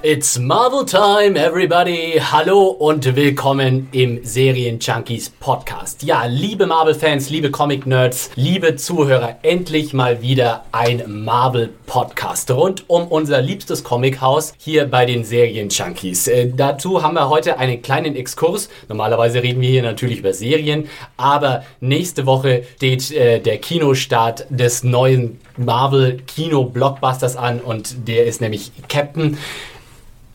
[0.00, 2.20] It's Marvel Time, everybody!
[2.20, 6.04] Hallo und willkommen im Serien Junkies Podcast.
[6.04, 13.42] Ja, liebe Marvel-Fans, liebe Comic-Nerds, liebe Zuhörer, endlich mal wieder ein Marvel-Podcast rund um unser
[13.42, 16.28] liebstes Comichaus hier bei den Serien Junkies.
[16.28, 18.68] Äh, dazu haben wir heute einen kleinen Exkurs.
[18.88, 24.84] Normalerweise reden wir hier natürlich über Serien, aber nächste Woche steht äh, der Kinostart des
[24.84, 29.36] neuen Marvel-Kino-Blockbusters an und der ist nämlich Captain.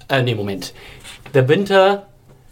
[0.10, 0.74] Äh, nee, Moment.
[1.34, 2.08] The Winter.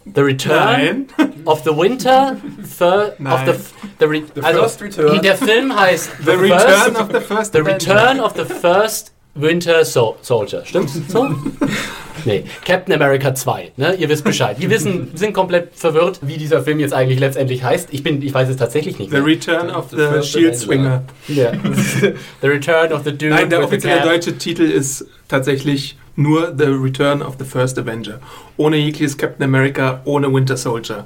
[0.05, 1.43] The Return Nein.
[1.45, 2.35] of the Winter.
[2.63, 3.59] Fir, of the, Nein.
[3.99, 5.21] the, re, also, first return.
[5.21, 7.93] Der Film heißt The Return of the First The Avenger.
[7.93, 10.63] Return of the First Winter so Soldier.
[10.65, 11.35] Stimmt's so?
[12.25, 13.71] Nee, Captain America 2.
[13.77, 13.95] Ne?
[13.95, 14.57] Ihr wisst Bescheid.
[14.59, 17.89] Wir wissen, sind komplett verwirrt, wie dieser Film jetzt eigentlich letztendlich heißt.
[17.91, 19.09] Ich bin, ich weiß es tatsächlich nicht.
[19.09, 19.25] The mehr.
[19.25, 20.55] Return of The the, First Shield.
[20.55, 21.03] Swinger.
[21.27, 21.51] Ja.
[22.41, 26.65] the Return of the Dude Nein, der the offizielle deutsche Titel ist tatsächlich nur The
[26.65, 28.19] Return of the First Avenger.
[28.57, 31.05] Ohne jegliches Captain America, ohne Winter Soldier.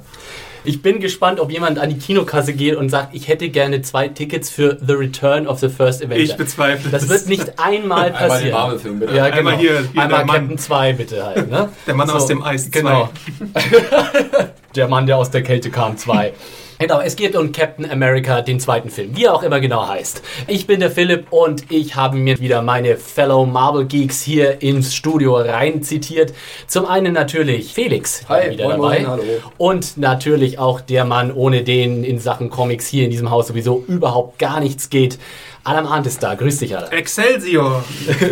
[0.64, 4.08] Ich bin gespannt, ob jemand an die Kinokasse geht und sagt, ich hätte gerne zwei
[4.08, 6.20] Tickets für The Return of the First Avenger.
[6.22, 7.08] Ich bezweifle das es.
[7.08, 8.52] wird nicht einmal Einmal den passieren.
[8.52, 9.14] Marvel-Film, bitte.
[9.14, 9.38] Ja, genau.
[9.38, 10.36] Einmal hier, hier Einmal der Mann.
[10.36, 11.50] Captain 2 bitte halt.
[11.50, 11.68] Ne?
[11.86, 12.80] Der Mann aus dem Eis 2.
[12.80, 13.08] Genau.
[14.76, 16.32] der Mann, der aus der Kälte kam 2.
[16.78, 20.20] Genau, es geht um Captain America, den zweiten Film, wie er auch immer genau heißt.
[20.46, 24.94] Ich bin der Philipp und ich habe mir wieder meine Fellow Marvel Geeks hier ins
[24.94, 26.34] Studio rein zitiert.
[26.66, 29.22] Zum einen natürlich Felix Hi, wieder moin, dabei moin, hallo.
[29.56, 33.82] und natürlich auch der Mann, ohne den in Sachen Comics hier in diesem Haus sowieso
[33.88, 35.18] überhaupt gar nichts geht.
[35.66, 36.36] Adam Arndt ist da.
[36.36, 36.92] Grüß dich, Adam.
[36.92, 37.84] Excelsior!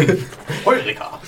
[0.65, 1.19] Heureka!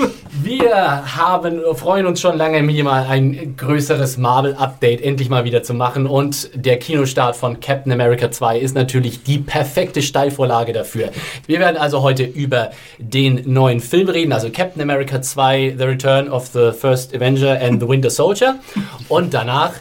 [0.40, 5.74] Wir haben, freuen uns schon lange, mir mal ein größeres Marvel-Update endlich mal wieder zu
[5.74, 6.06] machen.
[6.06, 11.10] Und der Kinostart von Captain America 2 ist natürlich die perfekte Steilvorlage dafür.
[11.48, 16.28] Wir werden also heute über den neuen Film reden, also Captain America 2, The Return
[16.28, 18.60] of the First Avenger and the Winter Soldier.
[19.08, 19.72] Und danach,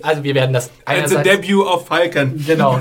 [0.00, 1.28] also wir werden das It's a einerseits...
[1.28, 2.42] debut of Falcon.
[2.46, 2.80] Genau.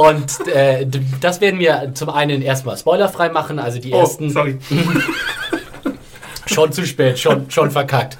[0.00, 0.86] Und äh,
[1.20, 4.58] das werden wir zum einen erstmal spoilerfrei machen, also die Oh, ersten sorry.
[6.52, 8.18] Schon zu spät, schon, schon verkackt.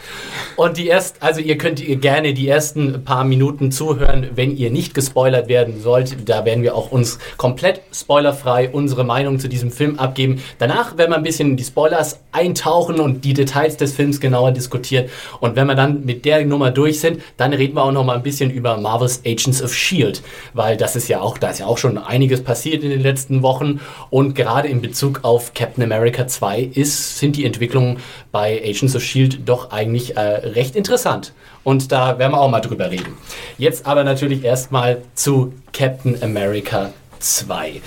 [0.57, 4.71] Und die erst, also ihr könnt ihr gerne die ersten paar Minuten zuhören, wenn ihr
[4.71, 6.29] nicht gespoilert werden sollt.
[6.29, 10.43] Da werden wir auch uns komplett spoilerfrei unsere Meinung zu diesem Film abgeben.
[10.59, 14.53] Danach werden wir ein bisschen in die Spoilers eintauchen und die Details des Films genauer
[14.53, 15.07] diskutieren.
[15.41, 18.17] Und wenn wir dann mit der Nummer durch sind, dann reden wir auch noch mal
[18.17, 20.23] ein bisschen über Marvel's Agents of Shield,
[20.55, 23.43] weil das ist ja auch, da ist ja auch schon einiges passiert in den letzten
[23.43, 23.81] Wochen
[24.11, 27.99] und gerade in Bezug auf Captain America 2 ist, sind die Entwicklungen
[28.33, 31.33] bei Agents of Shield doch eigentlich äh, recht interessant.
[31.65, 33.17] Und da werden wir auch mal drüber reden.
[33.59, 37.83] Jetzt aber natürlich erstmal zu Captain America 2.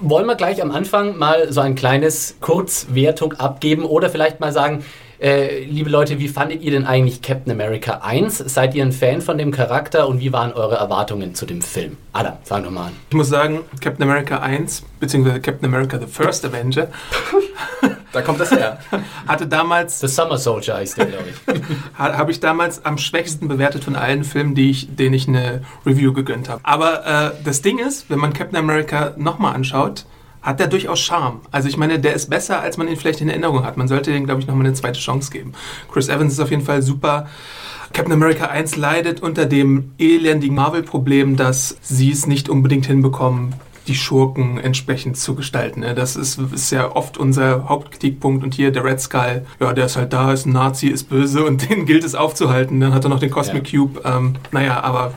[0.00, 4.84] Wollen wir gleich am Anfang mal so ein kleines Kurzwertung abgeben oder vielleicht mal sagen,
[5.20, 8.38] äh, liebe Leute, wie fandet ihr denn eigentlich Captain America 1?
[8.38, 11.96] Seid ihr ein Fan von dem Charakter und wie waren eure Erwartungen zu dem Film?
[12.12, 12.92] Adam, fang doch mal an.
[13.08, 16.88] Ich muss sagen, Captain America 1, beziehungsweise Captain America The First Avenger,
[18.14, 18.78] Da kommt das her.
[19.26, 21.54] hatte damals The Summer Soldier heißt der, glaube ich.
[21.98, 25.62] ha- habe ich damals am schwächsten bewertet von allen Filmen, die ich, denen ich eine
[25.84, 26.60] Review gegönnt habe.
[26.62, 30.06] Aber äh, das Ding ist, wenn man Captain America nochmal anschaut,
[30.42, 31.40] hat der durchaus Charme.
[31.50, 33.76] Also ich meine, der ist besser, als man ihn vielleicht in Erinnerung hat.
[33.76, 35.52] Man sollte dem, glaube ich, nochmal eine zweite Chance geben.
[35.90, 37.26] Chris Evans ist auf jeden Fall super.
[37.94, 43.54] Captain America 1 leidet unter dem elendigen Marvel-Problem, dass sie es nicht unbedingt hinbekommen,
[43.86, 45.80] die Schurken entsprechend zu gestalten.
[45.80, 45.94] ne?
[45.94, 48.42] Das ist, ist ja oft unser Hauptkritikpunkt.
[48.42, 51.44] Und hier der Red Skull, ja, der ist halt da, ist ein Nazi, ist böse
[51.44, 52.80] und den gilt es aufzuhalten.
[52.80, 54.00] Dann hat er noch den Cosmic Cube.
[54.04, 55.14] Ähm, naja, aber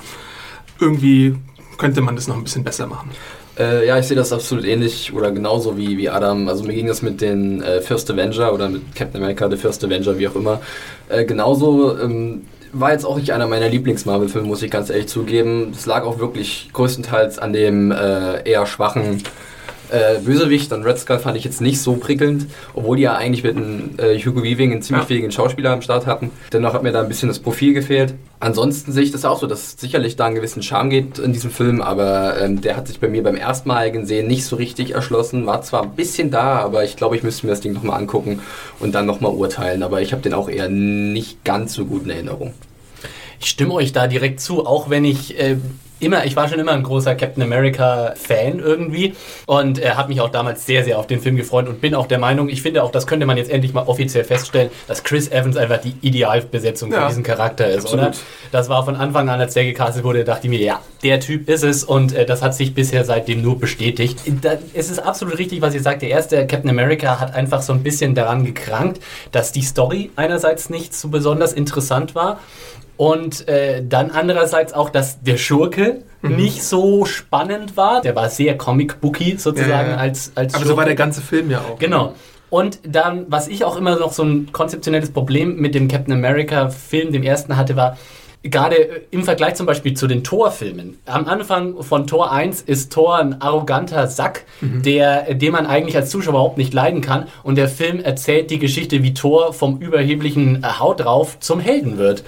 [0.80, 1.36] irgendwie
[1.78, 3.12] könnte man das noch ein bisschen besser machen.
[3.58, 6.48] Äh, ja, ich sehe das absolut ähnlich oder genauso wie, wie Adam.
[6.48, 9.84] Also mir ging das mit den äh, First Avenger oder mit Captain America, The First
[9.84, 10.62] Avenger, wie auch immer.
[11.10, 12.44] Äh, genauso ähm,
[12.74, 15.72] war jetzt auch nicht einer meiner Lieblings-Marvel-Filme, muss ich ganz ehrlich zugeben.
[15.72, 19.24] Es lag auch wirklich größtenteils an dem äh, eher schwachen
[19.90, 23.44] Äh, Bösewicht und Red Skull fand ich jetzt nicht so prickelnd, obwohl die ja eigentlich
[23.44, 25.08] mit einem äh, Hugo Weaving einen ziemlich Ja.
[25.08, 26.30] fähigen Schauspieler am Start hatten.
[26.52, 28.14] Dennoch hat mir da ein bisschen das Profil gefehlt.
[28.40, 31.34] Ansonsten sehe ich das auch so, dass es sicherlich da einen gewissen Charme geht in
[31.34, 34.92] diesem Film, aber ähm, der hat sich bei mir beim erstmaligen Sehen nicht so richtig
[34.94, 35.46] erschlossen.
[35.46, 38.42] War zwar ein bisschen da, aber ich glaube, ich müsste mir das Ding nochmal angucken
[38.80, 39.84] und dann nochmal urteilen.
[39.84, 42.54] Aber ich habe den auch eher nicht ganz so gut in Erinnerung.
[43.40, 45.58] Ich stimme euch da direkt zu, auch wenn ich äh,
[46.00, 49.14] immer, ich war schon immer ein großer Captain America Fan irgendwie
[49.46, 52.08] und äh, habe mich auch damals sehr, sehr auf den Film gefreut und bin auch
[52.08, 55.30] der Meinung, ich finde auch, das könnte man jetzt endlich mal offiziell feststellen, dass Chris
[55.32, 58.06] Evans einfach die Idealbesetzung für Ja, diesen Charakter ist, absolut.
[58.06, 58.14] oder?
[58.52, 61.50] Das war von Anfang an, als der gecastet wurde, dachte ich mir, ja, der Typ
[61.50, 64.20] ist es und äh, das hat sich bisher seitdem nur bestätigt.
[64.42, 66.02] Da, es ist absolut richtig, was ihr sagt.
[66.02, 69.02] Der erste Captain America hat einfach so ein bisschen daran gekrankt,
[69.32, 72.40] dass die Story einerseits nicht so besonders interessant war
[72.98, 76.36] und äh, dann andererseits auch, dass der Schurke Mhm.
[76.36, 78.02] nicht so spannend war.
[78.02, 81.52] Der war sehr comic-booky sozusagen Ja, ja, als, als Aber so war der ganze Film
[81.52, 81.78] ja auch.
[81.78, 82.14] Genau.
[82.50, 86.70] Und dann, was ich auch immer noch so ein konzeptionelles Problem mit dem Captain America
[86.70, 87.98] Film, dem ersten hatte, war,
[88.44, 88.76] gerade
[89.12, 90.98] im Vergleich zum Beispiel zu den Thor-Filmen.
[91.06, 96.10] Am Anfang von Thor 1 ist Thor ein arroganter Sack, der, den man eigentlich als
[96.10, 97.28] Zuschauer überhaupt nicht leiden kann.
[97.44, 101.98] Und der Film erzählt die Geschichte, wie Thor vom überheblichen äh, Haut drauf zum Helden
[101.98, 102.24] wird.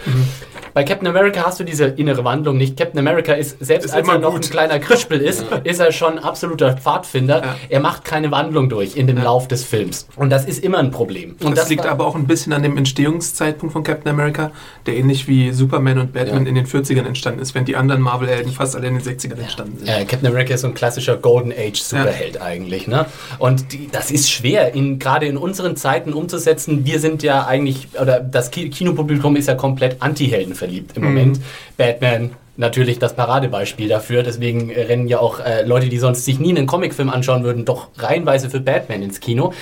[0.73, 2.77] Bei Captain America hast du diese innere Wandlung nicht.
[2.77, 4.45] Captain America ist, selbst Ist als er noch gut.
[4.45, 7.41] ein kleiner Krispel ist, ist er schon ein absoluter Pfadfinder.
[7.43, 7.55] Ja.
[7.69, 10.07] Er macht keine Wandlung durch in dem Lauf des Films.
[10.15, 11.35] Und das ist immer ein Problem.
[11.43, 14.51] Und das, liegt war- aber auch ein bisschen an dem Entstehungszeitpunkt von Captain America,
[14.85, 16.49] der ähnlich wie Superman und Batman Ja.
[16.49, 19.77] in den 40ern entstanden ist, während die anderen Marvel-Helden fast alle in den 60ern entstanden
[19.79, 19.87] sind.
[19.87, 23.05] Äh, Captain America ist so ein klassischer Golden Age Superheld eigentlich, ne?
[23.37, 26.85] Und die, das ist schwer, in, gerade in unseren Zeiten umzusetzen.
[26.85, 31.39] Wir sind ja eigentlich, oder das Ki- Kinopublikum ist ja komplett Anti-Helden verliebt im Moment.
[31.77, 34.21] Batman natürlich das Paradebeispiel dafür.
[34.21, 37.65] Deswegen äh, rennen ja auch äh, Leute, die sonst sich nie einen Comicfilm anschauen würden,
[37.65, 39.53] doch reihenweise für Batman ins Kino.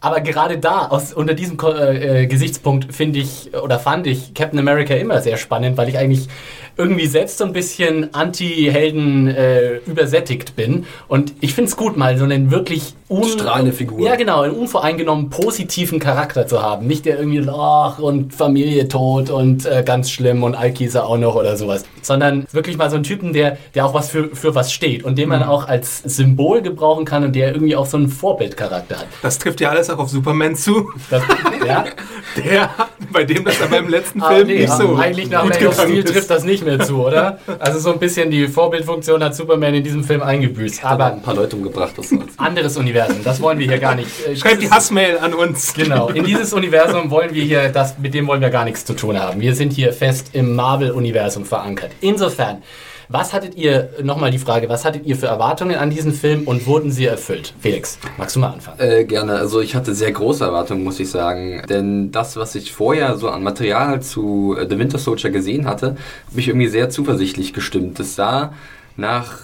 [0.00, 4.58] Aber gerade da, aus, unter diesem äh, äh, Gesichtspunkt finde ich oder fand ich Captain
[4.58, 6.28] America immer sehr spannend, weil ich eigentlich
[6.76, 10.86] irgendwie selbst so ein bisschen Anti-Helden äh, übersättigt bin.
[11.08, 14.06] Und ich finde es gut, mal so einen wirklich un Strahlende Figur.
[14.06, 16.86] Ja, genau, einen unvoreingenommen positiven Charakter zu haben.
[16.86, 21.34] Nicht der irgendwie, ach, und Familie tot und äh, ganz schlimm und Alkisa auch noch
[21.34, 21.84] oder sowas.
[22.02, 25.18] Sondern wirklich mal so einen Typen, der, der auch was für, für was steht und
[25.18, 29.06] den man auch als Symbol gebrauchen kann und der irgendwie auch so einen Vorbildcharakter hat.
[29.22, 31.22] Das trifft ja alles auch auf Superman zu, Das,
[31.66, 31.84] ja,
[32.36, 32.70] der,
[33.12, 35.66] bei dem das aber im letzten Ah, Film nee, nicht so eigentlich nach gut Man
[35.68, 36.12] of Steel ist.
[36.12, 37.38] trifft das nicht mehr zu, oder?
[37.58, 40.84] Also so ein bisschen die Vorbildfunktion hat Superman in diesem Film eingebüßt.
[40.84, 41.92] Aber Aber ein paar Leute umgebracht.
[41.96, 44.08] Das anderes Universum, das wollen wir hier gar nicht.
[44.26, 45.74] Äh, Schreibt die Hassmail an uns.
[45.74, 48.94] Genau, in dieses Universum wollen wir hier, das, mit dem wollen wir gar nichts zu
[48.94, 49.40] tun haben.
[49.40, 51.90] Wir sind hier fest im Marvel-Universum verankert.
[52.00, 52.62] Insofern,
[53.10, 56.66] was hattet ihr, nochmal die Frage, was hattet ihr für Erwartungen an diesen Film und
[56.66, 57.54] wurden sie erfüllt?
[57.58, 58.78] Felix, magst du mal anfangen?
[58.78, 59.34] Äh, gerne.
[59.34, 61.62] Also ich hatte sehr große Erwartungen, muss ich sagen.
[61.68, 65.96] Denn das, was ich vorher so an Material zu äh, The Winter Soldier gesehen hatte,
[66.26, 67.98] hat mich irgendwie sehr zuversichtlich gestimmt.
[67.98, 68.52] Es sah
[68.96, 69.40] nach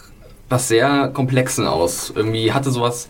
[0.48, 2.12] was sehr Komplexen aus.
[2.14, 3.08] Irgendwie hatte sowas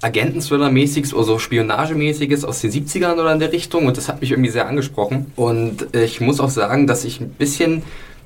[0.00, 4.30] Agenten-Thriller-mäßiges oder so Spionagemäßiges aus den 70ern oder in der Richtung und das hat mich
[4.30, 5.30] irgendwie sehr angesprochen.
[5.36, 7.82] Und äh, ich muss auch sagen, dass ich ein bisschen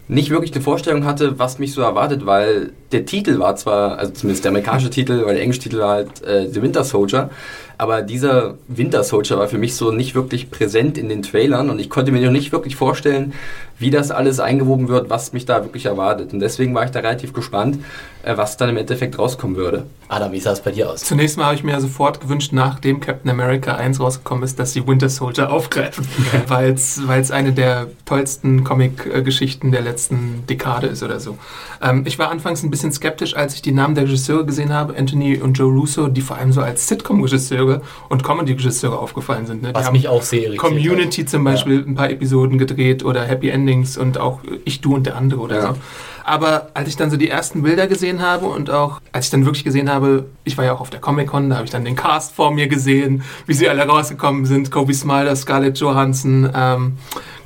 [0.06, 4.12] nicht wirklich eine Vorstellung hatte, was mich so erwartet, weil der Titel war zwar, also
[4.12, 7.30] zumindest der amerikanische Titel, weil der englische Titel war halt äh, The Winter Soldier,
[7.78, 11.78] aber dieser Winter Soldier war für mich so nicht wirklich präsent in den Trailern und
[11.78, 13.32] ich konnte mir noch nicht wirklich vorstellen,
[13.78, 16.32] wie das alles eingewoben wird, was mich da wirklich erwartet.
[16.32, 17.78] Und deswegen war ich da relativ gespannt,
[18.22, 19.84] äh, was dann im Endeffekt rauskommen würde.
[20.08, 21.00] Adam, wie sah es bei dir aus?
[21.00, 24.86] Zunächst mal habe ich mir sofort gewünscht, nachdem Captain America 1 rausgekommen ist, dass sie
[24.86, 26.06] Winter Soldier aufgreifen,
[26.46, 31.36] weil es eine der tollsten Comic-Geschichten der letzten Dekade ist oder so.
[31.82, 34.96] Ähm, ich war anfangs ein bisschen skeptisch, als ich die Namen der Regisseure gesehen habe,
[34.96, 37.63] Anthony und Joe Russo, die vor allem so als Sitcom-Regisseure
[38.08, 39.62] und Comedy-Regisseure aufgefallen sind.
[39.62, 39.68] Ne?
[39.68, 41.28] Die Was haben mich auch sehr irritiert Community hat.
[41.30, 45.16] zum Beispiel ein paar Episoden gedreht oder Happy Endings und auch Ich, Du und der
[45.16, 45.72] andere oder Ja.
[45.74, 45.80] so.
[46.26, 49.44] Aber als ich dann so die ersten Bilder gesehen habe und auch als ich dann
[49.44, 51.96] wirklich gesehen habe, ich war ja auch auf der Comic-Con, da habe ich dann den
[51.96, 54.70] Cast vor mir gesehen, wie sie alle rausgekommen sind.
[54.70, 56.92] Kobe Smiler, Scarlett Johansson, ähm,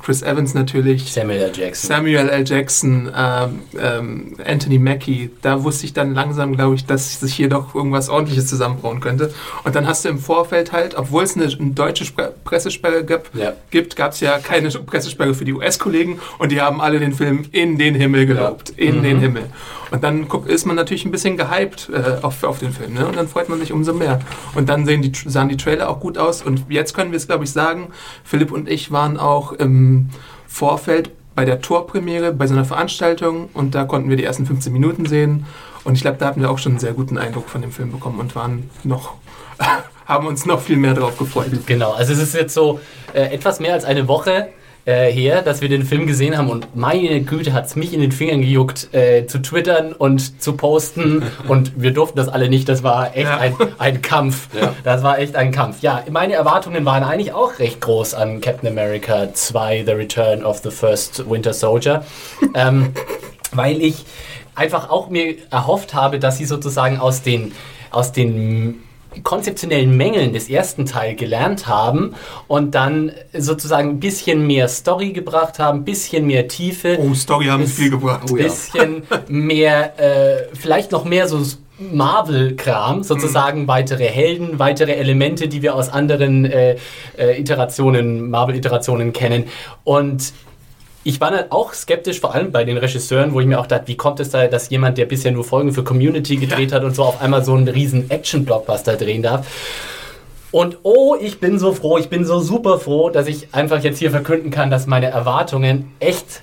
[0.01, 1.11] Chris Evans natürlich.
[1.11, 1.51] Samuel L.
[1.53, 1.87] Jackson.
[1.87, 2.43] Samuel L.
[2.47, 7.49] Jackson, ähm, ähm, Anthony Mackie, da wusste ich dann langsam, glaube ich, dass sich hier
[7.49, 9.33] doch irgendwas ordentliches zusammenbrauen könnte.
[9.63, 13.29] Und dann hast du im Vorfeld halt, obwohl es eine, eine deutsche Spre Pressesperre gab,
[13.35, 13.53] Ja.
[13.71, 17.45] gibt, gab es ja keine Pressesperre für die US-Kollegen und die haben alle den Film
[17.51, 18.69] in den Himmel gelobt.
[18.71, 19.43] In den Himmel.
[19.91, 22.93] Und dann ist man natürlich ein bisschen gehypt äh, auf, auf den Film.
[22.93, 23.07] Ne?
[23.07, 24.19] Und dann freut man sich umso mehr.
[24.53, 26.43] Und dann sehen die, sahen die Trailer auch gut aus.
[26.43, 27.87] Und jetzt können wir es, glaube ich, sagen,
[28.23, 29.88] Philipp und ich waren auch im
[30.47, 34.73] Vorfeld bei der Torpremiere, bei so einer Veranstaltung und da konnten wir die ersten 15
[34.73, 35.45] Minuten sehen
[35.83, 37.91] Und ich glaube, da hatten wir auch schon einen sehr guten Eindruck von dem Film
[37.91, 39.13] bekommen und waren noch,
[40.05, 41.51] haben uns noch viel mehr darauf gefreut.
[41.65, 42.79] Genau, also es ist jetzt so
[43.13, 44.49] äh, etwas mehr als eine Woche
[44.85, 48.01] äh, her, dass wir den Film gesehen haben und meine Güte hat es mich in
[48.01, 52.67] den Fingern gejuckt, äh, zu twittern und zu posten und wir durften das alle nicht,
[52.69, 53.37] das war echt Ja.
[53.37, 54.47] ein, ein Kampf.
[54.59, 54.73] Ja.
[54.83, 55.81] Das war echt ein Kampf.
[55.81, 60.59] Ja, meine Erwartungen waren eigentlich auch recht groß an Captain America 2, The Return of
[60.59, 62.03] the First Winter Soldier,
[62.55, 62.91] ähm,
[63.51, 64.05] weil ich
[64.55, 67.51] einfach auch mir erhofft habe, dass sie sozusagen aus den,
[67.91, 68.83] aus den
[69.23, 72.13] konzeptionellen Mängeln des ersten Teil gelernt haben
[72.47, 77.45] und dann sozusagen ein bisschen mehr Story gebracht haben, ein bisschen mehr Tiefe, Oh, Story
[77.45, 78.29] haben Ist- viel gebracht.
[78.31, 78.43] Oh ja.
[78.43, 81.41] bisschen mehr, äh, vielleicht noch mehr so
[82.09, 86.75] Marvel-Kram, sozusagen weitere Helden, weitere Elemente, die wir aus anderen äh,
[87.17, 89.45] äh, Iterationen, Marvel-Iterationen kennen.
[89.83, 90.33] Und
[91.03, 93.87] ich war dann auch skeptisch, vor allem bei den Regisseuren, wo ich mir auch dachte,
[93.87, 96.95] wie kommt es da, dass jemand, der bisher nur Folgen für Community gedreht hat und
[96.95, 99.47] so auf einmal so einen riesen Action-Blockbuster drehen darf.
[100.51, 103.99] Und oh, ich bin so froh, ich bin so super froh, dass ich einfach jetzt
[103.99, 106.41] hier verkünden kann, dass meine Erwartungen echt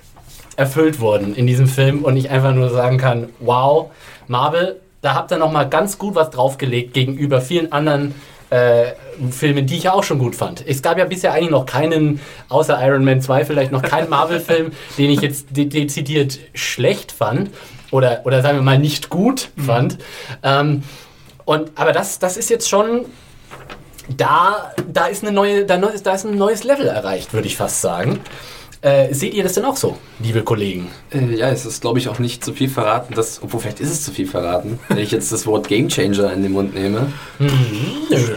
[0.56, 3.90] erfüllt wurden in diesem Film und ich einfach nur sagen kann, wow,
[4.26, 8.14] Marvel, da habt ihr noch mal ganz gut was draufgelegt gegenüber vielen anderen
[8.50, 8.92] äh,
[9.30, 10.64] Filmen, die ich ja auch schon gut fand.
[10.66, 14.72] Es gab ja bisher eigentlich noch keinen, außer Iron Man 2 vielleicht noch keinen Marvel-Film,
[14.98, 17.50] den ich jetzt de dezidiert schlecht fand
[17.90, 19.98] oder, oder sagen wir mal nicht gut fand.
[20.42, 20.82] Ähm,
[21.44, 23.06] und, aber das, das ist jetzt schon
[24.08, 27.80] da, da ist eine neue, da, da ist ein neues Level erreicht, würde ich fast
[27.80, 28.20] sagen.
[28.82, 30.88] Äh, seht ihr das denn auch so, liebe Kollegen?
[31.10, 33.90] Äh, ja, es ist, glaube ich, auch nicht zu viel verraten, dass, obwohl vielleicht ist
[33.90, 37.12] es zu viel verraten, wenn ich jetzt das Wort Gamechanger in den Mund nehme.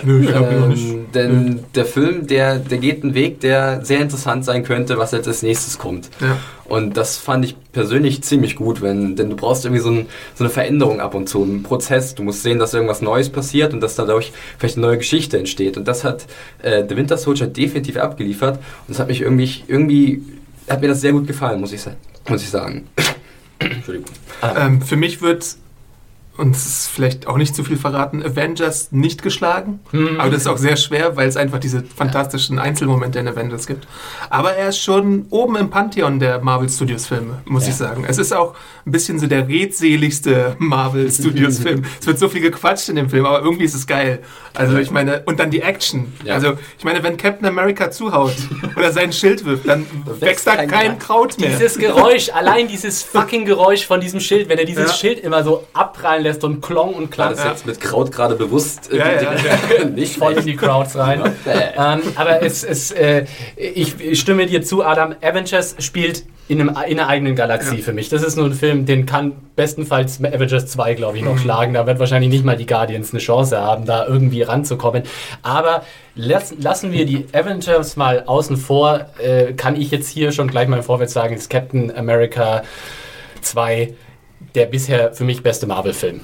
[0.03, 0.86] Nö, ich glaube auch nicht.
[0.86, 5.12] Ähm, denn der Film, der, der geht einen Weg, der sehr interessant sein könnte, was
[5.12, 6.10] jetzt als nächstes kommt.
[6.22, 6.38] Ja.
[6.70, 10.44] Und das fand ich persönlich ziemlich gut, wenn, denn du brauchst irgendwie so, ein, so
[10.44, 12.16] eine Veränderung ab und zu, einen Prozess.
[12.16, 15.78] Du musst sehen, dass irgendwas Neues passiert und dass dadurch vielleicht eine neue Geschichte entsteht.
[15.78, 16.28] Und das hat
[16.62, 18.58] äh, The Winter Soldier definitiv abgeliefert.
[18.58, 20.22] Und das hat mich irgendwie, irgendwie,
[20.70, 21.82] hat mir das sehr gut gefallen, muss ich,
[22.28, 22.88] muss ich sagen.
[23.60, 24.12] Entschuldigung.
[24.42, 25.56] Ähm, für mich wird,
[26.39, 29.79] und es ist vielleicht auch nicht zu viel verraten, Avengers nicht geschlagen.
[30.17, 33.88] Aber das ist auch sehr schwer, weil es einfach diese fantastischen Einzelmomente in Avengers gibt.
[34.29, 37.69] Aber er ist schon oben im Pantheon der Marvel Studios Filme, muss Ja.
[37.69, 38.05] ich sagen.
[38.08, 38.55] Es ist auch
[38.86, 41.84] ein bisschen so der redseligste Marvel Studios Film.
[42.00, 44.19] Es wird so viel gequatscht in dem Film, aber irgendwie ist es geil.
[44.53, 46.13] Also ich meine, und dann die Action.
[46.24, 46.36] Ja.
[46.36, 48.34] Also ich meine, wenn Captain America zuhaut
[48.75, 49.86] oder sein Schild wirft, dann
[50.19, 51.00] wächst da kein kein.
[51.00, 51.50] Kraut mehr.
[51.50, 54.93] Dieses Geräusch, allein dieses fucking Geräusch von diesem Schild, wenn er dieses Ja.
[54.96, 58.91] Schild immer so abprallen lässt und klong und klang das jetzt mit Kraut gerade bewusst?
[58.91, 61.21] äh, Ja, ja, nicht voll in die Crowds rein.
[61.45, 65.15] ähm, aber es, es, äh, ich stimme dir zu, Adam.
[65.21, 67.83] Avengers spielt in, einem, in einer eigenen Galaxie Ja.
[67.83, 68.09] für mich.
[68.09, 71.39] Das ist nur ein Film, den kann bestenfalls Avengers 2, glaube ich, noch Mhm.
[71.39, 71.74] schlagen.
[71.74, 75.03] Da wird wahrscheinlich nicht mal die Guardians eine Chance haben, da irgendwie ranzukommen.
[75.43, 75.83] Aber
[76.15, 79.05] lass, lassen wir die Avengers mal außen vor.
[79.21, 82.63] Äh, kann ich jetzt hier schon gleich mal im Vorwärts sagen, ist Captain America
[83.41, 83.93] 2
[84.55, 86.22] der bisher für mich beste Marvel-Film.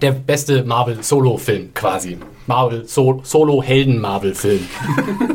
[0.00, 2.18] Der beste Marvel-Solo-Film quasi.
[2.46, 4.66] Marvel so Solo-Helden-Marvel-Film.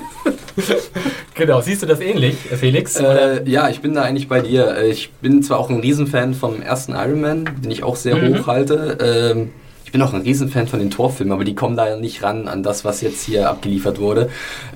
[1.36, 2.96] genau, siehst du das ähnlich, Felix?
[3.00, 4.84] Äh, ja, ich bin da eigentlich bei dir.
[4.84, 8.40] Ich bin zwar auch ein Riesenfan vom ersten Iron Man, den ich auch sehr Mhm.
[8.40, 8.98] hoch halte.
[9.36, 9.52] Ähm,
[9.86, 12.64] ich bin auch ein Riesenfan von den Torfilmen, aber die kommen da nicht ran an
[12.64, 14.30] das, was jetzt hier abgeliefert wurde.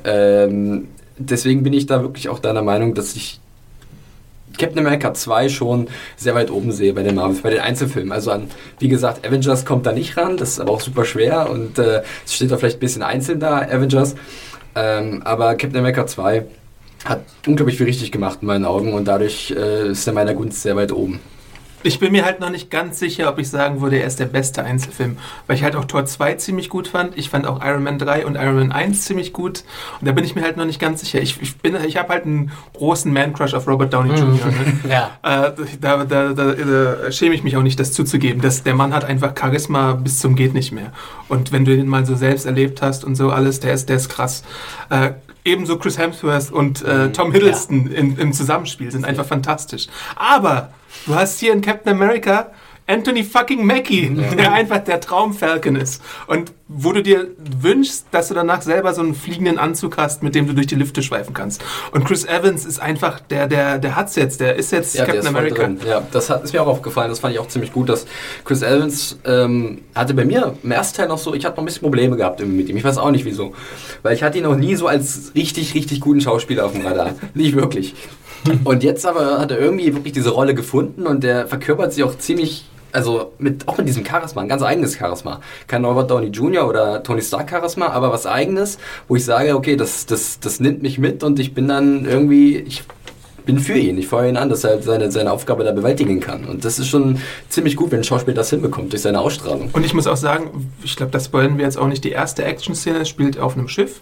[0.06, 3.40] Ähm, deswegen bin ich da wirklich auch deiner Meinung, dass ich
[4.62, 8.12] Captain America 2 schon sehr weit oben sehe bei den Marvels, bei den Einzelfilmen.
[8.12, 11.50] Also an, wie gesagt, Avengers kommt da nicht ran, das ist aber auch super schwer
[11.50, 14.16] und äh, es steht da vielleicht ein bisschen einzeln da, Avengers.
[14.76, 16.46] Ähm, aber Captain America 2
[17.06, 20.62] hat unglaublich viel richtig gemacht in meinen Augen und dadurch äh, ist er meiner Gunst
[20.62, 21.20] sehr weit oben.
[21.84, 24.26] Ich bin mir halt noch nicht ganz sicher, ob ich sagen würde, er ist der
[24.26, 25.18] beste Einzelfilm.
[25.48, 27.18] Weil ich halt auch Tor 2 ziemlich gut fand.
[27.18, 29.64] Ich fand auch Iron Man 3 und Iron Man 1 ziemlich gut.
[30.00, 31.22] Und da bin ich mir halt noch nicht ganz sicher.
[31.22, 34.28] Ich, ich, bin- ich habe halt einen großen Man-Crush auf Robert Downey Jr.
[34.48, 34.80] Ne?
[34.90, 35.12] ja.
[35.24, 38.42] Äh, da, da, da, da schäme ich mich auch nicht, das zuzugeben.
[38.42, 40.92] Das, der Mann hat einfach Charisma bis zum geht nicht mehr.
[41.30, 43.96] Und wenn du den mal so selbst erlebt hast und so alles, der ist, der
[43.98, 44.44] ist krass.
[44.90, 45.12] Äh,
[45.44, 49.88] ebenso Chris Hemsworth und äh, Tom Hiddleston in, im Zusammenspiel sind einfach fantastisch.
[50.16, 50.70] Aber
[51.06, 52.52] du hast hier in Captain America
[52.88, 56.02] Anthony fucking Mackie, der einfach der Traumfalcon ist.
[56.28, 57.28] Und wo du dir
[57.60, 60.76] wünschst, dass du danach selber so einen fliegenden Anzug hast, mit dem du durch die
[60.76, 61.64] Lüfte schweifen kannst.
[61.92, 65.22] Und Chris Evans ist einfach, der, der, der hat's jetzt, der ist jetzt Ja, Captain
[65.22, 65.70] ist America.
[65.86, 67.10] Ja, das hat, ist mir auch aufgefallen.
[67.10, 68.06] Das fand ich auch ziemlich gut, dass
[68.46, 71.66] Chris Evans ähm, hatte bei mir im ersten Teil noch so, ich hatte noch ein
[71.66, 72.78] bisschen Probleme gehabt mit ihm.
[72.78, 73.54] Ich weiß auch nicht wieso.
[74.02, 77.16] Weil ich hatte ihn noch nie so als richtig, richtig guten Schauspieler auf dem Radar.
[77.34, 77.96] nicht wirklich.
[78.64, 82.18] Und jetzt aber hat er irgendwie wirklich diese Rolle gefunden und der verkörpert sie auch
[82.18, 85.40] ziemlich also mit, auch mit diesem Charisma, ein ganz eigenes Charisma.
[85.68, 86.68] Kein Robert Downey Jr.
[86.68, 90.82] oder Tony Stark Charisma, aber was eigenes, wo ich sage, okay, das, das, das nimmt
[90.82, 92.84] mich mit und ich bin dann irgendwie, ich
[93.46, 93.98] bin für ihn.
[93.98, 96.46] Ich feuere ihn an, dass er halt seine, seine Aufgabe da bewältigen kann.
[96.46, 97.20] Und das ist schon
[97.50, 99.70] ziemlich gut, wenn ein Schauspieler das hinbekommt durch seine Ausstrahlung.
[99.74, 102.04] Und ich muss auch sagen, ich glaube, das wollen wir jetzt auch nicht.
[102.04, 104.02] Die erste Action-Szene spielt auf einem Schiff.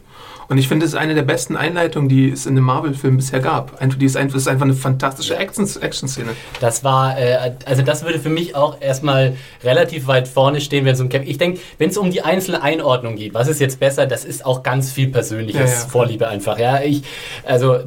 [0.49, 3.39] Und ich finde, es ist eine der besten Einleitungen, die es in einem Marvel-Film bisher
[3.39, 3.79] gab.
[3.99, 6.31] Die ist einfach, ist einfach eine fantastische Action-Szene.
[6.59, 10.95] Das war, äh, also das würde für mich auch erstmal relativ weit vorne stehen, wenn
[10.95, 11.21] es um Cap.
[11.25, 14.43] Ich denke, wenn es um die einzelne Einordnung geht, was ist jetzt besser, das ist
[14.43, 15.87] auch ganz viel persönliches Ja, ja.
[15.87, 16.57] Vorliebe einfach.
[16.57, 17.03] Ja, ich,
[17.45, 17.81] also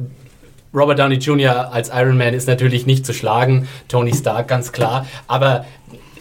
[0.73, 1.73] Robert Downey Jr.
[1.73, 5.65] als Iron Man ist natürlich nicht zu schlagen, Tony Stark ganz klar, aber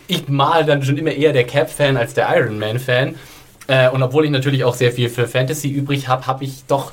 [0.09, 3.15] ich mal dann schon immer eher der Cap-Fan als der Iron Man-Fan.
[3.73, 6.93] Äh, und obwohl ich natürlich auch sehr viel für Fantasy übrig habe, habe ich doch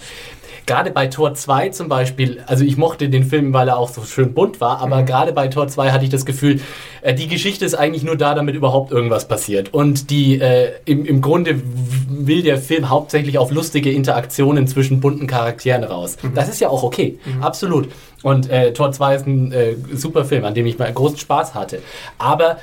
[0.66, 4.04] gerade bei Tor 2 zum Beispiel, also ich mochte den Film, weil er auch so
[4.04, 6.62] schön bunt war, aber gerade bei Tor 2 hatte ich das Gefühl,
[7.02, 9.74] äh, die Geschichte ist eigentlich nur da, damit überhaupt irgendwas passiert.
[9.74, 11.60] Und die äh, im, im Grunde
[12.08, 16.16] will der Film hauptsächlich auf lustige Interaktionen zwischen bunten Charakteren raus.
[16.34, 17.90] Das ist ja auch okay, absolut.
[18.24, 21.56] Und äh, Tor 2 ist ein äh, super Film, an dem ich mal großen Spaß
[21.56, 21.82] hatte.
[22.20, 22.58] Aber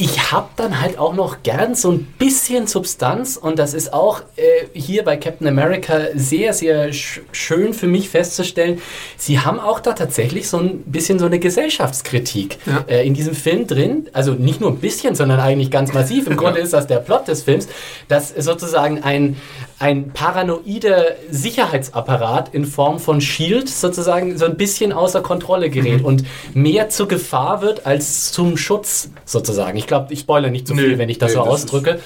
[0.00, 4.22] ich habe dann halt auch noch gern so ein bisschen Substanz und das ist auch
[4.36, 4.42] äh,
[4.72, 8.80] hier bei Captain America sehr, sehr sch schön für mich festzustellen.
[9.18, 12.82] Sie haben auch da tatsächlich so ein bisschen so eine Gesellschaftskritik Ja.
[12.88, 14.08] äh, in diesem Film drin.
[14.14, 16.26] Also nicht nur ein bisschen, sondern eigentlich ganz massiv.
[16.28, 17.68] Im Grunde ist das der Plot des Films,
[18.08, 19.36] dass sozusagen ein,
[19.80, 26.24] ein paranoider Sicherheitsapparat in Form von Shield sozusagen so ein bisschen außer Kontrolle gerät und
[26.52, 29.78] mehr zur Gefahr wird als zum Schutz sozusagen.
[29.78, 31.98] Ich glaube, ich spoilere nicht zu Nö, viel, wenn ich das nö, so das ausdrücke.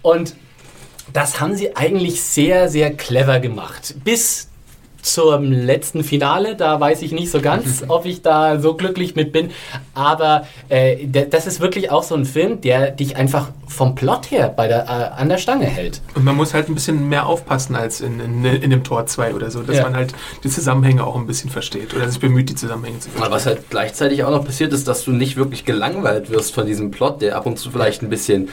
[0.00, 0.34] Und
[1.12, 3.94] das haben sie eigentlich sehr, sehr clever gemacht.
[4.04, 4.48] Bis
[5.02, 9.32] zum letzten Finale, da weiß ich nicht so ganz, ob ich da so glücklich mit
[9.32, 9.50] bin.
[9.94, 14.52] Aber äh, das ist wirklich auch so ein Film, der dich einfach vom Plot her
[14.54, 16.00] bei der, äh, an der Stange hält.
[16.14, 19.34] Und man muss halt ein bisschen mehr aufpassen als in, in, in dem Tor 2
[19.34, 19.82] oder so, dass Ja.
[19.84, 23.18] man halt die Zusammenhänge auch ein bisschen versteht oder sich bemüht, die Zusammenhänge zu Aber
[23.18, 23.34] verstehen.
[23.36, 26.90] was halt gleichzeitig auch noch passiert ist, dass du nicht wirklich gelangweilt wirst von diesem
[26.90, 28.48] Plot, der ab und zu vielleicht ein bisschen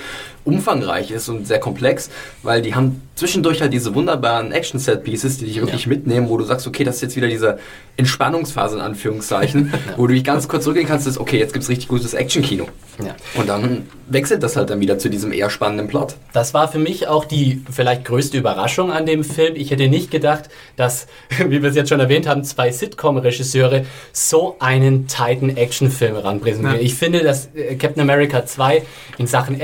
[0.46, 2.10] umfangreich ist und sehr komplex,
[2.44, 5.90] weil die haben zwischendurch halt diese wunderbaren Action-Set-Pieces, die dich wirklich Ja.
[5.90, 7.60] mitnehmen, wo du sagst, okay, das ist jetzt wieder diese
[7.98, 11.88] Entspannungsphase in Anführungszeichen, wo du dich ganz kurz zurückgehen kannst, ist, okay, jetzt gibt's richtig
[11.88, 12.68] gutes Action-Kino.
[13.04, 13.16] Ja.
[13.36, 16.16] Und dann wechselt das halt dann wieder zu diesem eher spannenden Plot.
[16.34, 19.56] Das war für mich auch die vielleicht größte Überraschung an dem Film.
[19.56, 21.08] Ich hätte nicht gedacht, dass,
[21.48, 26.76] wie wir es jetzt schon erwähnt haben, zwei Sitcom-Regisseure so einen tighten Actionfilm ranpräsentieren.
[26.78, 26.82] Ja.
[26.82, 28.84] Ich finde, dass äh, Captain America 2
[29.18, 29.60] in Sachen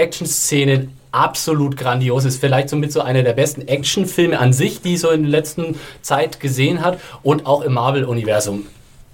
[0.72, 2.40] Action-Szenen absolut grandios ist.
[2.40, 6.40] Vielleicht somit so einer der besten Actionfilme an sich, die so in der letzten Zeit
[6.40, 8.66] gesehen hat und auch im Marvel-Universum.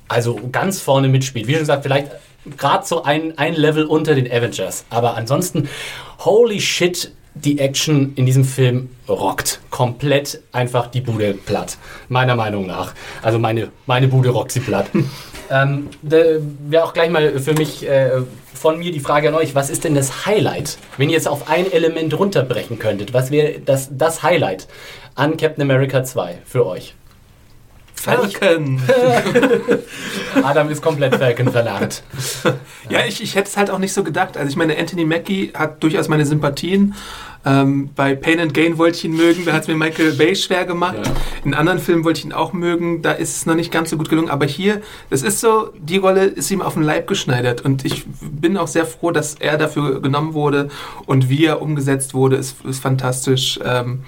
[0.07, 1.47] Also ganz vorne mitspielt.
[1.47, 2.11] Wie schon gesagt, vielleicht
[2.55, 4.85] gerade so ein, ein Level unter den Avengers.
[4.89, 5.67] Aber ansonsten,
[6.19, 9.59] holy shit, die Action in diesem Film rockt.
[9.69, 11.77] Komplett einfach die Bude platt.
[12.09, 12.93] Meiner Meinung nach.
[13.21, 14.87] Also meine, meine Bude rockt sie platt.
[15.51, 18.21] ähm, Wäre auch gleich mal für mich äh,
[18.57, 20.77] von mir die Frage an euch, was ist denn das Highlight?
[20.97, 24.67] Wenn ihr jetzt auf ein Element runterbrechen könntet, was wäre das, das Highlight
[25.15, 26.95] an Captain America 2 für euch?
[28.07, 28.81] Falcon!
[30.43, 32.03] Adam ist komplett Falcon verlangt.
[32.89, 34.37] Ja, ich, ich hätte es halt auch nicht so gedacht.
[34.37, 36.95] Also ich meine, Anthony Mackie hat durchaus meine Sympathien.
[37.45, 40.35] Ähm, bei Pain and Gain wollte ich ihn mögen, da hat es mir Michael Bay
[40.37, 40.97] schwer gemacht.
[41.03, 41.11] Ja.
[41.43, 43.97] In anderen Filmen wollte ich ihn auch mögen, da ist es noch nicht ganz so
[43.97, 44.29] gut gelungen.
[44.29, 47.61] Aber hier, das ist so, die Rolle ist ihm auf den Leib geschneidert.
[47.61, 50.69] Und ich bin auch sehr froh, dass er dafür genommen wurde
[51.05, 53.59] und wie er umgesetzt wurde, ist, ist fantastisch.
[53.65, 54.03] Ähm,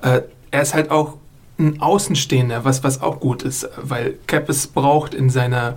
[0.00, 1.18] äh, er ist halt auch
[1.58, 5.76] ein Außenstehender, was, was auch gut ist, weil Cap es braucht in seiner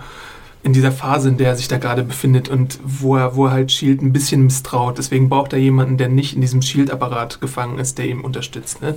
[0.65, 3.51] in dieser Phase, in der er sich da gerade befindet und wo er, wo er
[3.51, 4.97] halt Shield ein bisschen misstraut.
[4.97, 8.81] Deswegen braucht er jemanden, der nicht in diesem Shield-Apparat gefangen ist, der ihm unterstützt.
[8.81, 8.95] Ne?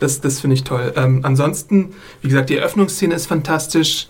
[0.00, 0.92] Das, das finde ich toll.
[0.96, 4.08] Ähm, ansonsten, wie gesagt, die Eröffnungsszene ist fantastisch.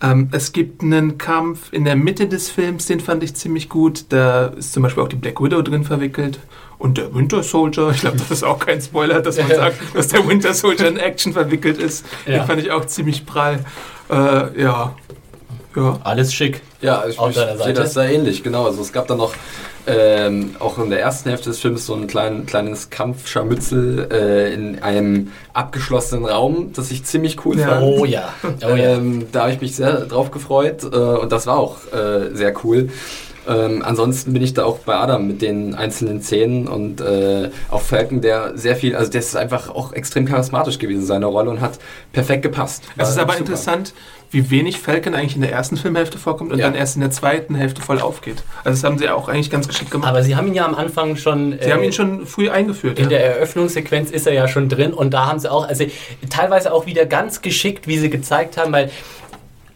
[0.00, 4.04] Ähm, es gibt einen Kampf in der Mitte des Films, den fand ich ziemlich gut.
[4.10, 6.38] Da ist zum Beispiel auch die Black Widow drin verwickelt.
[6.84, 10.08] Und der Winter Soldier, ich glaube, das ist auch kein Spoiler, dass man sagt, dass
[10.08, 12.04] der Winter Soldier in Action verwickelt ist.
[12.26, 12.40] Ja.
[12.40, 13.60] Den fand ich auch ziemlich prall.
[14.10, 14.94] Äh, ja.
[15.74, 15.98] Ja.
[16.04, 16.60] Alles schick.
[16.82, 17.80] Ja, ich, Auf ich deiner sehe Seite?
[17.80, 18.66] das sehr ähnlich, genau.
[18.66, 19.32] Also es gab dann noch
[19.86, 24.82] ähm, auch in der ersten Hälfte des Films so ein klein, kleines Kampfscharmützel äh, in
[24.82, 27.68] einem abgeschlossenen Raum, das ich ziemlich cool Ja.
[27.68, 27.82] fand.
[27.82, 28.28] Oh ja.
[28.44, 28.76] Oh ja.
[28.76, 32.52] Ähm, da habe ich mich sehr drauf gefreut äh, und das war auch äh, sehr
[32.62, 32.90] cool.
[33.48, 37.82] Ähm, ansonsten bin ich da auch bei Adam mit den einzelnen Szenen und äh, auch
[37.82, 41.60] Falcon, der sehr viel, also der ist einfach auch extrem charismatisch gewesen, seine Rolle und
[41.60, 41.78] hat
[42.12, 42.84] perfekt gepasst.
[42.96, 43.40] Es ist aber super.
[43.40, 43.94] interessant,
[44.30, 46.66] wie wenig Falcon eigentlich in der ersten Filmhälfte vorkommt und Ja.
[46.66, 48.42] dann erst in der zweiten Hälfte voll aufgeht.
[48.64, 50.08] Also das haben sie auch eigentlich ganz geschickt gemacht.
[50.08, 51.56] Aber sie haben ihn ja am Anfang schon.
[51.62, 52.98] sie haben ihn schon früh eingeführt.
[52.98, 53.10] In ja.
[53.10, 55.84] der Eröffnungssequenz ist er ja schon drin und da haben sie auch, also
[56.30, 58.90] teilweise auch wieder ganz geschickt, wie sie gezeigt haben, weil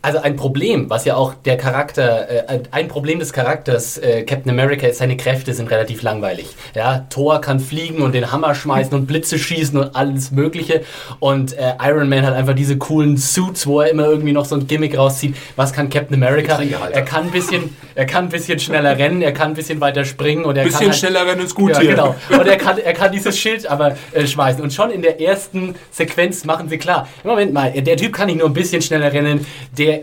[0.09, 4.51] also ein Problem, was ja auch der Charakter, äh, ein Problem des Charakters äh, Captain
[4.51, 6.47] America ist, seine Kräfte sind relativ langweilig.
[6.75, 10.81] Ja, Thor kann fliegen und den Hammer schmeißen und Blitze schießen und alles Mögliche.
[11.21, 14.55] Und äh, Iron Man hat einfach diese coolen Suits, wo er immer irgendwie noch so
[14.55, 15.37] ein Gimmick rauszieht.
[15.57, 16.59] Was kann Captain America?
[16.91, 20.07] Er kann ein bisschen, er kann ein bisschen schneller rennen, er kann ein bisschen weiter
[20.07, 21.91] springen und er Bisschen kann halt, schneller rennen ist gut ja, hier.
[21.91, 22.15] genau.
[22.31, 24.63] Und er kann, er kann dieses Schild aber äh, schmeißen.
[24.63, 28.39] Und schon in der ersten Sequenz machen sie klar, Moment mal, der Typ kann nicht
[28.39, 29.45] nur ein bisschen schneller rennen,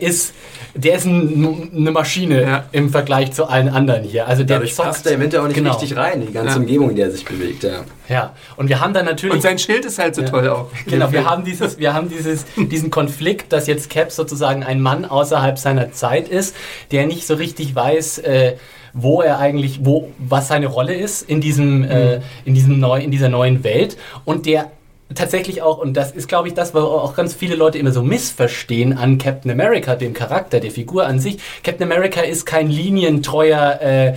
[0.01, 0.33] der ist,
[0.73, 2.63] der ist ein, eine Maschine Ja.
[2.71, 4.27] im Vergleich zu allen anderen hier.
[4.27, 5.71] Also der Dadurch zockt- passt er im Winter auch nicht Genau.
[5.71, 6.57] richtig rein, die ganze Ja.
[6.61, 7.63] Umgebung, in der er sich bewegt.
[7.63, 7.83] Ja.
[8.07, 9.33] Ja, und wir haben dann natürlich...
[9.35, 10.67] Und sein Schild ist halt so toll auch.
[10.85, 15.05] Genau, wir haben, dieses, wir haben dieses, diesen Konflikt, dass jetzt Cap sozusagen ein Mann
[15.05, 16.55] außerhalb seiner Zeit ist,
[16.91, 18.55] der nicht so richtig weiß, äh,
[18.93, 23.11] wo er eigentlich, wo, was seine Rolle ist in diesem, äh, in diesem neu, in
[23.11, 24.71] dieser neuen Welt und der
[25.13, 28.01] tatsächlich auch, und das ist, glaube ich, das, was auch ganz viele Leute immer so
[28.01, 31.37] missverstehen an Captain America, dem Charakter, der Figur an sich.
[31.63, 34.13] Captain America ist kein linientreuer, äh,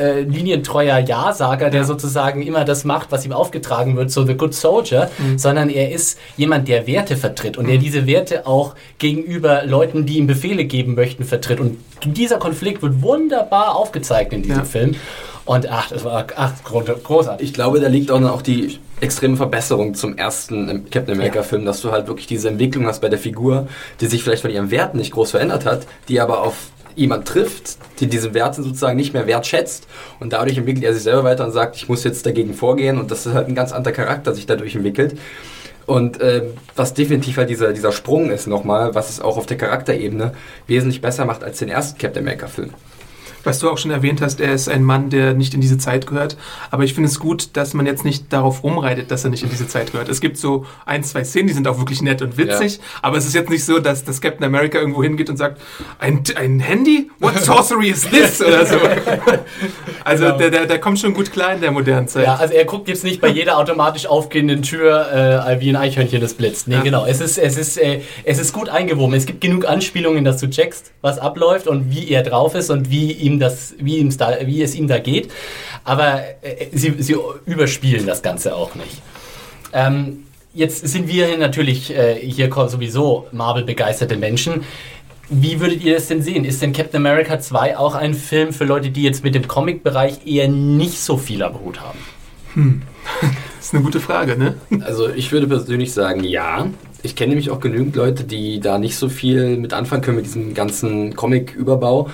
[0.00, 4.54] äh, linientreuer Ja-Sager, der sozusagen immer das macht, was ihm aufgetragen wird, so the good
[4.54, 10.06] soldier, sondern er ist jemand, der Werte vertritt und der diese Werte auch gegenüber Leuten,
[10.06, 11.60] die ihm Befehle geben möchten, vertritt.
[11.60, 14.64] Und dieser Konflikt wird wunderbar aufgezeigt in diesem Ja.
[14.64, 14.94] Film.
[15.44, 17.48] Und ach, das war ach, gro- großartig.
[17.48, 21.92] Ich glaube, da liegt auch noch die extreme Verbesserung zum ersten Captain America-Film, dass du
[21.92, 23.68] halt wirklich diese Entwicklung hast bei der Figur,
[24.00, 26.54] die sich vielleicht von ihrem Wert nicht groß verändert hat, die aber auf
[26.94, 29.86] jemand trifft, die diesen Wert sozusagen nicht mehr wertschätzt
[30.18, 33.10] und dadurch entwickelt er sich selber weiter und sagt, ich muss jetzt dagegen vorgehen und
[33.10, 35.18] das ist halt ein ganz anderer Charakter sich dadurch entwickelt.
[35.84, 39.56] Und ähm, was definitiv halt dieser, dieser Sprung ist nochmal, was es auch auf der
[39.56, 40.32] Charakterebene
[40.66, 42.70] wesentlich besser macht als den ersten Captain America-Film.
[43.46, 46.06] Was du auch schon erwähnt hast, er ist ein Mann, der nicht in diese Zeit
[46.06, 46.36] gehört.
[46.70, 49.50] Aber ich finde es gut, dass man jetzt nicht darauf rumreitet, dass er nicht in
[49.50, 50.08] diese Zeit gehört.
[50.08, 52.80] Es gibt so ein, zwei Szenen, die sind auch wirklich nett und witzig.
[53.02, 55.60] Aber es ist jetzt nicht so, dass das Captain America irgendwo hingeht und sagt,
[55.98, 57.10] ein, ein Handy?
[57.20, 58.40] What sorcery is this?
[58.42, 58.76] Oder so.
[60.04, 60.38] Also Genau.
[60.38, 62.24] der, der, der kommt schon gut klar in der modernen Zeit.
[62.26, 66.20] Ja, also er guckt jetzt nicht bei jeder automatisch aufgehenden Tür äh, wie ein Eichhörnchen,
[66.20, 66.68] das blitzt.
[66.68, 66.80] Nee, Ja.
[66.82, 67.06] genau.
[67.06, 69.14] Es ist, es, ist, äh, es ist gut eingewoben.
[69.14, 72.90] Es gibt genug Anspielungen, dass du checkst, was abläuft und wie er drauf ist und
[72.90, 75.30] wie ihm das, wie, ihm's da, wie es ihm da geht.
[75.84, 79.02] Aber äh, sie, sie überspielen das Ganze auch nicht.
[79.72, 84.64] Ähm, jetzt sind wir hier natürlich äh, hier sowieso Marvel-begeisterte Menschen.
[85.28, 86.44] Wie würdet ihr das denn sehen?
[86.44, 90.24] Ist denn Captain America 2 auch ein Film für Leute, die jetzt mit dem Comic-Bereich
[90.24, 91.98] eher nicht so viel am Hut haben?
[92.54, 93.34] Das
[93.66, 94.54] ist eine gute Frage, ne?
[94.84, 96.68] Also ich würde persönlich sagen, ja.
[97.02, 100.26] Ich kenne nämlich auch genügend Leute, die da nicht so viel mit anfangen können mit
[100.26, 102.08] diesem ganzen Comic-Überbau.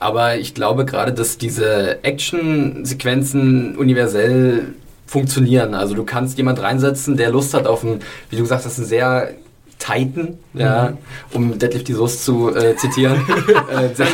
[0.00, 4.74] Aber ich glaube gerade, dass diese Action-Sequenzen universell
[5.06, 5.74] funktionieren.
[5.74, 8.86] Also du kannst jemand reinsetzen, der Lust hat auf einen, wie du gesagt hast, einen
[8.86, 9.34] sehr
[9.80, 10.92] Titan, ja,
[11.32, 13.16] um Deadlift die Soße zu äh, zitieren.
[13.72, 14.06] äh, sehr,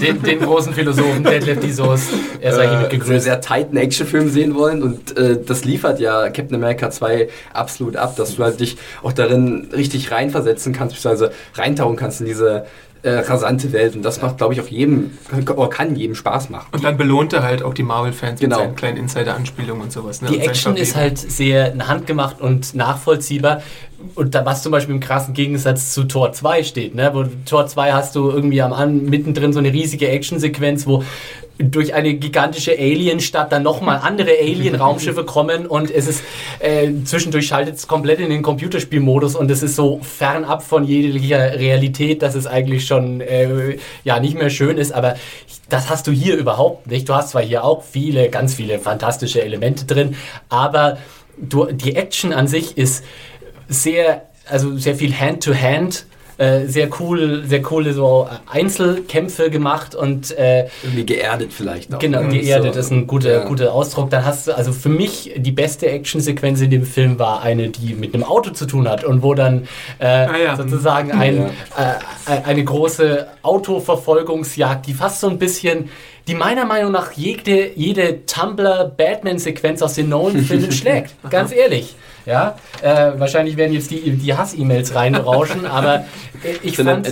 [0.00, 3.24] Den, den großen Philosophen Detlef die Soße, er sei hiermit äh, einen gegrüßt.
[3.24, 8.14] sehr tighten Actionfilm sehen wollen und äh, das liefert ja Captain America 2 absolut ab,
[8.16, 12.66] dass du halt dich auch darin richtig reinversetzen kannst, beziehungsweise reintauchen kannst in diese
[13.02, 15.18] äh, rasante Welt und das macht, glaube ich, auch jedem,
[15.56, 16.68] oder kann jedem Spaß machen.
[16.72, 18.56] Und dann belohnt er halt auch die Marvel-Fans Genau.
[18.56, 20.22] mit seinen kleinen Insider-Anspielungen und sowas.
[20.22, 20.28] Ne?
[20.28, 23.62] Die und Action ist halt sehr handgemacht und nachvollziehbar.
[24.14, 27.10] Und da, was zum Beispiel im krassen Gegensatz zu Tor 2 steht, ne?
[27.14, 31.04] Wo Tor 2 hast du irgendwie am An mittendrin so eine riesige Actionsequenz, wo
[31.58, 36.22] durch eine gigantische Alienstadt dann nochmal andere Alien-Raumschiffe kommen und es ist
[36.58, 41.58] äh, zwischendurch schaltet es komplett in den Computerspielmodus und es ist so fernab von jeglicher
[41.58, 45.16] Realität, dass es eigentlich schon äh, ja nicht mehr schön ist, aber
[45.68, 47.08] das hast du hier überhaupt nicht.
[47.08, 50.16] Du hast zwar hier auch viele, ganz viele fantastische Elemente drin,
[50.48, 50.98] aber
[51.38, 53.04] du, die Action an sich ist
[53.68, 56.06] sehr, also sehr viel Hand-to-Hand.
[56.38, 61.98] Äh, sehr cool, sehr coole so Einzelkämpfe gemacht und äh, Irgendwie geerdet vielleicht auch.
[61.98, 62.28] Genau, ne?
[62.40, 63.44] geerdet So, ist ein guter, ja.
[63.44, 64.10] guter Ausdruck.
[64.10, 67.94] Dann hast du, also für mich, die beste Actionsequenz in dem Film war eine, die
[67.94, 69.68] mit einem Auto zu tun hat und wo dann
[69.98, 70.56] äh, Ah, ja.
[70.56, 71.50] sozusagen ein, äh,
[72.44, 75.90] eine große Autoverfolgungsjagd, die fast so ein bisschen,
[76.28, 81.14] die meiner Meinung nach jede, jede Tumblr-Batman-Sequenz aus den Nolan-Filmen schlägt.
[81.30, 81.96] Ganz ehrlich.
[82.24, 86.04] Ja, äh, wahrscheinlich werden jetzt die, die Hass-E-Mails reinrauschen, aber
[86.44, 87.06] äh, ich Sind fand...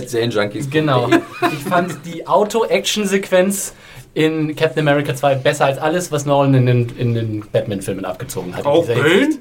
[0.71, 1.09] Genau.
[1.53, 3.73] Ich fand die Auto-Action-Sequenz
[4.13, 8.55] in Captain America 2 besser als alles, was Nolan in den, in den Batman-Filmen abgezogen
[8.55, 8.61] hat.
[8.61, 9.37] in Auch dieser Bane?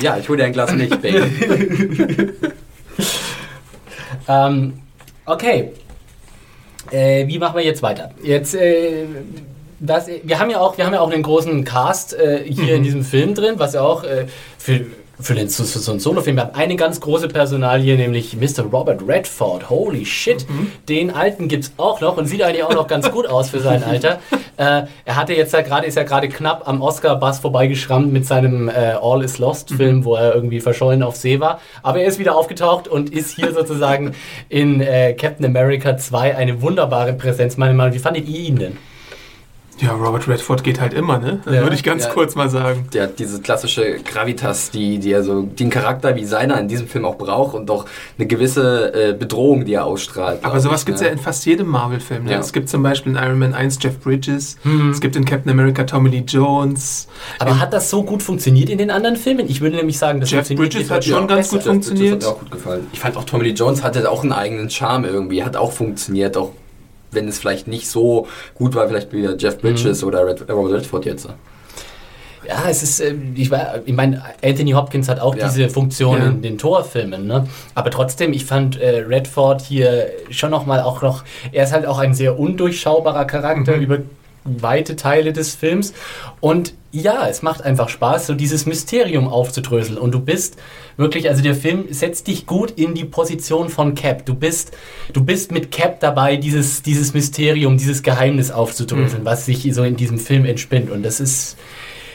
[0.00, 2.32] Ja, ich hole dir ein Glas Milch, Baby.
[4.28, 4.80] Ähm,
[5.24, 5.70] okay.
[6.90, 8.10] Äh, wie machen wir jetzt weiter?
[8.22, 9.04] Jetzt, äh,
[9.80, 12.82] das, wir haben ja auch, wir haben ja auch einen großen Cast äh, hier in
[12.82, 14.26] diesem Film drin, was ja auch äh,
[14.58, 14.86] für
[15.18, 16.36] für, den, für so einen Solo-Film.
[16.36, 18.64] Wir haben eine ganz große Personalie, nämlich Mr.
[18.70, 19.70] Robert Redford.
[19.70, 20.46] Holy shit.
[20.88, 23.82] Den alten gibt's auch noch und sieht eigentlich auch noch ganz gut aus für sein
[23.88, 24.20] Alter.
[24.56, 28.68] Äh, er hatte jetzt ja gerade, ist ja gerade knapp am Oscar-Bass vorbeigeschrammt mit seinem
[28.68, 31.60] äh, All is Lost-Film, wo er irgendwie verschollen auf See war.
[31.82, 34.14] Aber er ist wieder aufgetaucht und ist hier sozusagen
[34.48, 37.56] in äh, Captain America 2 eine wunderbare Präsenz.
[37.56, 38.76] Meine Meinung, wie fandet ihr ihn denn?
[39.78, 41.40] Ja, Robert Redford geht halt immer, ne?
[41.44, 41.62] Ja.
[41.62, 42.10] würde ich ganz Ja.
[42.10, 42.88] kurz mal sagen.
[42.94, 46.88] Der hat diese klassische Gravitas, die, die er so, den Charakter wie seiner in diesem
[46.88, 47.84] Film auch braucht und auch
[48.18, 50.42] eine gewisse äh, Bedrohung, die er ausstrahlt.
[50.44, 51.08] Aber sowas gibt es ne?
[51.08, 52.24] ja in fast jedem Marvel-Film.
[52.24, 52.32] Ne?
[52.32, 52.38] Ja.
[52.38, 54.90] Es gibt zum Beispiel in Iron Man 1 Jeff Bridges, Mhm.
[54.92, 57.06] es gibt in Captain America Tommy Lee Jones.
[57.38, 59.46] Aber hat das so gut funktioniert in den anderen Filmen?
[59.48, 61.56] Ich würde nämlich sagen, das Jeff Bridges hat schon ganz besser.
[61.58, 62.22] gut funktioniert.
[62.22, 62.86] Das hat mir auch gut gefallen.
[62.94, 66.36] Ich fand auch Tommy Lee Jones hatte auch einen eigenen Charme irgendwie, hat auch funktioniert,
[66.38, 66.52] auch
[67.16, 70.08] wenn es vielleicht nicht so gut war, vielleicht wie der Jeff Bridges Mhm.
[70.08, 71.28] oder Red, Robert Redford jetzt.
[72.46, 75.48] Ja, es ist, äh, ich, war- ich meine, Anthony Hopkins hat auch Ja.
[75.48, 76.26] diese Funktion Ja.
[76.28, 77.48] in den Torfilmen, ne?
[77.74, 81.98] Aber trotzdem, ich fand äh, Redford hier schon nochmal auch noch, er ist halt auch
[81.98, 83.98] ein sehr undurchschaubarer Charakter über
[84.46, 85.92] weite Teile des Films.
[86.40, 89.98] Und ja, es macht einfach Spaß, so dieses Mysterium aufzudröseln.
[89.98, 90.56] Und du bist
[90.96, 94.24] wirklich, also der Film setzt dich gut in die Position von Cap.
[94.24, 94.72] Du bist,
[95.12, 99.96] du bist mit Cap dabei, dieses, dieses Mysterium, dieses Geheimnis aufzudröseln, was sich so in
[99.96, 100.90] diesem Film entspinnt.
[100.90, 101.56] Und das ist,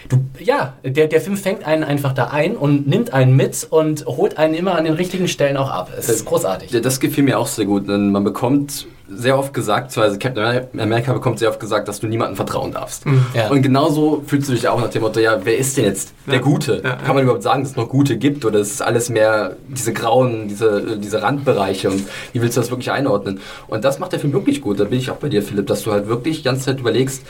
[0.10, 4.06] Du, ja, der, der Film fängt einen einfach da ein und nimmt einen mit und
[4.08, 5.90] holt einen immer an den richtigen Stellen auch ab.
[5.98, 6.72] Es ist großartig.
[6.72, 7.88] Ja, Das gefiel mir auch sehr gut.
[7.88, 12.08] Denn man bekommt sehr oft gesagt, also Captain America bekommt sehr oft gesagt, dass du
[12.08, 13.04] niemandem vertrauen darfst.
[13.34, 13.50] Ja.
[13.50, 16.36] Und genauso fühlst du dich auch nach dem Motto, ja, wer ist denn jetzt der
[16.36, 16.42] Ja.
[16.42, 16.82] Gute?
[16.84, 18.46] Ja, Kann man überhaupt sagen, dass es noch Gute gibt?
[18.46, 21.90] Oder ist es alles mehr diese grauen, diese, diese Randbereiche?
[21.90, 23.40] Und wie willst du das wirklich einordnen?
[23.68, 24.80] Und das macht der Film wirklich gut.
[24.80, 27.24] Da bin ich auch bei dir, Philipp, dass du halt wirklich die ganze Zeit überlegst,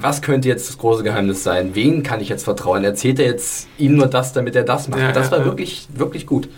[0.00, 1.70] was könnte jetzt das große Geheimnis sein?
[1.74, 2.84] Wen kann ich jetzt vertrauen?
[2.84, 5.00] Erzählt er jetzt ihm nur das, damit er das macht?
[5.00, 5.44] Ja, das war ja.
[5.44, 6.48] wirklich, wirklich gut.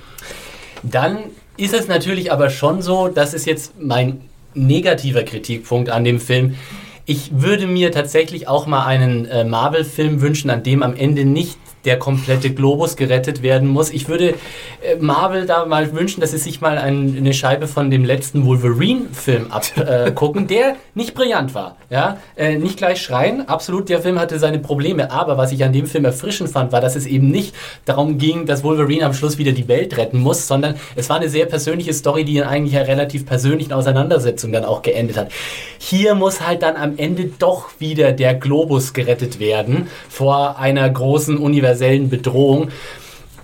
[0.82, 1.18] Dann
[1.56, 4.20] ist es natürlich aber schon so, das ist jetzt mein
[4.54, 6.56] negativer Kritikpunkt an dem Film.
[7.04, 11.58] Ich würde mir tatsächlich auch mal einen äh, Marvel-Film wünschen, an dem am Ende nicht
[11.84, 13.90] der komplette Globus gerettet werden muss.
[13.90, 14.34] Ich würde
[14.82, 18.44] äh, Marvel da mal wünschen, dass sie sich mal ein, eine Scheibe von dem letzten
[18.46, 21.76] Wolverine-Film abgucken, der nicht brillant war.
[21.90, 22.18] Ja?
[22.36, 25.86] Äh, nicht gleich schreien, absolut, der Film hatte seine Probleme, aber was ich an dem
[25.86, 29.52] Film erfrischend fand, war, dass es eben nicht darum ging, dass Wolverine am Schluss wieder
[29.52, 32.88] die Welt retten muss, sondern es war eine sehr persönliche Story, die in eigentlich einer
[32.88, 35.32] relativ persönlichen Auseinandersetzung dann auch geendet hat.
[35.78, 41.38] Hier muss halt dann am Ende doch wieder der Globus gerettet werden vor einer großen
[41.72, 42.68] universellen Bedrohung.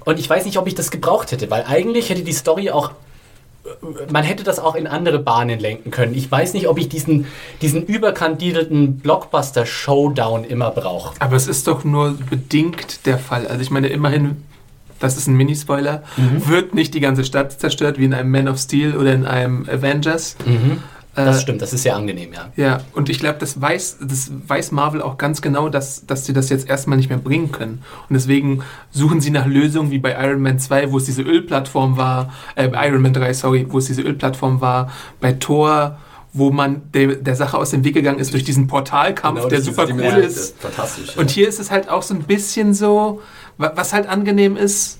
[0.05, 2.93] Und ich weiß nicht, ob ich das gebraucht hätte, weil eigentlich hätte die Story auch
[4.11, 6.14] man hätte das auch in andere Bahnen lenken können.
[6.14, 7.27] Ich weiß nicht, ob ich diesen,
[7.61, 11.14] diesen überkandidelten Blockbuster-Showdown immer brauche.
[11.21, 13.47] Aber es ist doch nur bedingt der Fall.
[13.47, 14.43] Also ich meine, immerhin,
[15.01, 16.49] das ist ein Mini-Spoiler, Mhm.
[16.49, 19.69] wird nicht die ganze Stadt zerstört wie in einem Man of Steel oder in einem
[19.69, 20.37] Avengers.
[21.14, 22.53] Das Äh, stimmt, das ist sehr angenehm, ja.
[22.57, 26.33] Ja, und ich glaube, das weiß, das weiß Marvel auch ganz genau, dass, dass sie
[26.33, 27.83] das jetzt erstmal nicht mehr bringen können.
[28.09, 31.97] Und deswegen suchen sie nach Lösungen wie bei Iron Man 2, wo es diese Ölplattform
[31.97, 35.99] war, äh, bei Iron Man 3, sorry, wo es diese Ölplattform war, bei Thor,
[36.35, 39.61] wo man der, der Sache aus dem Weg gegangen ist durch diesen Portalkampf, Genau, der
[39.62, 40.37] super cool ist.
[40.37, 41.14] das Fantastisch.
[41.16, 41.21] ja.
[41.21, 43.23] Und hier ist es halt auch so ein bisschen so,
[43.57, 44.99] wa- was halt angenehm ist,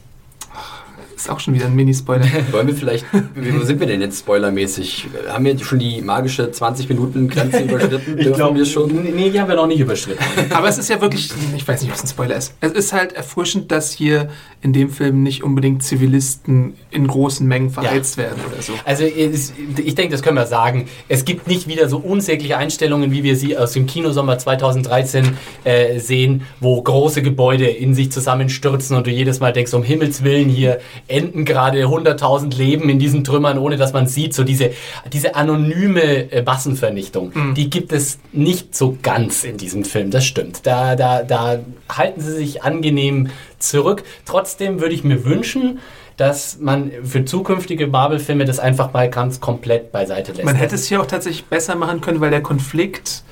[1.19, 2.27] ist auch schon wieder ein Mini-Spoiler.
[2.53, 5.09] Wollen wir vielleicht, wo sind wir denn jetzt spoilermäßig?
[5.29, 8.17] Haben wir schon die magische 20-Minuten-Grenze überschritten?
[8.17, 9.15] Dürfen wir schon?
[9.15, 10.23] Nee, die haben wir noch nicht überschritten.
[10.51, 12.55] Aber es ist ja wirklich, ich weiß nicht, ob es ein Spoiler ist.
[12.61, 14.29] Es ist halt erfrischend, dass hier
[14.63, 18.73] in dem Film nicht unbedingt Zivilisten in großen Mengen verheizt werden oder so.
[18.85, 20.89] Also ich denke, das können wir sagen.
[21.09, 25.99] Es gibt nicht wieder so unsägliche Einstellungen, wie wir sie aus dem Kinosommer 2013 äh,
[25.99, 30.49] sehen, wo große Gebäude in sich zusammenstürzen und du jedes Mal denkst, um Himmels Willen,
[30.49, 34.35] hier enden gerade 100.000 Leben in diesen Trümmern, ohne dass man sieht.
[34.35, 34.71] So diese,
[35.13, 40.11] diese anonyme äh, Massenvernichtung, die gibt es nicht so ganz in diesem Film.
[40.11, 40.67] Das stimmt.
[40.67, 44.05] Da, da, da halten sie sich angenehm zurück.
[44.25, 45.81] Trotzdem würde ich mir wünschen,
[46.19, 50.45] dass man für zukünftige Marvel-Filme das einfach mal ganz komplett beiseite lässt.
[50.45, 53.23] Man hätte es hier auch tatsächlich besser machen können, weil der Konflikt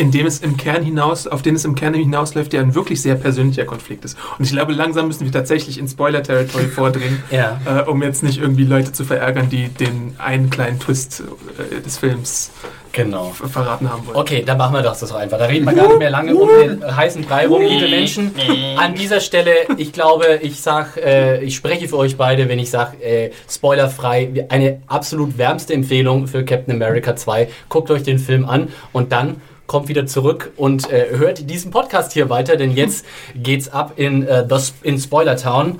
[0.00, 3.02] in dem es im Kern hinaus, auf den es im Kern hinausläuft, ja ein wirklich
[3.02, 4.16] sehr persönlicher Konflikt ist.
[4.38, 7.60] Und ich glaube, langsam müssen wir tatsächlich in Spoiler-Territory vordringen, Ja.
[7.66, 11.22] äh, um jetzt nicht irgendwie Leute zu verärgern, die den einen kleinen Twist
[11.58, 12.50] äh, des Films
[12.92, 13.26] Genau.
[13.30, 14.16] ver- verraten haben wollen.
[14.16, 15.38] Okay, dann machen wir doch das doch einfach.
[15.38, 18.32] Da reden wir gar nicht mehr lange um den heißen Brei rum, liebe Menschen.
[18.78, 22.68] An dieser Stelle, ich glaube, ich sag, äh, ich spreche für euch beide, wenn ich
[22.70, 27.48] sage, äh, spoilerfrei, eine absolut wärmste Empfehlung für Captain America 2.
[27.68, 29.36] Guckt euch den Film an und dann
[29.70, 33.04] kommt wieder zurück und äh, hört diesen Podcast hier weiter, denn jetzt
[33.36, 35.78] geht's ab in, äh, the, Sp- in Spoiler Town.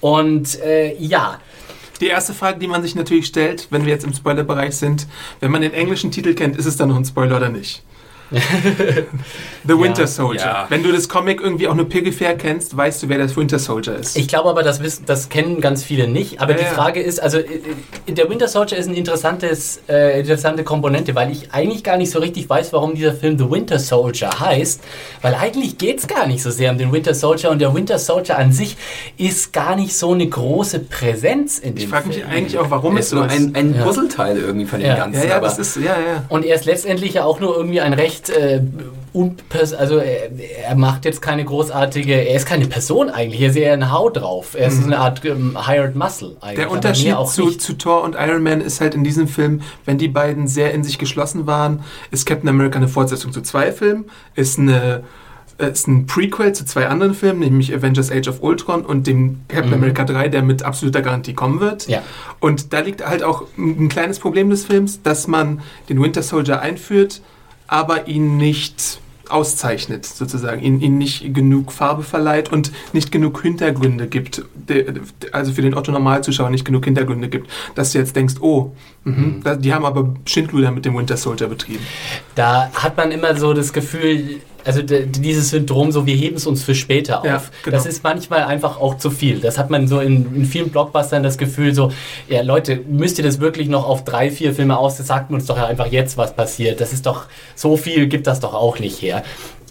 [0.00, 1.40] Und äh, ja,
[2.00, 5.06] Die erste Frage, die man sich natürlich stellt, wenn wir jetzt im Spoilerbereich sind,
[5.40, 7.82] wenn man den englischen Titel kennt, ist es dann noch ein Spoiler oder nicht?
[9.64, 10.06] The Winter Ja.
[10.06, 10.44] Soldier.
[10.44, 10.66] Ja.
[10.68, 13.96] Wenn du das Comic irgendwie auch nur peripher kennst, weißt du, wer das Winter Soldier
[13.96, 14.16] ist.
[14.16, 16.40] Ich glaube aber, das, wissen, das kennen ganz viele nicht.
[16.40, 16.70] Aber Ja, die ja.
[16.70, 17.60] Frage ist, also äh,
[18.06, 22.10] äh, der Winter Soldier ist eine interessantes, äh, interessante Komponente, weil ich eigentlich gar nicht
[22.10, 24.80] so richtig weiß, warum dieser Film The Winter Soldier heißt.
[25.22, 27.98] Weil eigentlich geht es gar nicht so sehr um den Winter Soldier und der Winter
[27.98, 28.76] Soldier an sich
[29.16, 32.30] ist gar nicht so eine große Präsenz in dem ich frage mich Film.
[32.30, 33.82] eigentlich auch, warum es ist so ein, ein Ja.
[33.84, 34.96] Puzzleteil irgendwie von dem Ja.
[34.96, 35.22] Ganzen.
[35.22, 36.24] ja, ja, aber das ist, ja, ja.
[36.28, 38.60] Und er ist letztendlich ja auch nur irgendwie ein recht äh,
[39.12, 43.56] unpers also er, er macht jetzt keine großartige, er ist keine Person eigentlich, er ist
[43.56, 44.54] eher eine Haut drauf.
[44.58, 46.52] Er ist eine Art ähm, hired muscle eigentlich.
[46.52, 46.56] Mhm.
[46.56, 49.98] Der aber Unterschied zu, zu Thor und Iron Man ist halt in diesem Film, wenn
[49.98, 54.06] die beiden sehr in sich geschlossen waren, ist Captain America eine Fortsetzung zu zwei Filmen,
[54.34, 55.02] ist eine
[55.58, 59.40] äh, ist ein Prequel zu zwei anderen Filmen, nämlich Avengers Age of Ultron und dem
[59.48, 61.88] Captain America 3, der mit absoluter Garantie kommen wird.
[61.88, 62.02] Ja.
[62.40, 66.22] Und da liegt halt auch ein ein kleines Problem des Films, dass man den Winter
[66.22, 67.20] Soldier einführt,
[67.72, 74.08] aber ihn nicht auszeichnet, sozusagen, ihn, ihn nicht genug Farbe verleiht und nicht genug Hintergründe
[74.08, 74.42] gibt,
[75.32, 78.72] also für den Otto-Normalzuschauer nicht genug Hintergründe gibt, dass du jetzt denkst, oh,
[79.04, 81.84] mhm, da, die haben aber Schindluder mit dem Winter Soldier betrieben.
[82.34, 86.62] Da hat man immer so das Gefühl, also dieses Syndrom, so wir heben es uns
[86.62, 87.24] für später auf.
[87.26, 87.76] Ja, genau.
[87.76, 89.40] Das ist manchmal einfach auch zu viel.
[89.40, 91.90] Das hat man so in, in vielen Blockbustern das Gefühl, so,
[92.28, 94.96] ja Leute, müsst ihr das wirklich noch auf drei, vier Filme aus?
[94.98, 96.80] Das sagt uns doch einfach jetzt, was passiert.
[96.80, 99.22] Das ist doch, so viel gibt das doch auch nicht her.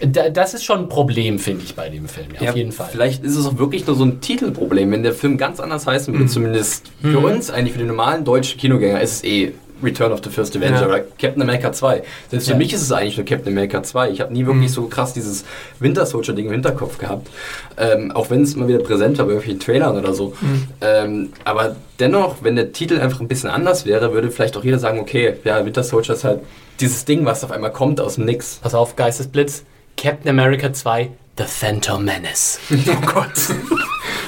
[0.04, 2.72] Da, das ist schon ein Problem, finde ich, bei dem Film, ja, Ja, auf jeden
[2.72, 2.90] Fall.
[2.92, 4.92] Vielleicht ist es auch wirklich nur so ein Titelproblem.
[4.92, 6.18] Wenn der Film ganz anders heißen Mhm.
[6.20, 10.20] würde, zumindest für uns, eigentlich für den normalen deutschen Kinogänger, ist es eh Return of
[10.24, 10.88] the First Avenger Ja.
[10.88, 12.04] oder Captain America 2.
[12.30, 12.58] Selbst für Ja.
[12.58, 14.10] mich ist es eigentlich nur Captain America 2.
[14.12, 15.44] Ich habe nie wirklich so krass dieses
[15.80, 17.30] Winter Soldier Ding im Hinterkopf gehabt.
[17.78, 20.34] Ähm, auch wenn es immer wieder präsent war bei irgendwelchen Trailern oder so.
[20.82, 24.80] Ähm, aber dennoch, wenn der Titel einfach ein bisschen anders wäre, würde vielleicht auch jeder
[24.80, 26.40] sagen, okay, ja, Winter Soldier ist halt
[26.80, 28.60] dieses Ding, was auf einmal kommt aus dem Nix.
[28.62, 29.64] Pass auf, Geistesblitz.
[29.98, 32.60] Captain America 2, The Phantom Menace.
[32.88, 33.32] Oh Gott.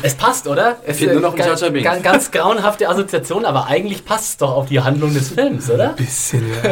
[0.02, 0.78] Es passt, oder?
[0.86, 1.90] Es Fehlt nur noch ein ganz, Jar Binks.
[1.90, 5.90] ganz, ganz grauenhafte Assoziation, aber eigentlich passt es doch auf die Handlung des Films, oder?
[5.90, 6.72] Bisschen, ja.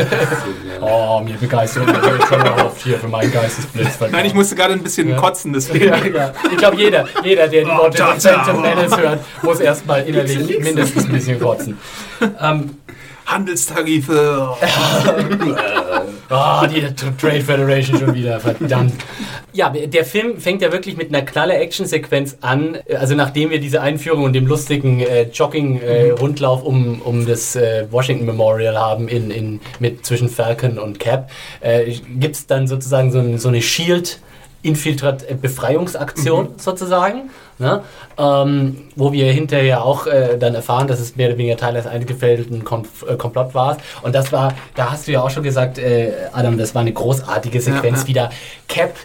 [0.82, 4.00] Oh, mir begeistert mich schon mal auf hier für meinen Geistesblitz.
[4.12, 5.18] Nein, ich musste gerade ein bisschen Ja.
[5.18, 5.86] kotzen, deswegen.
[5.92, 6.34] Ja, ja.
[6.52, 8.04] Ich glaube, jeder, jeder, der die Oh, Worte.
[8.20, 11.78] Phantom Menace hört, muss erstmal innerlich mindestens ein bisschen kotzen.
[12.42, 12.78] Ähm,
[13.26, 14.56] Handelstarife.
[16.34, 16.82] Ah, die
[17.20, 18.94] Trade Federation schon wieder, verdammt.
[19.52, 22.78] Ja, der Film fängt ja wirklich mit einer knaller Actionsequenz an.
[22.98, 28.26] Also nachdem wir diese Einführung und dem lustigen äh, Jogging-Rundlauf um, um das äh, Washington
[28.26, 31.30] Memorial haben in, in, mit, zwischen Falcon und Cap,
[31.60, 34.20] äh, gibt es dann sozusagen so, ein, so eine Shield-
[34.64, 37.84] Infiltrat äh, Befreiungsaktion sozusagen, ne?
[38.18, 41.88] ähm, wo wir hinterher auch äh, dann erfahren, dass es mehr oder weniger Teil eines
[41.88, 43.78] eingefädelten Konf äh, Komplott war.
[44.04, 46.94] Und das war, da hast du ja auch schon gesagt, äh, Adam, das war eine
[46.94, 48.08] großartige Sequenz ja.
[48.08, 48.30] wieder.
[48.68, 48.96] Cap,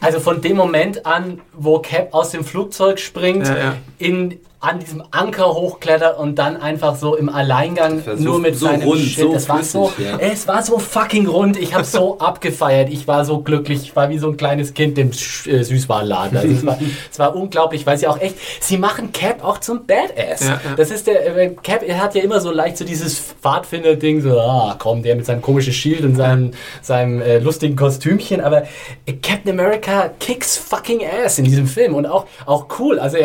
[0.00, 3.74] also von dem Moment an, wo Cap aus dem Flugzeug springt, Ja, ja.
[3.98, 8.66] in an diesem Anker hochklettert und dann einfach so im Alleingang so- nur mit so
[8.66, 9.26] seinem rund, Schild.
[9.28, 10.18] so das war so, ja.
[10.18, 11.56] es war so fucking rund.
[11.58, 12.90] Ich habe so abgefeiert.
[12.90, 13.80] Ich war so glücklich.
[13.82, 16.36] Ich war wie so ein kleines Kind im äh, Süßwarenladen.
[16.36, 16.78] Also es, war,
[17.10, 20.40] es war unglaublich, weil sie auch echt, sie machen Cap auch zum Badass.
[20.40, 20.60] Ja, ja.
[20.76, 24.38] Das ist der, äh, Cap, er hat ja immer so leicht so dieses Pfadfinder-Ding, so,
[24.38, 26.50] ah, komm, der mit seinem komischen Schild und seinem,
[26.82, 28.42] seinem äh, lustigen Kostümchen.
[28.42, 28.64] Aber
[29.06, 32.98] äh, Captain America kicks fucking ass in diesem Film und auch, auch cool.
[32.98, 33.16] Also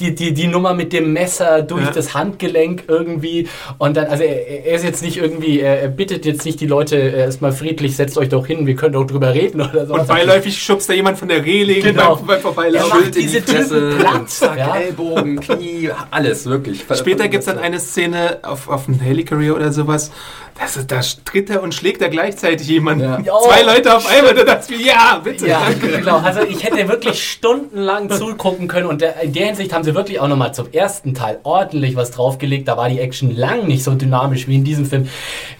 [0.00, 1.90] die, die, die Nummer mit dem Messer durch Ja.
[1.92, 6.24] das Handgelenk irgendwie und dann, also er, er ist jetzt nicht irgendwie, er, er bittet
[6.24, 9.34] jetzt nicht die Leute äh, erstmal friedlich, setzt euch doch hin, wir können doch drüber
[9.34, 9.94] reden oder so.
[9.94, 12.16] Und beiläufig schubst da jemand von der Reling Genau.
[12.16, 12.88] beim, beim Er Vorbeilaufen.
[12.88, 13.92] macht Schild in diese die Fresse,
[14.26, 14.76] zack, ja.
[14.76, 16.84] Ellbogen, Knie, alles, wirklich.
[16.94, 20.10] Später gibt es dann eine Szene auf, auf einem Helicarrier oder sowas.
[20.58, 23.04] Das ist, da tritt er und schlägt er gleichzeitig jemanden.
[23.24, 23.38] Ja.
[23.40, 24.34] Zwei Leute auf einmal.
[24.34, 25.46] Da dachte ich ja, bitte.
[25.48, 26.18] Ja, genau.
[26.18, 30.20] Also ich hätte wirklich stundenlang zugucken können und der, in der Hinsicht haben sie wirklich
[30.20, 32.68] auch nochmal zum ersten Teil ordentlich was draufgelegt.
[32.68, 35.08] Da war die Action lang nicht so dynamisch wie in diesem Film.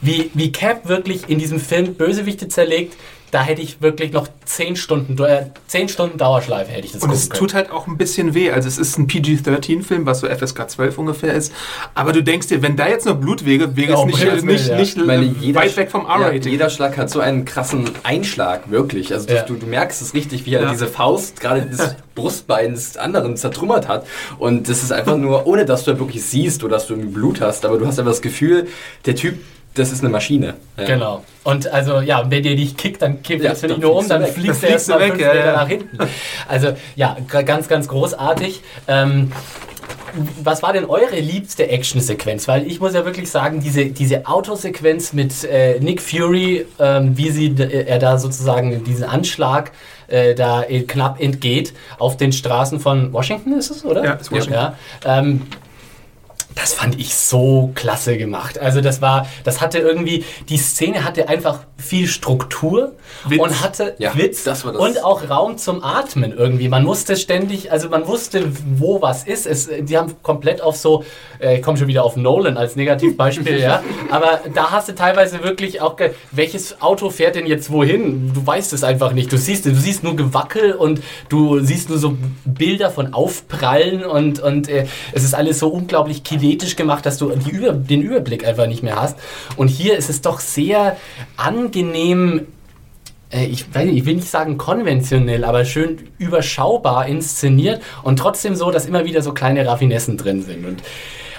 [0.01, 2.97] Wie, wie Cap wirklich in diesem Film Bösewichte zerlegt,
[3.31, 7.13] da hätte ich wirklich noch 10 Stunden, äh, 10 Stunden Dauerschleife hätte ich das Und
[7.13, 8.51] es tut halt auch ein bisschen weh.
[8.51, 11.53] Also es ist ein PG-13-Film, was so FSK 12 ungefähr ist.
[11.95, 14.67] Aber du denkst dir, wenn da jetzt noch Blut wäre, wäre es nicht, Gottes nicht,
[14.67, 14.77] Willen, ja.
[14.77, 16.51] nicht Ich meine, jeder, weit weg vom ja, R-Rating.
[16.53, 19.13] jeder Schlag hat so einen krassen Einschlag, wirklich.
[19.13, 19.43] Also du, Ja.
[19.43, 20.71] du, du merkst es richtig, wie er Ja.
[20.71, 24.07] diese Faust gerade das Brustbein des anderen zertrümmert hat.
[24.39, 27.41] Und das ist einfach nur, ohne dass du wirklich siehst oder dass du irgendwie Blut
[27.41, 28.67] hast, aber du hast einfach das Gefühl,
[29.07, 29.39] der Typ,
[29.75, 30.55] das ist eine Maschine.
[30.77, 30.85] Ja.
[30.85, 31.25] Genau.
[31.45, 34.23] Und also, ja, wenn der dich kickt, dann kippt Ja, er nicht nur um, dann
[34.23, 34.33] weg.
[34.33, 35.53] fliegst Dann du erst fliegst du mal weg, fünf Meter ja.
[35.53, 35.99] nach hinten.
[36.49, 38.63] Also, ja, ganz, ganz großartig.
[38.89, 39.33] Ähm,
[40.43, 42.49] was war denn eure liebste Actionsequenz?
[42.49, 47.31] Weil ich muss ja wirklich sagen, diese, diese Autosequenz mit äh, Nick Fury, ähm, wie
[47.31, 49.73] sie, äh, er da sozusagen diesen Anschlag
[50.09, 54.05] äh, da äh, knapp entgeht auf den Straßen von Washington ist es, oder?
[54.05, 54.53] Ja, ist Washington.
[54.53, 55.43] Ja, ähm,
[56.55, 58.59] das fand ich so klasse gemacht.
[58.59, 62.93] Also das war, das hatte irgendwie, die Szene hatte einfach viel Struktur
[63.27, 63.41] Witz.
[63.41, 64.77] und hatte Ja, Witz das das.
[64.77, 66.69] und auch Raum zum Atmen irgendwie.
[66.69, 69.47] Man musste ständig, also man wusste, wo was ist.
[69.47, 71.05] Es, die haben komplett auf so,
[71.41, 73.83] äh, ich komme schon wieder auf Nolan als Negativbeispiel, ja.
[74.11, 75.97] Aber da hast du teilweise wirklich auch,
[76.33, 78.33] welches Auto fährt denn jetzt wohin?
[78.35, 79.33] Du weißt es einfach nicht.
[79.33, 84.41] Du siehst, du siehst nur Gewackel und du siehst nur so Bilder von Aufprallen und,
[84.41, 88.47] und äh, es ist alles so unglaublich kinetisch gemacht, dass du die Über den Überblick
[88.47, 89.19] einfach nicht mehr hast.
[89.57, 90.97] Und hier ist es doch sehr
[91.37, 92.47] angenehm
[93.33, 98.55] äh, ich, weiß nicht, ich will nicht sagen konventionell, aber schön überschaubar inszeniert und trotzdem
[98.57, 100.67] so, dass immer wieder so kleine Raffinessen drin sind.
[100.67, 100.83] Und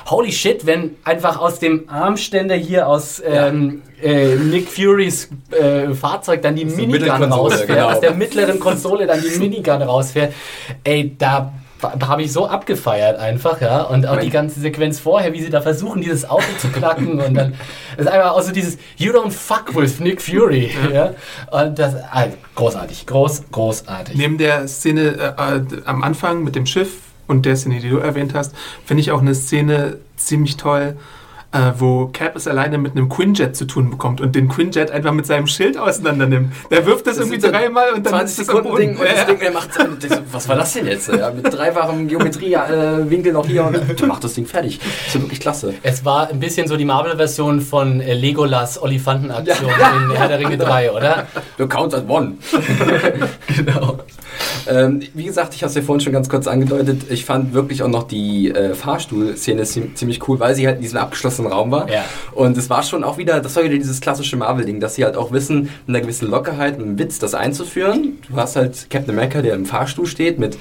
[0.09, 6.41] holy shit, wenn einfach aus dem Armständer hier aus ähm, äh, Nick Furys äh, Fahrzeug
[6.41, 7.89] dann die Minigun rausfährt, genau.
[7.89, 10.33] aus der mittleren Konsole dann die Minigun rausfährt,
[10.83, 11.53] ey, da
[11.83, 13.81] habe ich so abgefeiert einfach, ja.
[13.83, 17.33] Und auch die ganze Sequenz vorher, wie sie da versuchen, dieses Auto zu knacken und
[17.33, 17.53] dann
[17.97, 21.13] ist einfach auch so dieses You don't fuck with Nick Fury, ja.
[21.51, 22.25] Und das, ah,
[22.55, 24.15] großartig, groß, großartig.
[24.15, 28.33] Neben der Szene äh, am Anfang mit dem Schiff und der Szene, die du erwähnt
[28.33, 28.53] hast,
[28.85, 30.97] finde ich auch eine Szene ziemlich toll,
[31.53, 35.11] äh, wo Cap es alleine mit einem Quinjet zu tun bekommt und den Quinjet einfach
[35.11, 36.53] mit seinem Schild auseinander nimmt.
[36.69, 39.07] Der wirft das, Das irgendwie dreimal und dann 20 ist es am Sekunden Ding Boden.
[39.09, 39.69] und das Ding, er macht
[40.31, 41.09] was war das denn jetzt?
[41.09, 44.79] Ja, mit dreifachem Geometrie-Winkel noch hier und der macht das Ding fertig.
[44.79, 45.73] Das ist wirklich klasse.
[45.83, 49.93] Es war ein bisschen so die Marvel-Version von äh, Legolas Olifantenaktion Ja.
[49.97, 51.27] in Herr der Ringe 3, oder?
[51.57, 52.33] The count at one.
[53.55, 53.99] genau.
[54.67, 57.03] Ähm, wie gesagt, ich habe es ja vorhin schon ganz kurz angedeutet.
[57.09, 60.83] Ich fand wirklich auch noch die äh, Fahrstuhl-Szene zie- ziemlich cool, weil sie halt in
[60.83, 61.89] diesem abgeschlossenen Raum war.
[61.89, 62.03] Ja.
[62.33, 65.15] Und es war schon auch wieder, das war wieder dieses klassische Marvel-Ding, dass sie halt
[65.17, 68.19] auch wissen, mit einer gewissen Lockerheit, mit einem Witz das einzuführen.
[68.29, 70.57] Du hast halt Captain America, der im Fahrstuhl steht, mit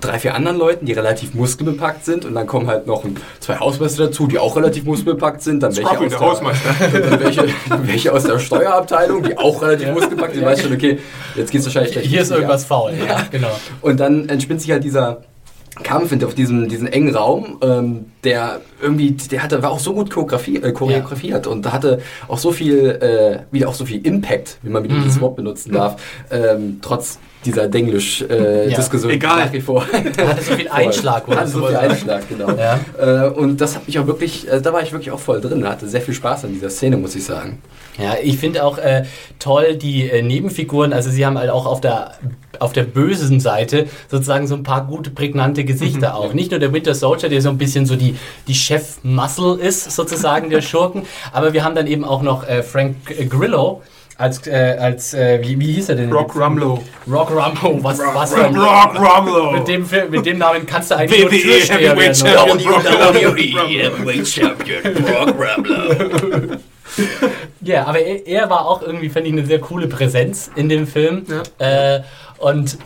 [0.00, 2.24] drei, vier anderen Leuten, die relativ muskelbepackt sind.
[2.24, 3.04] Und dann kommen halt noch
[3.40, 5.62] zwei Hausmeister dazu, die auch relativ muskelbepackt sind.
[5.62, 6.70] Dann welche aus der der, Hausmeister.
[7.10, 7.44] dann welche,
[7.82, 10.42] welche aus der Steuerabteilung, die auch relativ muskelbepackt sind.
[10.42, 10.98] Du weißt schon, okay,
[11.36, 12.68] jetzt geht's wahrscheinlich gleich Hier ist irgendwas ab.
[12.68, 13.50] faul, ja, genau.
[13.80, 15.22] Und dann entspinnt sich halt dieser
[15.82, 19.94] Kampf in- auf diesem, diesen engen Raum, ähm, der irgendwie, der hatte, war auch so
[19.94, 24.58] gut äh, choreografiert und da hatte auch so viel, äh, wieder auch so viel Impact,
[24.62, 25.04] wie man wieder Mhm.
[25.04, 26.00] dieses Wort benutzen darf,
[26.30, 29.46] ähm, trotz dieser Denglisch-Diskussion Egal.
[29.46, 29.86] nach wie vor.
[29.86, 32.50] Hatte so viel Einschlag, Hatte so viel Einschlag, genau.
[32.50, 32.78] Ja.
[32.98, 35.66] Äh, und das hat mich auch wirklich, äh, da war ich wirklich auch voll drin,
[35.66, 37.62] hatte sehr viel Spaß an dieser Szene, muss ich sagen.
[37.98, 39.04] Ja, ich finde auch äh,
[39.38, 42.12] toll die äh, Nebenfiguren, also sie haben halt auch auf der
[42.58, 46.34] auf der bösen Seite sozusagen so ein paar gute prägnante Gesichter auch.
[46.34, 48.09] Nicht nur der Winter Soldier, der so ein bisschen so die
[48.46, 52.62] die Chef Muscle ist sozusagen der Schurken, aber wir haben dann eben auch noch äh,
[52.62, 52.96] Frank
[53.28, 53.82] Grillo
[54.16, 56.12] als äh, als äh, wie, wie hieß er denn?
[56.12, 56.82] Rock Rumlow.
[57.10, 57.82] Rock Rumble.
[57.82, 59.52] Was was für ein Rock Rumlow.
[59.52, 62.16] mit dem Film- mit dem Namen kannst du eigentlich nur WWE Türsteher Heavyweight?
[62.18, 63.36] Champion.
[63.66, 66.58] Heavyweight Champion, Brock Rambler.
[67.62, 70.86] Ja, aber er, er war auch irgendwie, fand ich, eine sehr coole Präsenz in dem
[70.86, 71.24] Film.
[71.58, 72.00] Äh,
[72.38, 72.78] und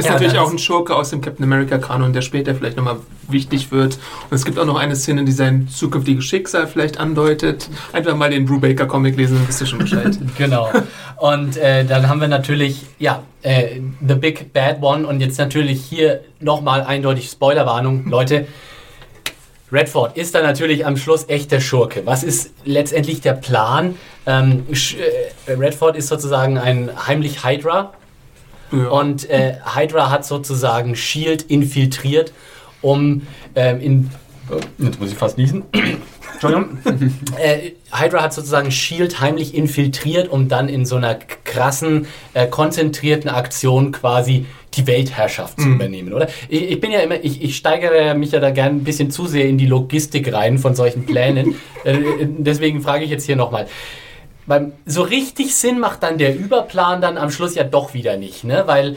[0.00, 2.96] Ist Ja, natürlich auch ein Schurke aus dem Captain America Kanon, der später vielleicht nochmal
[3.28, 3.98] wichtig wird.
[4.30, 7.68] Und es gibt auch noch eine Szene, die sein zukünftiges Schicksal vielleicht andeutet.
[7.92, 10.18] Einfach mal den Brubaker Comic lesen, dann wisst ihr schon Bescheid.
[10.38, 10.70] genau.
[11.18, 15.84] Und äh, dann haben wir natürlich, ja, äh, The Big Bad One und jetzt natürlich
[15.84, 18.06] hier nochmal eindeutig Spoilerwarnung.
[18.08, 18.46] Leute,
[19.70, 22.06] Redford ist dann natürlich am Schluss echt der Schurke.
[22.06, 23.96] Was ist letztendlich der Plan?
[24.24, 27.92] Ähm, äh, Redford ist sozusagen ein heimlich Hydra,
[28.72, 28.88] Ja.
[28.88, 32.32] Und äh, Hydra hat sozusagen Shield infiltriert,
[32.82, 33.22] um
[33.54, 34.10] ähm, in.
[34.50, 35.64] Oh, jetzt muss ich fast niesen.
[36.32, 36.78] Entschuldigung.
[37.38, 41.14] äh, Hydra hat sozusagen Shield heimlich infiltriert, um dann in so einer
[41.44, 46.28] krassen, äh, konzentrierten Aktion quasi die Weltherrschaft zu übernehmen, oder?
[46.48, 49.26] Ich, ich bin ja immer, ich, ich steigere mich ja da gerne ein bisschen zu
[49.26, 51.56] sehr in die Logistik rein von solchen Plänen.
[51.84, 53.66] äh, deswegen frage ich jetzt hier nochmal
[54.50, 58.44] beim, so richtig Sinn macht dann der Überplan dann am Schluss ja doch wieder nicht,
[58.44, 58.64] ne?
[58.66, 58.96] Weil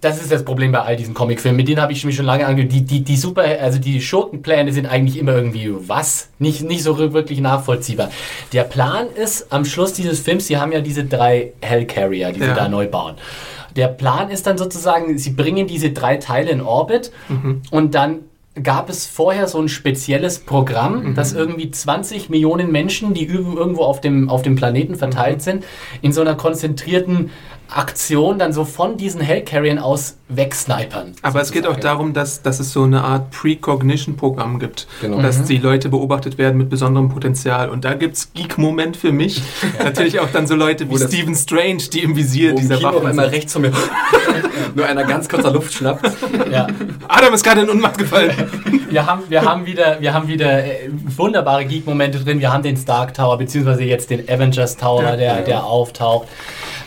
[0.00, 1.56] das ist das Problem bei all diesen Comicfilmen.
[1.56, 2.72] Mit denen habe ich mich schon lange angehört.
[2.72, 6.30] Die, die, die super, also die Schurkenpläne sind eigentlich immer irgendwie was?
[6.40, 8.10] Nicht, nicht so wirklich nachvollziehbar.
[8.52, 12.48] Der Plan ist am Schluss dieses Films, sie haben ja diese drei Hellcarrier, die ja.
[12.48, 13.14] sie da neu bauen.
[13.76, 17.62] Der Plan ist dann sozusagen, sie bringen diese drei Teile in Orbit mhm.
[17.70, 18.20] und dann
[18.60, 21.14] gab es vorher so ein spezielles Programm, mhm.
[21.14, 25.64] dass irgendwie 20 Millionen Menschen, die irgendwo auf dem, auf dem Planeten verteilt sind,
[26.02, 27.30] in so einer konzentrierten
[27.76, 31.14] Aktion dann so von diesen Hellcarriern aus wegsnipern.
[31.22, 31.40] Aber sozusagen.
[31.40, 35.20] es geht auch darum, dass, dass es so eine Art Precognition-Programm gibt, genau.
[35.20, 35.46] dass mhm.
[35.46, 37.68] die Leute beobachtet werden mit besonderem Potenzial.
[37.70, 39.42] Und da gibt es Geek-Moment für mich.
[39.82, 43.28] Natürlich auch dann so Leute wie Stephen Strange, die im Visier dieser Waffe auf einmal
[43.28, 43.72] rechts von mir
[44.74, 46.10] nur einer ganz kurzer Luft schnappt.
[46.50, 46.66] Ja.
[47.08, 48.32] Adam ist gerade in Unmacht gefallen.
[48.90, 52.40] wir, haben, wir haben wieder, wir haben wieder äh, wunderbare Geek-Momente drin.
[52.40, 56.28] Wir haben den Stark Tower, beziehungsweise jetzt den Avengers Tower, ja, der, der auftaucht.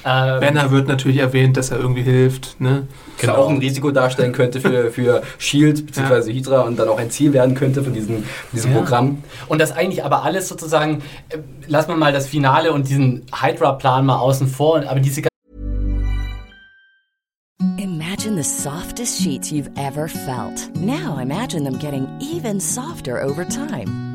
[0.06, 2.62] Ähm, Banner wird natürlich erwähnt, dass er irgendwie hilft.
[2.62, 2.88] Ne?
[3.20, 3.36] Genau.
[3.36, 6.30] auch ein Risiko darstellen könnte für, für Shield bzw.
[6.30, 6.36] Ja.
[6.36, 8.78] Hydra und dann auch ein Ziel werden könnte von diesem, diesem ja.
[8.78, 9.24] Programm.
[9.48, 11.38] Und das eigentlich aber alles sozusagen, äh,
[11.68, 15.24] lassen wir mal das Finale und diesen Hydra-Plan mal außen vor, aber diese
[17.78, 20.76] Imagine the softest sheets you've ever felt.
[20.76, 24.15] Now imagine them getting even softer over time.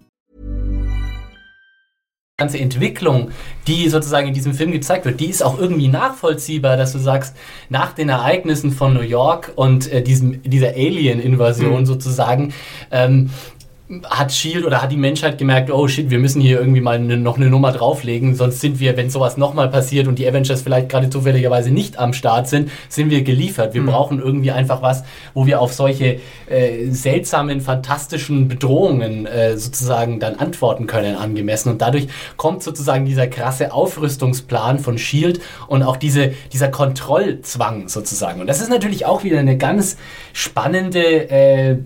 [2.41, 3.29] Ganze Entwicklung,
[3.67, 7.35] die sozusagen in diesem Film gezeigt wird, die ist auch irgendwie nachvollziehbar, dass du sagst,
[7.69, 11.85] nach den Ereignissen von New York und äh, diesem, dieser Alien-Invasion mhm.
[11.85, 12.53] sozusagen,
[12.91, 13.29] ähm,
[14.09, 17.17] hat Shield oder hat die Menschheit gemerkt, oh shit, wir müssen hier irgendwie mal ne,
[17.17, 20.89] noch eine Nummer drauflegen, sonst sind wir, wenn sowas nochmal passiert und die Avengers vielleicht
[20.89, 23.73] gerade zufälligerweise nicht am Start sind, sind wir geliefert.
[23.73, 23.87] Wir mhm.
[23.87, 26.19] brauchen irgendwie einfach was, wo wir auf solche
[26.49, 31.69] äh, seltsamen, fantastischen Bedrohungen äh, sozusagen dann antworten können angemessen.
[31.69, 38.39] Und dadurch kommt sozusagen dieser krasse Aufrüstungsplan von Shield und auch diese, dieser Kontrollzwang sozusagen.
[38.39, 39.97] Und das ist natürlich auch wieder eine ganz
[40.33, 41.77] spannende äh,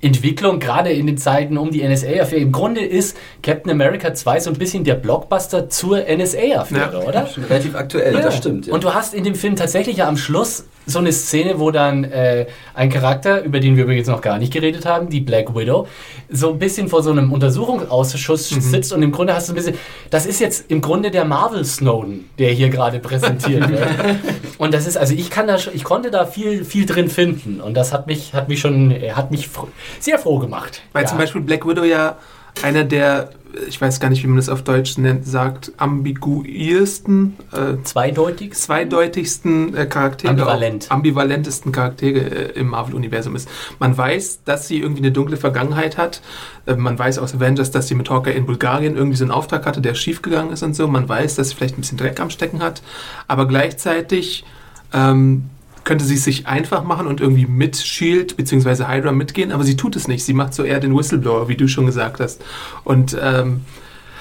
[0.00, 2.40] Entwicklung, gerade in den Zeiten um die NSA-Affäre.
[2.40, 7.28] Im Grunde ist Captain America 2 so ein bisschen der Blockbuster zur NSA-Affäre, ja, oder?
[7.48, 8.20] Relativ aktuell, ja.
[8.20, 8.66] das stimmt.
[8.66, 8.74] Ja.
[8.74, 12.04] Und du hast in dem Film tatsächlich ja am Schluss so eine Szene, wo dann
[12.04, 15.88] äh, ein Charakter, über den wir übrigens noch gar nicht geredet haben, die Black Widow,
[16.30, 18.60] so ein bisschen vor so einem Untersuchungsausschuss mhm.
[18.60, 19.76] sitzt und im Grunde hast du ein bisschen,
[20.10, 23.88] das ist jetzt im Grunde der Marvel Snowden, der hier gerade präsentiert wird.
[24.58, 27.74] und das ist, also ich kann da, ich konnte da viel, viel drin finden und
[27.74, 29.50] das hat mich, hat mich schon, hat mich
[29.98, 30.82] sehr froh gemacht.
[30.92, 31.08] Weil ja.
[31.08, 32.16] zum Beispiel Black Widow ja
[32.62, 33.30] einer der
[33.68, 38.54] ich weiß gar nicht, wie man das auf Deutsch nennt, sagt, ambiguiersten, äh, zweideutig?
[38.54, 40.90] zweideutigsten äh, Charaktere, Ambivalent.
[40.90, 43.48] ambivalentesten Charaktere äh, im Marvel-Universum ist.
[43.78, 46.20] Man weiß, dass sie irgendwie eine dunkle Vergangenheit hat.
[46.66, 49.66] Äh, man weiß aus Avengers, dass sie mit Hawkeye in Bulgarien irgendwie so einen Auftrag
[49.66, 50.86] hatte, der schiefgegangen ist und so.
[50.88, 52.82] Man weiß, dass sie vielleicht ein bisschen Dreck am Stecken hat.
[53.28, 54.44] Aber gleichzeitig
[54.92, 55.50] ähm,
[55.86, 58.86] könnte sie es sich einfach machen und irgendwie mit Shield bzw.
[58.86, 60.24] Hydra mitgehen, aber sie tut es nicht.
[60.24, 62.42] Sie macht so eher den Whistleblower, wie du schon gesagt hast.
[62.84, 63.62] Und ähm,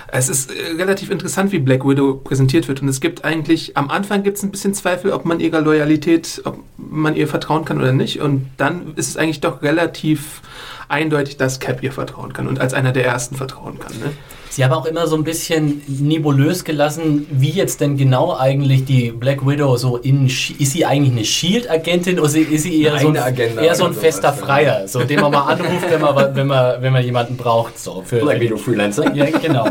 [0.08, 2.82] es ist äh, relativ interessant, wie Black Widow präsentiert wird.
[2.82, 6.42] Und es gibt eigentlich, am Anfang gibt es ein bisschen Zweifel, ob man ihrer Loyalität,
[6.46, 8.22] ob man ihr vertrauen kann oder nicht.
[8.22, 10.42] Und dann ist es eigentlich doch relativ
[10.88, 13.94] eindeutig, dass Cap ihr vertrauen kann und als einer der ersten vertrauen kann.
[13.94, 14.12] Ne?
[14.56, 19.12] Sie haben auch immer so ein bisschen nebulös gelassen, wie jetzt denn genau eigentlich die
[19.12, 20.28] Black Widow so in.
[20.28, 24.32] Ist sie eigentlich eine Shield-Agentin oder ist sie eher, so ein, eher so ein fester
[24.32, 27.78] sowas, Freier, so, den man mal anruft, wenn man, wenn man, wenn man jemanden braucht?
[27.78, 29.14] So, für, Black Widow Freelancer?
[29.14, 29.68] Ja, genau.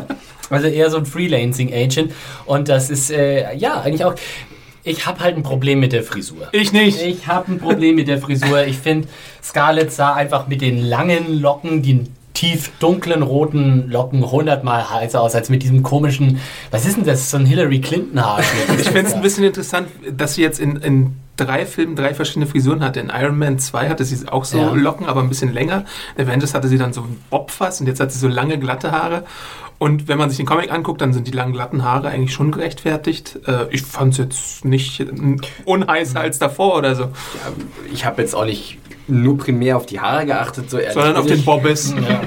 [0.51, 2.13] Also eher so ein Freelancing-Agent.
[2.45, 4.15] Und das ist, äh, ja, eigentlich auch.
[4.83, 6.49] Ich habe halt ein Problem mit der Frisur.
[6.53, 7.01] Ich nicht.
[7.01, 8.67] Ich habe ein Problem mit der Frisur.
[8.67, 9.09] Ich finde,
[9.43, 12.05] Scarlett sah einfach mit den langen Locken, die
[12.35, 17.31] tief dunklen roten Locken hundertmal heißer aus als mit diesem komischen, was ist denn das,
[17.31, 18.81] so ein Hillary Clinton Haarschnitt.
[18.81, 22.47] ich finde es ein bisschen interessant, dass sie jetzt in, in drei Filmen drei verschiedene
[22.47, 23.01] Frisuren hatte.
[23.01, 24.73] In Iron Man 2 hatte sie auch so ja.
[24.73, 25.85] Locken, aber ein bisschen länger.
[26.17, 28.93] In Avengers hatte sie dann so ein Bobfass und jetzt hat sie so lange glatte
[28.93, 29.25] Haare.
[29.79, 32.53] Und wenn man sich den Comic anguckt, dann sind die langen glatten Haare eigentlich schon
[32.53, 33.41] gerechtfertigt.
[33.47, 35.05] Äh, ich fand es jetzt nicht
[35.65, 37.03] unheißer als davor oder so.
[37.05, 37.11] Ja,
[37.93, 41.45] ich habe jetzt auch nicht nur primär auf die Haare geachtet, so Sondern auf den
[41.45, 41.95] Bobbes.
[41.95, 42.23] Ja.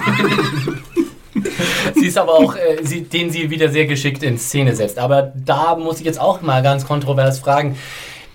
[1.96, 5.00] sie ist aber auch, äh, sie, den sie wieder sehr geschickt in Szene setzt.
[5.00, 7.76] Aber da muss ich jetzt auch mal ganz kontrovers fragen.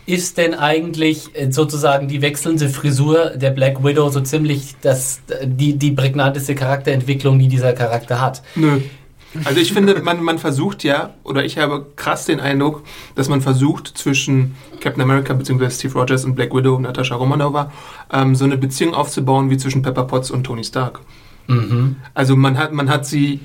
[0.05, 5.79] Ist denn eigentlich äh, sozusagen die wechselnde Frisur der Black Widow so ziemlich das, die,
[5.79, 8.43] die prägnanteste Charakterentwicklung, die dieser Charakter hat?
[8.57, 8.81] Nö.
[9.45, 12.83] Also ich finde, man, man versucht ja, oder ich habe krass den Eindruck,
[13.15, 15.71] dass man versucht zwischen Captain America bzw.
[15.71, 17.73] Steve Rogers und Black Widow, Natascha Romanova,
[18.13, 21.01] ähm, so eine Beziehung aufzubauen wie zwischen Pepper Potts und Tony Stark.
[21.47, 21.97] Mhm.
[22.15, 23.41] Also man hat, man hat sie,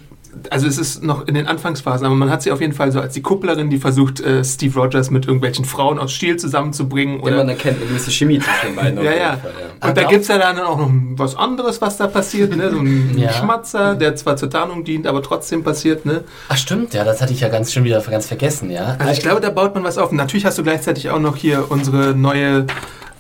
[0.50, 3.00] also es ist noch in den Anfangsphasen, aber man hat sie auf jeden Fall so
[3.00, 7.18] als die Kupplerin, die versucht, äh, Steve Rogers mit irgendwelchen Frauen aus Stiel zusammenzubringen.
[7.18, 8.98] Ja, Oder man erkennt eine gewisse Chemie zwischen den beiden.
[9.04, 9.38] ja, ja.
[9.38, 9.66] Fall, ja.
[9.74, 12.72] Und Aber da gibt es ja dann auch noch was anderes, was da passiert, ne?
[12.72, 13.32] So ein Ja.
[13.34, 16.24] Schmatzer, der zwar zur Tarnung dient, aber trotzdem passiert, ne?
[16.50, 18.96] Ach stimmt, ja, das hatte ich ja ganz schon wieder ganz vergessen, ja.
[19.00, 20.12] Also ich glaube, da baut man was auf.
[20.12, 22.66] Und natürlich hast du gleichzeitig auch noch hier unsere neue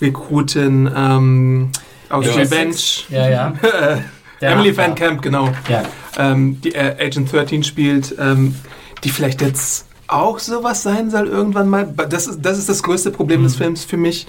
[0.01, 1.69] Rekrutin ähm,
[2.09, 2.33] aus Ja.
[2.33, 2.75] Revenge.
[3.09, 3.53] Ja, ja.
[4.41, 4.75] Der Emily.
[4.75, 5.49] Van Camp, genau.
[5.67, 5.83] Ja.
[6.17, 8.55] Ähm, die äh, Agent 13 spielt, ähm,
[9.03, 11.85] die vielleicht jetzt auch sowas sein soll irgendwann mal.
[12.09, 14.27] Das ist das, ist das größte Problem des Films für mich.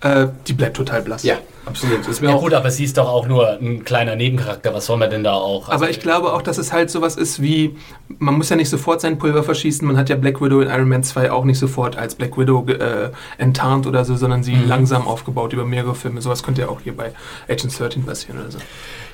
[0.00, 1.22] Äh, die bleibt total blass.
[1.22, 2.06] ja, absolut.
[2.08, 4.72] Ist mir Ja auch gut, aber sie ist doch auch nur ein kleiner Nebencharakter.
[4.72, 5.68] Was soll man denn da auch?
[5.68, 7.76] Also, Aber ich glaube auch, dass es halt sowas ist wie,
[8.18, 9.86] man muss ja nicht sofort sein Pulver verschießen.
[9.86, 12.66] Man hat ja Black Widow in Iron Man 2 auch nicht sofort als Black Widow
[12.68, 16.20] äh, enttarnt oder so, sondern sie langsam aufgebaut über mehrere Filme.
[16.22, 17.12] Sowas könnte ja auch hier bei
[17.48, 18.58] Agent 13 passieren oder so.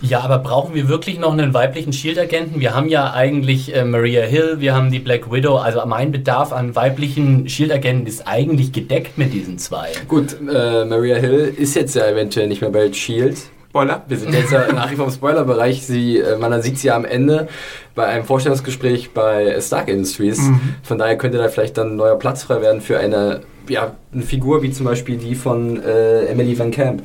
[0.00, 2.58] Ja, aber brauchen wir wirklich noch einen weiblichen Shield-Agenten?
[2.58, 5.58] Wir haben ja eigentlich äh, Maria Hill, wir haben die Black Widow.
[5.58, 9.90] Also mein Bedarf an weiblichen Shield-Agenten ist eigentlich gedeckt mit diesen zwei.
[10.08, 13.36] Gut, äh, Maria Hill ist jetzt ja eventuell nicht mehr bei Shield.
[13.70, 14.02] Spoiler?
[14.06, 15.84] Wir sind jetzt ja nach wie vor im Spoilerbereich.
[15.86, 17.48] Sie, äh, man sieht sie ja am Ende
[17.94, 20.40] bei einem Vorstellungsgespräch bei Stark Industries.
[20.82, 24.22] Von daher könnte da vielleicht dann ein neuer Platz frei werden für eine, ja, eine
[24.22, 27.02] Figur wie zum Beispiel die von äh, Emily Van Camp.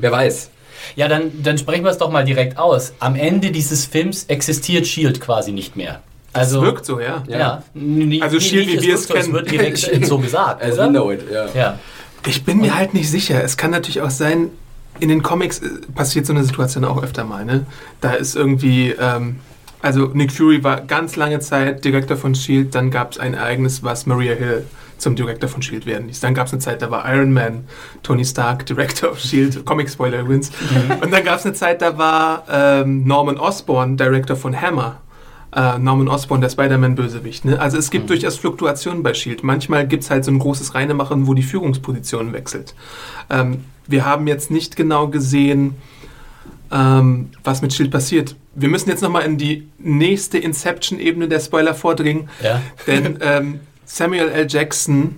[0.00, 0.50] Wer weiß.
[0.94, 2.94] Ja, dann, dann sprechen wir es doch mal direkt aus.
[3.00, 6.00] Am Ende dieses Films existiert Shield quasi nicht mehr.
[6.32, 7.24] Also, Es wirkt so, ja.
[7.28, 7.62] Ja.
[7.74, 9.26] n- Also n- Shield, nicht, wie wir es so, kennen.
[9.26, 10.86] Es wird direkt so gesagt, As oder?
[10.86, 11.46] we know it, ja.
[11.54, 11.78] Ja.
[12.26, 13.42] Ich bin mir halt nicht sicher.
[13.42, 14.50] Es kann natürlich auch sein,
[15.00, 17.44] in den Comics äh, passiert so eine Situation auch öfter mal.
[17.44, 17.66] Ne?
[18.00, 19.36] Da ist irgendwie, ähm,
[19.82, 23.82] also Nick Fury war ganz lange Zeit Direktor von Shield, dann gab es ein Ereignis,
[23.82, 24.64] was Maria Hill
[24.98, 26.20] zum Direktor von Shield werden ließ.
[26.20, 27.64] Dann gab es eine Zeit, da war Iron Man,
[28.02, 30.50] Tony Stark, Director of Shield, Comic Spoiler übrigens.
[31.02, 35.02] Und dann gab es eine Zeit, da war ähm, Norman Osborn Director von Hammer.
[35.56, 37.46] Äh, Norman Osborn, der Spider-Man-Bösewicht.
[37.46, 37.58] Ne?
[37.58, 39.42] Also es gibt durchaus Fluktuationen bei Shield.
[39.42, 42.74] Manchmal gibt es halt so ein großes Reinemachen, wo die Führungsposition wechselt.
[43.30, 45.76] Ähm, wir haben jetzt nicht genau gesehen,
[46.70, 48.36] ähm, was mit Shield passiert.
[48.54, 52.60] Wir müssen jetzt nochmal in die nächste Inception-Ebene der Spoiler vordringen, Ja.
[52.86, 54.46] denn ähm, Samuel L.
[54.50, 55.16] Jackson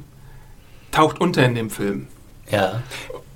[0.93, 2.07] taucht unter in dem Film.
[2.49, 2.82] Ja.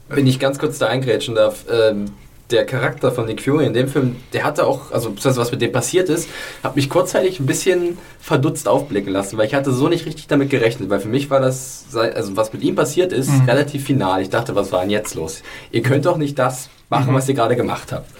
[0.09, 2.12] Wenn ich ganz kurz da eingrätschen darf, ähm,
[2.53, 5.72] der Charakter von Nick Fury in dem Film, der hatte auch, also was mit dem
[5.72, 6.28] passiert ist,
[6.62, 10.50] hat mich kurzzeitig ein bisschen verdutzt aufblicken lassen, weil ich hatte so nicht richtig damit
[10.50, 14.22] gerechnet, weil für mich war das, also was mit ihm passiert ist, relativ final.
[14.22, 15.42] Ich dachte, was war denn jetzt los?
[15.70, 18.11] Ihr könnt doch nicht das machen, was ihr gerade gemacht habt.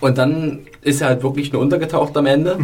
[0.00, 2.58] Und dann ist er halt wirklich nur untergetaucht am Ende.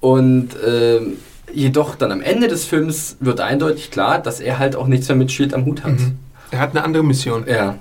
[0.00, 1.18] Und ähm,
[1.52, 5.16] jedoch dann am Ende des Films wird eindeutig klar, dass er halt auch nichts mehr
[5.16, 5.92] mit Schild am Hut hat.
[6.50, 7.44] Er hat eine andere Mission.
[7.46, 7.76] Ja.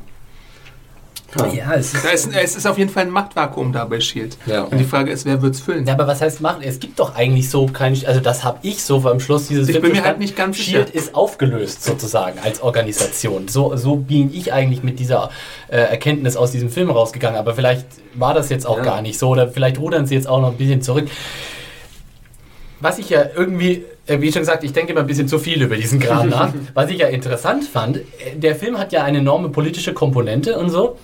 [1.54, 4.38] Ja, es ist, ist, es ist auf jeden Fall ein Machtvakuum da bei Shield.
[4.48, 4.64] Ja.
[4.64, 5.86] Und die Frage ist, wer wird es füllen?
[5.86, 6.62] Ja, aber was heißt machen?
[6.64, 9.74] Es gibt doch eigentlich so kein, also das habe ich so am Schluss dieses Ich
[9.76, 10.98] Films bin mir halt nicht ganz Shield sicher.
[10.98, 13.48] ist aufgelöst sozusagen als Organisation.
[13.48, 15.30] So, so bin ich eigentlich mit dieser
[15.68, 17.38] äh, Erkenntnis aus diesem Film rausgegangen.
[17.40, 18.84] Aber vielleicht war das jetzt auch Ja.
[18.84, 21.08] gar nicht so oder vielleicht rudern sie jetzt auch noch ein bisschen zurück.
[22.82, 25.62] Was ich ja irgendwie, äh, wie schon gesagt, ich denke immer ein bisschen zu viel
[25.62, 26.54] über diesen Kram nach.
[26.74, 28.02] Was ich ja interessant fand, äh,
[28.36, 30.98] der Film hat ja eine enorme politische Komponente und so.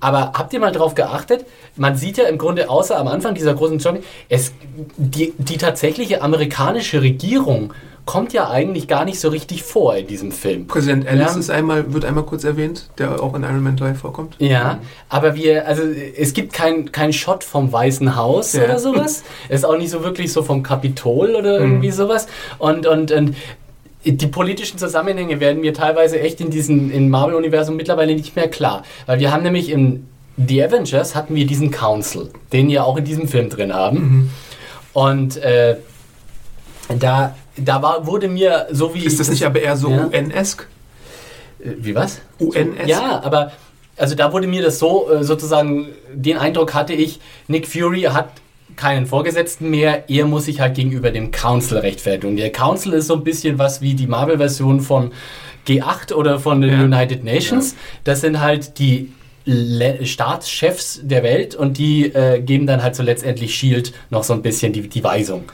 [0.00, 1.44] Aber habt ihr mal drauf geachtet?
[1.76, 4.52] Man sieht ja im Grunde, außer am Anfang dieser großen Journey, es,
[4.96, 7.72] die, die tatsächliche amerikanische Regierung
[8.04, 10.66] kommt ja eigentlich gar nicht so richtig vor in diesem Film.
[10.66, 11.38] Präsident Ellis Ja.
[11.38, 14.34] ist einmal, wird einmal kurz erwähnt, der auch in Iron Man 3 vorkommt.
[14.38, 14.78] Ja,
[15.10, 15.82] aber wir, also
[16.16, 18.64] es gibt keinen kein Shot vom Weißen Haus Ja.
[18.64, 19.24] oder sowas.
[19.50, 22.28] Es ist auch nicht so wirklich so vom Kapitol oder irgendwie sowas.
[22.58, 23.34] Und, und, und
[24.04, 28.84] die politischen Zusammenhänge werden mir teilweise echt in diesem in Marvel-Universum mittlerweile nicht mehr klar.
[29.06, 33.04] Weil wir haben nämlich in The Avengers hatten wir diesen Council, den wir auch in
[33.04, 34.30] diesem Film drin haben.
[34.92, 35.76] Und äh,
[36.98, 39.04] da, da war, wurde mir so wie.
[39.04, 40.06] Ist ich das nicht aber eher so Ja.
[40.06, 40.66] UN-esk?
[41.58, 42.20] Äh, Wie was?
[42.40, 42.88] UN-esk?
[42.88, 43.52] Ja, aber
[43.96, 47.18] also da wurde mir das so äh, sozusagen, den Eindruck hatte ich,
[47.48, 48.28] Nick Fury hat
[48.76, 52.30] keinen Vorgesetzten mehr, er muss sich halt gegenüber dem Council rechtfertigen.
[52.30, 55.12] Und der Council ist so ein bisschen was wie die Marvel-Version von
[55.66, 56.84] G8 oder von den Ja.
[56.84, 57.74] United Nations.
[58.04, 59.12] Das sind halt die
[59.44, 64.34] Le Staatschefs der Welt und die äh, geben dann halt so letztendlich Shield noch so
[64.34, 65.44] ein bisschen die, die Weisung.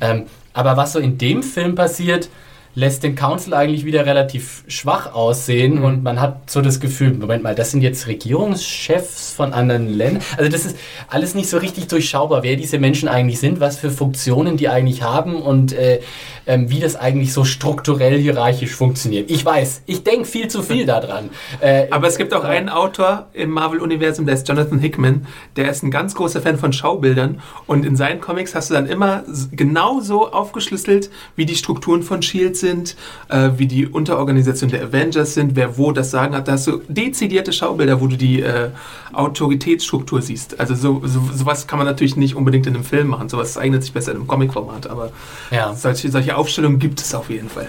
[0.00, 2.28] Ähm, aber was so in dem Film passiert,
[2.74, 7.42] lässt den Council eigentlich wieder relativ schwach aussehen und man hat so das Gefühl, Moment
[7.42, 10.22] mal, das sind jetzt Regierungschefs von anderen Ländern.
[10.36, 10.76] Also das ist
[11.08, 15.02] alles nicht so richtig durchschaubar, wer diese Menschen eigentlich sind, was für Funktionen die eigentlich
[15.02, 16.00] haben und äh,
[16.46, 19.30] ähm, wie das eigentlich so strukturell hierarchisch funktioniert.
[19.30, 21.30] Ich weiß, ich denke viel zu viel daran.
[21.60, 25.26] Äh, Aber es gibt auch einen Autor im Marvel-Universum, der ist Jonathan Hickman.
[25.56, 27.42] Der ist ein ganz großer Fan von Schaubildern.
[27.66, 32.59] Und in seinen Comics hast du dann immer genauso aufgeschlüsselt, wie die Strukturen von S.H.I.E.L.D.
[32.60, 32.96] sind,
[33.28, 36.46] äh, wie die Unterorganisation der Avengers sind, wer wo das Sagen hat.
[36.48, 38.68] Da hast du dezidierte Schaubilder, wo du die äh,
[39.12, 40.58] Autoritätsstruktur siehst.
[40.60, 43.28] Also so, so, sowas kann man natürlich nicht unbedingt in einem Film machen.
[43.28, 44.86] Sowas eignet sich besser in einem Comic-Format.
[44.88, 45.10] Aber
[45.50, 45.74] Ja.
[45.74, 47.68] solche, solche Aufstellungen gibt es auf jeden Fall.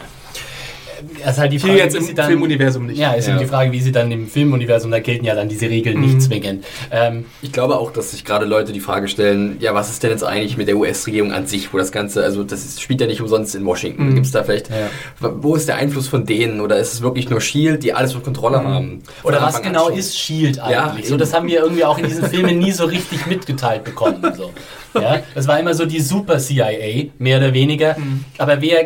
[1.30, 2.98] Ist halt die Hier Frage, jetzt wie im sie dann, Filmuniversum nicht.
[2.98, 3.34] Ja, ist Ja.
[3.34, 6.22] eben die Frage, wie sie dann im Filmuniversum, da gelten ja dann diese Regeln nicht
[6.22, 6.66] zwingend.
[6.92, 10.12] Ähm, Ich glaube auch, dass sich gerade Leute die Frage stellen, ja, was ist denn
[10.12, 13.08] jetzt eigentlich mit der US-Regierung an sich, wo das Ganze, also das ist, spielt ja
[13.08, 14.14] nicht umsonst in Washington.
[14.16, 14.90] Gibt es da vielleicht, Ja.
[15.20, 16.62] wo ist der Einfluss von denen?
[16.62, 19.02] Oder ist es wirklich nur SHIELD, die alles unter Kontrolle haben?
[19.22, 21.06] Von Oder was genau ist Shield Ja, eigentlich?
[21.08, 21.20] so, eben.
[21.20, 24.22] das haben wir irgendwie auch in diesen Filmen nie so richtig mitgeteilt bekommen.
[24.36, 24.52] So.
[25.00, 27.96] Ja, das war immer so die Super CIA, mehr oder weniger.
[28.38, 28.86] Aber wer,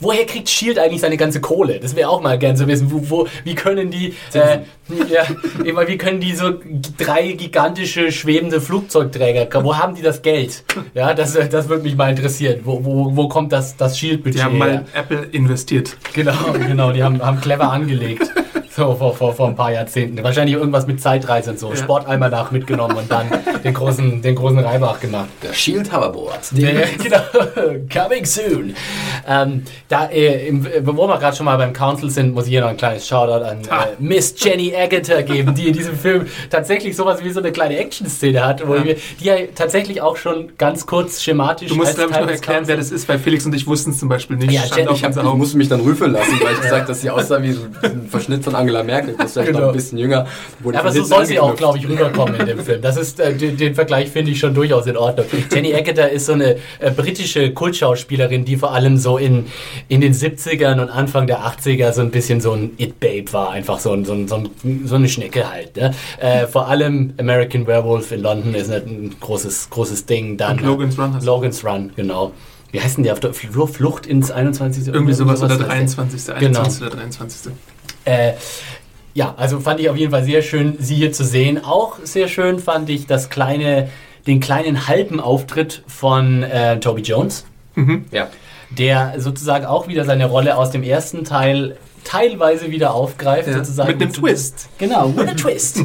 [0.00, 1.55] woher kriegt Shield eigentlich seine ganze Kohle?
[1.64, 2.90] Das wäre auch mal gern zu wissen.
[2.90, 4.58] Wo, wo, wie können die, äh,
[5.08, 5.24] ja,
[5.86, 6.54] wie können die so
[6.98, 10.64] drei gigantische schwebende Flugzeugträger, wo haben die das Geld?
[10.94, 12.60] Ja, das, das würde mich mal interessieren.
[12.64, 15.96] Wo, wo, wo kommt das, das Shield-Budget Die haben mal Apple investiert.
[16.12, 18.30] Genau, genau, die haben, haben clever angelegt.
[18.76, 20.22] So, vor, vor, vor ein paar Jahrzehnten.
[20.22, 21.70] Wahrscheinlich irgendwas mit Zeitreise und so.
[21.70, 21.76] Ja.
[21.76, 23.26] Sporteimer nach mitgenommen und dann
[23.64, 25.28] den großen, den großen Reibach gemacht.
[25.42, 26.38] Der SHIELD Hoverboard.
[26.52, 26.68] Ja,
[27.02, 27.18] genau.
[27.92, 28.74] Coming soon.
[29.26, 32.50] Ähm, da, äh, im, äh, wo wir gerade schon mal beim Council sind, muss ich
[32.50, 33.84] hier noch ein kleines Shoutout an Ah.
[33.84, 37.78] äh, Miss Jenny Agutter geben, die in diesem Film tatsächlich sowas wie so eine kleine
[37.78, 38.84] Action-Szene hat, wo Ja.
[38.84, 41.68] wir, die ja tatsächlich auch schon ganz kurz schematisch.
[41.68, 43.66] Du musst, als glaube ich, Teil noch erklären, wer das ist, weil Felix und ich
[43.66, 44.52] wussten es zum Beispiel nicht.
[44.52, 46.86] Ja, Stand Jen- Ich, hab, ich musste mich dann rüffeln lassen, weil ich gesagt habe,
[46.88, 49.14] dass sie aussah wie so ein Verschnitt von Angela Merkel.
[49.16, 49.68] Das ist vielleicht noch Genau.
[49.70, 50.26] ein bisschen jünger.
[50.60, 52.82] Wurde Ja, aber so soll sie auch, glaube ich, rüberkommen in dem Film.
[52.82, 55.26] Das ist, äh, den, den Vergleich finde ich schon durchaus in Ordnung.
[55.52, 59.46] Jenny Agutter ist so eine äh, britische Kultschauspielerin, die vor allem so in,
[59.88, 63.50] in den 70ern und Anfang der 80er so ein bisschen so ein It-Babe war.
[63.50, 65.76] Einfach so, ein, so, ein, so, ein, so eine Schnecke halt.
[65.76, 65.92] Ne?
[66.18, 70.36] Äh, vor allem American Werewolf in London ist ein, großes, großes Ding.
[70.36, 71.30] Dann, Und Logan's Run hast du.
[71.30, 72.32] Logan's Run, genau.
[72.72, 73.12] Wie heißt denn der?
[73.12, 74.88] auf der Fl- Flucht ins 21.
[74.88, 75.68] Irgendwie sowas oder heißt der.
[75.68, 76.26] 23.
[76.40, 76.58] Genau.
[76.60, 76.82] 21.
[76.86, 77.52] oder 23.
[78.06, 78.32] Äh,
[79.14, 81.62] ja, also fand ich auf jeden Fall sehr schön, sie hier zu sehen.
[81.64, 83.88] Auch sehr schön fand ich das kleine,
[84.26, 87.46] den kleinen halben Auftritt von äh, Toby Jones,
[88.10, 88.28] Ja.
[88.70, 93.48] der sozusagen auch wieder seine Rolle aus dem ersten Teil teilweise wieder aufgreift.
[93.48, 93.90] Ja, sozusagen.
[93.92, 94.68] mit einem Twist.
[94.78, 95.80] Genau, with a twist.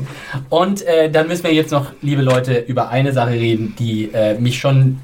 [0.49, 4.37] Und äh, dann müssen wir jetzt noch, liebe Leute, über eine Sache reden, die äh,
[4.37, 4.99] mich schon,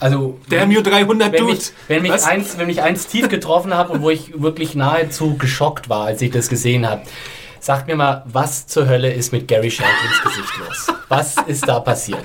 [0.00, 1.52] also Der Mu 300 wenn Dude.
[1.54, 2.24] mich, wenn, mich Was?
[2.24, 6.22] eins, wenn mich eins tief getroffen hat und wo ich wirklich nahezu geschockt war, als
[6.22, 7.02] ich das gesehen habe,
[7.60, 10.86] sagt mir mal, was zur Hölle ist mit Gary Shandlings Gesicht los?
[11.08, 12.20] Was ist da passiert?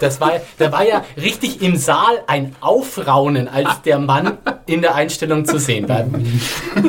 [0.00, 4.94] Das war, da war ja richtig im Saal ein Aufraunen, als der Mann in der
[4.94, 6.04] Einstellung zu sehen war.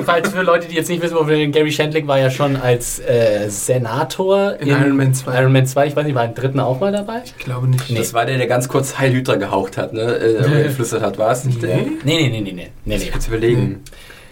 [0.06, 3.00] Falls für Leute, die jetzt nicht wissen, wo wir Gary Shandling war ja schon als
[3.00, 5.40] äh, Senator In Iron Man 2.
[5.40, 7.22] Iron Man 2, ich weiß nicht, war im dritten auch mal dabei?
[7.26, 7.90] Ich glaube nicht.
[7.90, 7.98] Nee.
[7.98, 10.02] Das war der, der ganz kurz Heil Hydra gehaucht hat, ne?
[10.02, 11.18] Äh, oder geflüstert hat.
[11.18, 11.78] War es nicht der?
[11.78, 11.92] Nee.
[12.04, 12.72] Nee, nee, nee, nee, nee.
[12.86, 13.12] nee, nee.
[13.14, 13.84] Jetzt überlegen.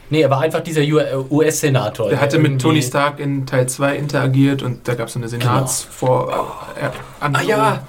[0.09, 0.81] Nee, aber einfach dieser
[1.31, 2.09] US-Senator.
[2.09, 5.27] Der hatte mit Tony Stark in Teil 2 interagiert und da gab es so eine
[5.27, 6.29] Senats vor
[6.79, 6.89] äh,
[7.19, 7.83] Ah ja!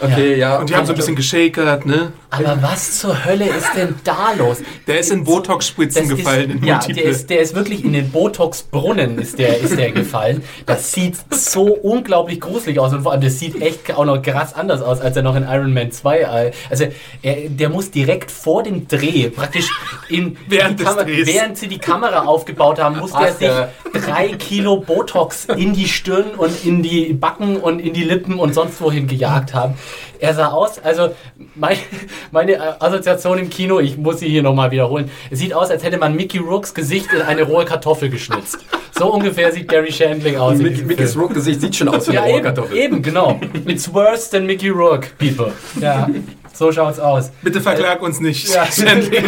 [0.00, 0.58] Okay, ja.
[0.58, 2.12] Und die haben so ein bisschen geschakert, ne?
[2.28, 4.58] Aber was zur Hölle ist denn da los?
[4.86, 8.10] Der ist in Botox-Spritzen gefallen, ist, in ja, der ist, der ist wirklich in den
[8.10, 10.42] Botox-Brunnen ist der, ist der gefallen.
[10.66, 14.54] Das sieht so unglaublich gruselig aus und vor allem, das sieht echt auch noch krass
[14.54, 16.18] anders aus, als er noch in Iron Man 2.
[16.18, 16.86] äh, Also,
[17.22, 19.68] er, der muss direkt vor dem Dreh, praktisch
[20.08, 25.46] in Während während sie die Kamera aufgebaut haben, muss Ach, der- sich drei Kilo Botox
[25.56, 29.54] in die Stirn und in die Backen und in die Lippen und sonst wohin gejagt
[29.54, 29.74] haben.
[30.18, 31.10] Er sah aus, also
[31.54, 31.76] mein,
[32.30, 35.82] meine äh, Assoziation im Kino, ich muss sie hier nochmal wiederholen, es sieht aus, als
[35.84, 38.58] hätte man Mickey Rooks Gesicht in eine rohe Kartoffel geschnitzt.
[38.98, 40.54] So ungefähr sieht Gary Shandling aus.
[40.54, 41.24] in Mick, diesem Mickys Film.
[41.24, 42.76] Rook Gesicht sieht schon aus wie Ja, eine eben, Rohrkartoffel.
[42.78, 43.38] eben, genau.
[43.66, 45.52] It's worse than Mickey Rourke, people.
[45.80, 46.08] Ja,
[46.54, 47.30] so schaut's aus.
[47.42, 48.48] Bitte verklag uns nicht.
[48.48, 48.64] Ja.
[48.72, 49.24] Shandling.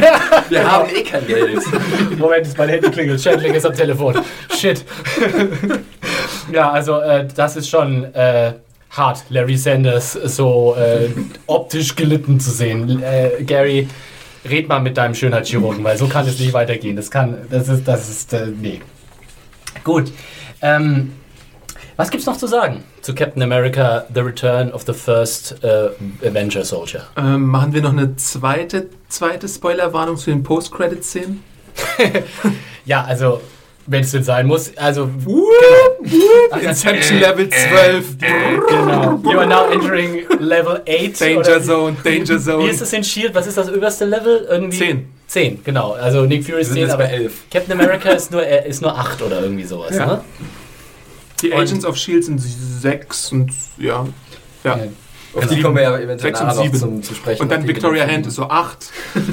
[0.49, 1.61] Wir haben eh kein Geld.
[2.19, 3.23] Moment, ist mein Handy klingelt.
[3.23, 4.15] Chandling ist am Telefon.
[4.59, 4.83] Shit.
[6.53, 8.55] ja, also äh, das ist schon äh,
[8.91, 11.11] hart, Larry Sanders so äh,
[11.47, 13.03] optisch gelitten zu sehen.
[13.03, 13.89] Äh, Gary,
[14.49, 16.97] red mal mit deinem Schönheitschirurgen, weil so kann es nicht weitergehen.
[16.97, 18.81] Das kann, das ist, das ist, äh, nee.
[19.85, 20.13] Gut.
[20.63, 21.13] Ähm,
[21.97, 25.91] Was gibt's noch zu sagen zu Captain America: The Return of the First äh,
[26.27, 27.03] Avenger Soldier?
[27.17, 31.43] Ähm, machen wir noch eine zweite, zweite Spoilerwarnung zu den Post-Credit-Szenen?
[32.85, 33.43] Ja, also
[33.89, 35.11] wenn es denn sein muss, also
[36.63, 38.19] Inception Level 12.
[38.69, 39.21] genau.
[39.25, 41.21] You are now entering Level 8.
[41.21, 42.71] Danger Zone, Danger Wie Zone.
[42.71, 43.35] ist es in Shield?
[43.35, 44.47] Was ist das oberste Level?
[44.51, 45.09] Irgendwie Zehn.
[45.27, 45.93] 10, genau.
[45.93, 47.33] Also Nick Fury ist Wir sind 10, jetzt aber bei elf.
[47.51, 49.95] Captain America ist nur, er ist nur 8 oder irgendwie sowas.
[49.97, 50.07] Ja.
[50.07, 50.21] Ne?
[51.43, 52.23] Die Und- Agents of S.H.I.E.L.D.
[52.27, 54.07] sind sechs und ja.
[54.65, 54.77] ja.
[54.77, 54.79] Ja.
[55.35, 55.57] Auf Sieben.
[55.57, 57.43] die kommen wir ja eventuell nachher noch zum, zu sprechen.
[57.43, 58.91] Und dann Victoria Hand ist so acht.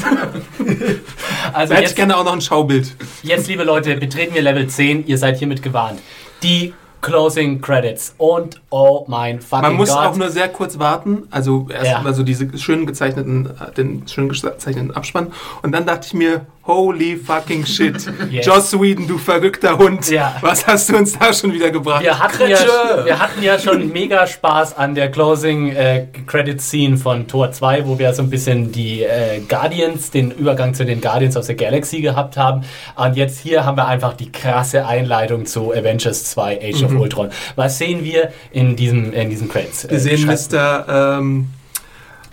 [1.53, 2.95] Also Da hätte ich gerne auch noch ein Schaubild.
[3.23, 5.07] jetzt, liebe Leute, betreten wir Level 10.
[5.07, 5.99] Ihr seid hiermit gewarnt.
[6.43, 8.15] Die Closing Credits.
[8.17, 9.99] Und oh mein fucking Man muss Gott.
[10.07, 11.27] auch nur sehr kurz warten.
[11.31, 12.01] Also erst Ja.
[12.01, 15.31] mal so diese schön gezeichneten, äh, den schön gezeichneten Abspann.
[15.61, 17.95] Und dann dachte ich mir, holy fucking shit.
[18.29, 18.45] Yes.
[18.45, 20.09] Joss Whedon, du verrückter Hund.
[20.09, 20.35] Ja.
[20.41, 22.03] Was hast du uns da schon wieder gebracht?
[22.03, 26.97] Wir hatten, ja, wir hatten ja schon mega Spaß an der Closing äh, Credit Scene
[26.97, 31.01] von Tor 2, wo wir so ein bisschen die äh, Guardians, den Übergang zu den
[31.01, 32.61] Guardians of the Galaxy gehabt haben.
[32.95, 37.29] Und jetzt hier haben wir einfach die krasse Einleitung zu Avengers 2 Age of Ultron.
[37.55, 39.83] Was sehen wir in diesem, in diesen Credits?
[39.83, 39.89] Mhm.
[39.91, 40.85] Wir Äh, sehen Mr.
[41.19, 41.47] Ähm,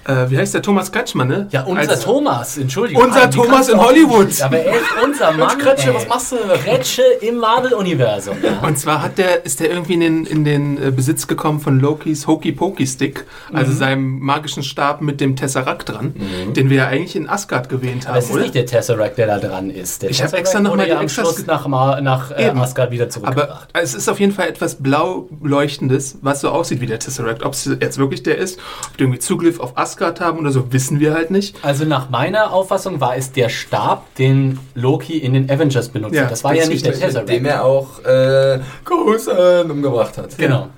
[0.04, 0.62] äh, wie heißt der?
[0.62, 1.48] Thomas Kretschmann, ne?
[1.50, 3.04] Ja, unser Als- Thomas, Entschuldigung.
[3.04, 4.40] Unser wie Thomas in Hollywood.
[4.42, 5.58] Aber er ist unser Mann.
[5.58, 5.94] Kretsche, ey.
[5.94, 6.36] was machst du?
[6.64, 8.36] Kretsche im Marvel-Universum.
[8.42, 8.66] Ja.
[8.66, 11.78] Und zwar hat der, ist der irgendwie in den, in den äh, Besitz gekommen von
[11.80, 13.56] Lokis Hokey Pokey Stick, Mhm.
[13.56, 16.14] also seinem magischen Stab mit dem Tesseract dran,
[16.56, 18.42] den wir ja eigentlich in Asgard gewähnt haben, Aber es ist oder?
[18.42, 20.02] nicht der Tesseract, der da dran ist.
[20.02, 21.66] Der Ich hab Tesseract extra noch wurde mal die ja am Extras nach,
[22.00, 22.60] nach äh, Eben.
[22.60, 23.68] Asgard wieder Aber zurückgebracht.
[23.74, 27.42] es ist auf jeden Fall etwas blau leuchtendes, was so aussieht wie der Tesseract.
[27.44, 28.58] Ob es jetzt wirklich der ist,
[28.90, 31.56] ob die irgendwie Zugriff auf Asgard haben oder so, wissen wir halt nicht.
[31.62, 36.24] Also nach meiner Auffassung war es der Stab, den Loki in den Avengers benutzt Ja,
[36.24, 36.30] hat.
[36.30, 37.28] Das war das ja nicht der Tesseract.
[37.28, 40.36] Dem er auch äh, Grusen umgebracht hat.
[40.38, 40.68] genau.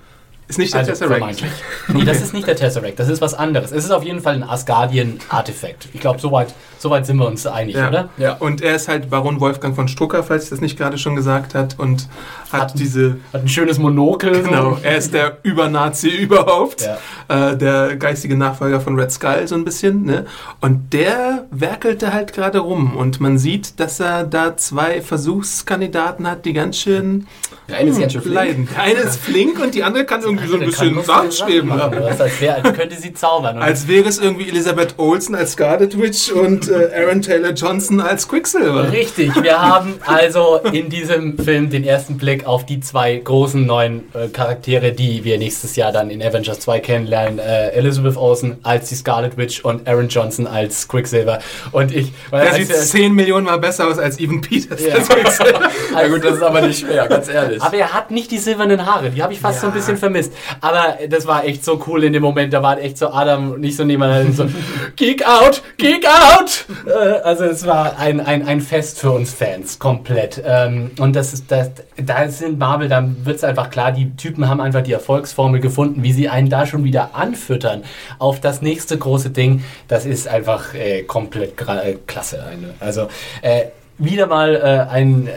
[0.47, 1.43] Ist nicht der Also Tesseract.
[1.89, 3.73] Nee, das ist nicht der Tesseract, das ist was anderes.
[3.73, 5.89] Es ist auf jeden Fall ein Asgardian-Artefakt.
[5.93, 7.89] Ich glaube, soweit so weit sind wir uns einig, Ja.
[7.89, 8.09] oder?
[8.19, 8.35] Ja.
[8.35, 11.55] Und er ist halt Baron Wolfgang von Strucker, falls ich das nicht gerade schon gesagt
[11.55, 12.09] hat, und
[12.53, 14.43] hat, Hat- diese Hat ein schönes Monokel.
[14.43, 16.83] Genau, er ist der Übernazi überhaupt,
[17.29, 17.51] Ja.
[17.53, 20.05] äh, der geistige Nachfolger von Red Skull so ein bisschen.
[20.05, 20.27] Ne?
[20.61, 26.45] Und der werkelte halt gerade rum und man sieht, dass er da zwei Versuchskandidaten hat,
[26.45, 27.27] die ganz schön
[27.69, 28.35] Der eine ist ganz schön flink.
[28.35, 28.69] leiden.
[28.75, 31.71] Der eine ist flink und die andere kann irgendwie so ein bisschen Sachen schweben.
[31.73, 31.91] Oder?
[32.19, 33.57] Als, wär, als könnte sie zaubern.
[33.57, 38.01] Und Als wäre es irgendwie Elisabeth Olsen als Scarlet Witch und äh, Aaron Taylor Johnson
[38.01, 38.93] als Quicksilver.
[38.93, 44.05] Richtig, wir haben also in diesem Film den ersten Blick auf die zwei großen neuen
[44.15, 47.39] äh, Charaktere, die wir nächstes Jahr dann in Avengers 2 kennenlernen.
[47.39, 51.39] Äh, Elizabeth Olsen als die Scarlet Witch und Aaron Johnson als Quicksilver.
[51.73, 52.13] Und ich...
[52.31, 54.81] weil Der als sieht wir- 10 Millionen Mal besser aus als Evan Peters.
[54.85, 54.95] Ja.
[54.95, 55.61] als Quicksilver.
[55.95, 57.63] Ja gut, das ist aber nicht schwer, ganz ehrlich.
[57.63, 59.77] Aber er hat nicht die silbernen Haare, die habe ich fast so ein Ja.
[59.77, 60.24] bisschen vermisst.
[60.61, 63.77] Aber das war echt so cool in dem Moment, da war echt so Adam nicht
[63.77, 64.47] so nebeneinander so
[64.97, 66.67] Geek out, Geek out!
[66.87, 70.43] Äh, also es war ein, ein, ein Fest für uns Fans, komplett.
[70.45, 74.49] Ähm, und das ist, das, da sind Marvel, dann wird es einfach klar, die Typen
[74.49, 77.85] haben einfach die Erfolgsformel gefunden, wie sie einen da schon wieder anfüttern
[78.19, 79.65] auf das nächste große Ding.
[79.89, 82.45] Das ist einfach äh, komplett äh, klasse.
[82.45, 82.75] Eine.
[82.81, 83.09] Also
[83.43, 83.67] äh,
[83.99, 85.29] wieder mal äh, ein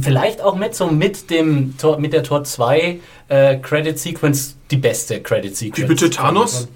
[0.00, 4.76] Vielleicht auch mit so mit dem Tor, mit der Tor 2 äh, Credit Sequence die
[4.76, 5.82] beste Credit Sequence.
[5.82, 6.68] Wie bitte Thanos?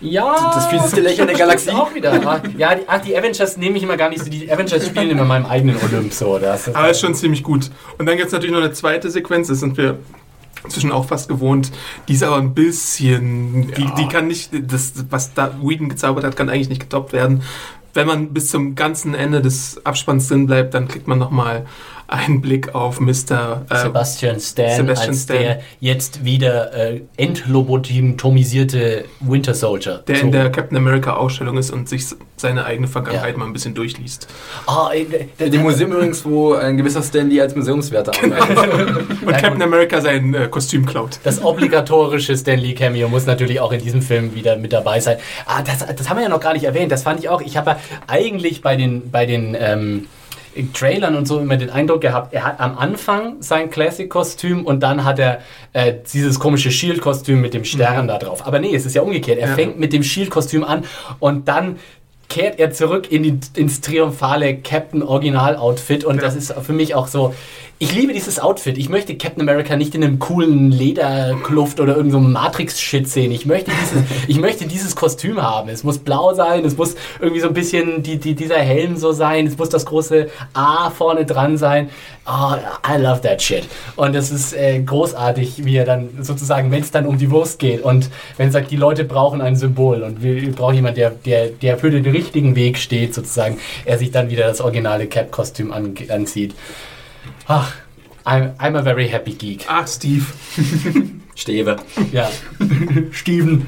[0.00, 1.70] Ja, Das fieseste Lächeln der Galaxie.
[1.70, 2.12] Auch wieder.
[2.12, 4.30] Aber, ja, die, ach, die Avengers nehme ich immer gar nicht so.
[4.30, 6.38] Die Avengers spielen immer in meinem eigenen Olymp so.
[6.38, 7.70] Das ist, Aber ist schon ziemlich gut.
[7.98, 9.98] Und dann gibt es natürlich noch eine zweite Sequenz, das sind wir
[10.64, 11.70] inzwischen auch fast gewohnt.
[12.08, 16.36] Die ist aber ein bisschen, die, die kann nicht, das, was da Whedon gezaubert hat,
[16.36, 17.42] kann eigentlich nicht getoppt werden.
[17.94, 21.66] Wenn man bis zum ganzen Ende des Abspanns drin bleibt, dann kriegt man nochmal
[22.10, 23.62] einen Blick auf Mr.
[23.70, 25.36] Äh, Sebastian Stan Sebastian als Stan.
[25.38, 30.02] der jetzt wieder äh, entlobotomisierte Winter Soldier.
[30.06, 30.22] der So.
[30.26, 32.04] in der Captain America Ausstellung ist und sich
[32.36, 33.38] seine eigene Vergangenheit Ja.
[33.38, 34.26] mal ein bisschen durchliest.
[34.66, 35.06] Ah, äh,
[35.44, 38.96] In dem Museum übrigens, wo ein gewisser Stanley als Museumswärter arbeitet.
[39.22, 41.20] Und Captain America sein äh, Kostüm klaut.
[41.24, 45.18] Das obligatorische Stanley Cameo muss natürlich auch in diesem Film wieder mit dabei sein.
[45.46, 46.90] Ah, das, das haben wir ja noch gar nicht erwähnt.
[46.90, 47.40] Das fand ich auch.
[47.40, 50.06] Ich habe ja eigentlich bei den, bei den ähm,
[50.74, 55.04] Trailern und so immer den Eindruck gehabt, er hat am Anfang sein Classic-Kostüm und dann
[55.04, 55.40] hat er
[55.72, 58.46] äh, dieses komische Shield-Kostüm mit dem Stern da drauf.
[58.46, 59.38] Aber nee, es ist ja umgekehrt.
[59.38, 59.54] Er Ja.
[59.54, 60.84] fängt mit dem Shield-Kostüm an
[61.18, 61.76] und dann
[62.28, 67.34] kehrt er zurück in die, ins triumphale Captain-Original-Outfit und das ist für mich auch so
[67.82, 68.76] ich liebe dieses Outfit.
[68.76, 73.32] Ich möchte Captain America nicht in einem coolen Lederkluft oder irgendeinem so Matrix-Shit sehen.
[73.32, 75.70] Ich möchte, dieses, ich möchte dieses Kostüm haben.
[75.70, 79.12] Es muss blau sein, es muss irgendwie so ein bisschen die, die, dieser Helm so
[79.12, 81.88] sein, es muss das große A vorne dran sein.
[82.26, 82.54] Oh,
[82.86, 83.66] I love that shit.
[83.96, 87.58] Und es ist äh, großartig, wie er dann sozusagen, wenn es dann um die Wurst
[87.58, 90.96] geht und wenn er sagt, die Leute brauchen ein Symbol und wir, wir brauchen jemanden,
[90.96, 93.56] der, der, der für den richtigen Weg steht, sozusagen,
[93.86, 96.54] er sich dann wieder das originale Cap-Kostüm an, anzieht.
[97.46, 97.72] Ach,
[98.24, 99.66] I'm, I'm a very happy geek.
[99.68, 100.24] Ach, Steve.
[101.34, 101.76] Stewe.
[102.12, 102.28] Ja.
[103.12, 103.66] Steven.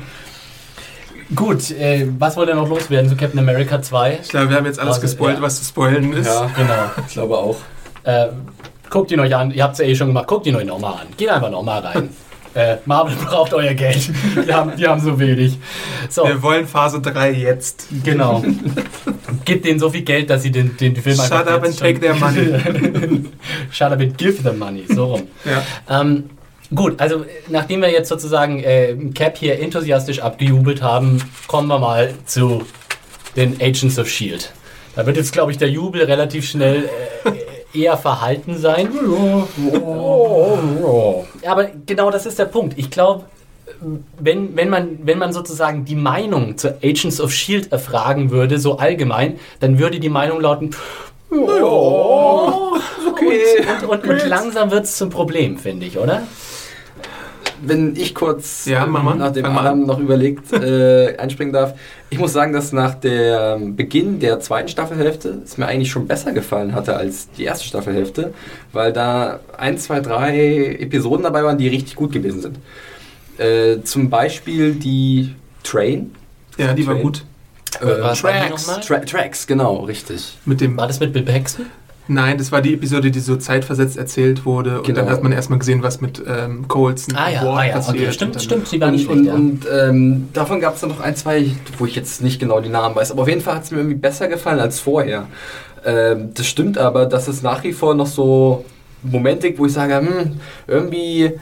[1.35, 4.19] Gut, äh, was wollt ihr noch loswerden zu Captain America 2?
[4.23, 5.43] Ich glaube, wir haben jetzt alles Also, gespoilt, ja.
[5.43, 6.27] was zu spoilen ist.
[6.27, 6.91] Ja, Genau.
[7.07, 7.57] ich glaube auch.
[8.05, 8.27] Äh,
[8.91, 10.93] guckt ihn euch an, ihr habt es ja eh schon gemacht, guckt ihn euch nochmal
[10.95, 11.07] an.
[11.17, 12.11] Geht einfach nochmal rein.
[12.55, 14.11] äh, Marvel braucht euer Geld.
[14.47, 15.59] Die haben, die haben so wenig.
[16.11, 17.87] So, Wir wollen Phase 3 jetzt.
[18.05, 18.45] genau.
[19.45, 21.99] Gebt denen so viel Geld, dass sie den, den Film Shut einfach up jetzt and
[21.99, 23.25] take their money.
[23.71, 24.85] Shut up and give them money.
[24.89, 25.23] So rum.
[25.45, 26.01] Ja.
[26.01, 26.31] Ähm,
[26.75, 32.15] gut, also nachdem wir jetzt sozusagen äh, Cap hier enthusiastisch abgejubelt haben, kommen wir mal
[32.27, 32.63] zu
[33.37, 34.53] den Agents of Shield.
[34.95, 36.89] Da wird jetzt, glaube ich, der Jubel relativ schnell
[37.25, 38.89] äh, eher verhalten sein.
[41.47, 42.79] Aber genau das ist der Punkt.
[42.79, 43.25] Ich glaube,
[44.19, 48.79] wenn, wenn, man, wenn man sozusagen die Meinung zu Agents of Shield erfragen würde, so
[48.79, 50.71] allgemein, dann würde die Meinung lauten,
[51.31, 51.65] ja,
[53.09, 53.41] okay.
[53.83, 56.23] und, und, und langsam wird es zum Problem, finde ich, oder?
[57.65, 59.15] Wenn ich kurz, Ja, ähm, mal.
[59.15, 61.75] nachdem Adam noch überlegt, äh, einspringen darf,
[62.11, 66.33] ich muss sagen, dass nach dem Beginn der zweiten Staffelhälfte es mir eigentlich schon besser
[66.33, 68.35] gefallen hatte als die erste Staffelhälfte,
[68.73, 72.59] weil da ein, zwei, drei Episoden dabei waren, die richtig gut gewesen sind.
[73.43, 76.15] Äh, zum Beispiel die Train.
[76.59, 77.03] Ja, die war Train.
[77.03, 77.25] gut.
[77.81, 78.67] Äh, war Tracks.
[78.87, 80.37] Tra Tracks, genau, richtig.
[80.45, 81.67] Mit dem War das mit Bill Paxton?
[82.09, 84.79] Nein, das war die Episode, die so zeitversetzt erzählt wurde.
[84.79, 85.01] Und Genau.
[85.03, 87.97] dann hat man erstmal gesehen, was mit ähm, Colson Ah ja, Ward ah, ja passiert.
[87.97, 89.35] okay, stimmt, stimmt, sie war nicht und, schlecht.
[89.35, 89.71] und, ja.
[89.85, 91.47] und ähm, davon gab es dann noch ein, zwei,
[91.79, 93.13] wo ich jetzt nicht genau die Namen weiß.
[93.13, 95.29] Aber auf jeden Fall hat es mir irgendwie besser gefallen als vorher.
[95.87, 98.65] Ähm, das stimmt aber, dass es nach wie vor noch so
[99.03, 101.33] Momente gibt, wo ich sage, hm, irgendwie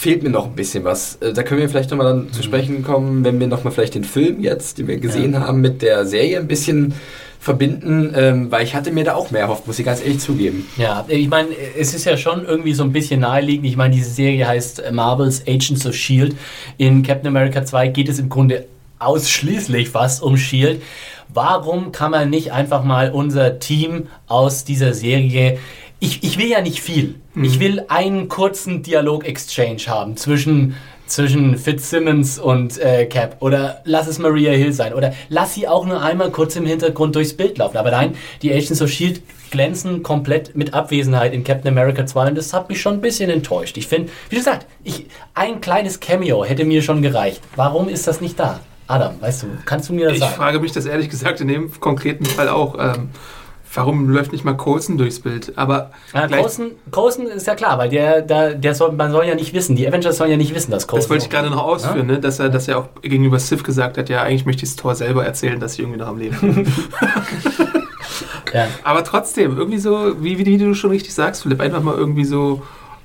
[0.00, 1.16] fehlt mir noch ein bisschen was.
[1.16, 2.32] Äh, da können wir vielleicht nochmal dann Mhm.
[2.32, 5.82] zu sprechen kommen, wenn wir nochmal vielleicht den Film jetzt, den wir gesehen haben, mit
[5.82, 6.94] der Serie ein bisschen
[7.38, 10.66] verbinden, ähm, weil ich hatte mir da auch mehr erhofft, muss ich ganz ehrlich zugeben.
[10.76, 11.48] Ja, ich meine,
[11.78, 13.66] es ist ja schon irgendwie so ein bisschen naheliegend.
[13.66, 16.34] Ich meine, diese Serie heißt äh, Marvel's Agents of Shield.
[16.78, 18.66] In Captain America 2 geht es im Grunde
[18.98, 20.82] ausschließlich fast um Shield.
[21.32, 25.58] Warum kann man nicht einfach mal unser Team aus dieser Serie
[26.00, 27.16] ich, ich will ja nicht viel.
[27.40, 30.74] Ich will einen kurzen Dialog-Exchange haben zwischen,
[31.06, 33.36] zwischen Fitzsimmons und äh, Cap.
[33.40, 34.94] Oder lass es Maria Hill sein.
[34.94, 37.76] Oder lass sie auch nur einmal kurz im Hintergrund durchs Bild laufen.
[37.76, 39.20] Aber nein, die Agents of S.H.I.E.L.D.
[39.50, 43.30] Glänzen komplett mit Abwesenheit in Captain America 2 und das hat mich schon ein bisschen
[43.30, 43.76] enttäuscht.
[43.76, 47.42] Ich finde, wie gesagt, ich, ein kleines Cameo hätte mir schon gereicht.
[47.56, 48.60] Warum ist das nicht da?
[48.86, 50.34] Adam, weißt du, kannst du mir das Ich sagen?
[50.36, 52.76] frage mich das ehrlich gesagt in dem konkreten Fall auch.
[52.78, 53.10] Ähm,
[53.72, 55.52] warum läuft nicht mal Coulson durchs Bild?
[55.56, 59.24] Aber Ja, gleich- Coulson, Coulson ist ja klar, weil der, der, der soll, man soll
[59.26, 61.00] ja nicht wissen, die Avengers sollen ja nicht wissen, dass Coulson.
[61.02, 62.18] das wollte ich gerade noch ausführen, ne?
[62.18, 65.24] dass, er, dass er auch gegenüber Sif gesagt hat, ja, eigentlich möchte ich Thor selber
[65.24, 66.66] erzählen, dass ich irgendwie noch am Leben bin.
[68.52, 68.66] Ja.
[68.82, 72.24] Aber trotzdem, irgendwie so, wie, wie, wie du schon richtig sagst, Philipp, einfach mal irgendwie
[72.24, 72.62] so,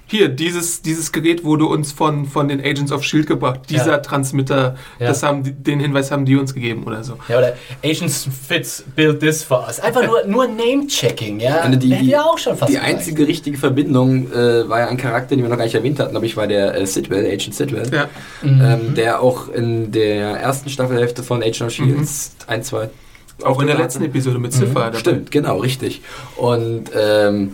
[0.07, 3.27] hier, dieses, dieses Gerät wurde uns von, von den Agents of S.H.I.E.L.D.
[3.27, 3.61] gebracht.
[3.69, 3.97] Dieser Ja.
[3.97, 5.07] Transmitter, Ja.
[5.07, 7.17] das haben die, den Hinweis haben die uns gegeben oder so.
[7.27, 7.53] Ja, oder
[7.83, 9.79] Agents Fitz build this for us.
[9.79, 11.57] Einfach nur, nur Name-Checking, ja.
[11.57, 12.95] Ende die, ja auch schon fast die gereicht.
[12.97, 16.15] einzige richtige Verbindung äh, war ja ein Charakter, den wir noch gar nicht erwähnt hatten,
[16.15, 18.07] aber ich war der äh, Sidwell, Agent Sidwell, Ja.
[18.43, 18.61] Mhm.
[18.61, 22.89] ähm, der auch in der ersten Staffelhälfte von Agent of Shields ein, zwei
[23.43, 24.03] Auch in der letzten.
[24.03, 24.73] Episode mit Ziffer.
[24.85, 24.97] dabei.
[24.99, 26.01] Stimmt, genau, richtig.
[26.37, 27.53] Und ähm,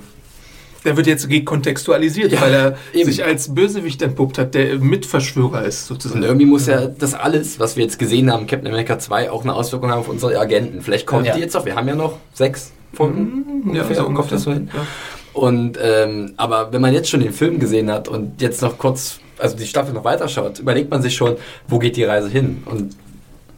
[0.84, 3.09] Der wird jetzt kontextualisiert, Ja, weil er eben.
[3.09, 6.21] sich als Bösewicht entpuppt hat, der Mitverschwörer ist, sozusagen.
[6.21, 9.43] und irgendwie muss ja das alles, was wir jetzt gesehen haben, Captain America 2, auch
[9.43, 10.82] eine Auswirkung haben auf unsere Agenten.
[10.82, 11.36] Vielleicht kommt Ja.
[11.36, 13.43] die jetzt noch, wir haben ja noch sechs Folgen.
[13.67, 14.36] ja, ungefähr, so kommt ungefähr.
[14.38, 14.69] das so hin?
[14.73, 14.86] Ja.
[15.34, 19.19] Und ähm, aber wenn man jetzt schon den Film gesehen hat und jetzt noch kurz,
[19.38, 21.36] also die Staffel noch weiterschaut, überlegt man sich schon,
[21.67, 22.63] wo geht die Reise hin?
[22.65, 22.97] Und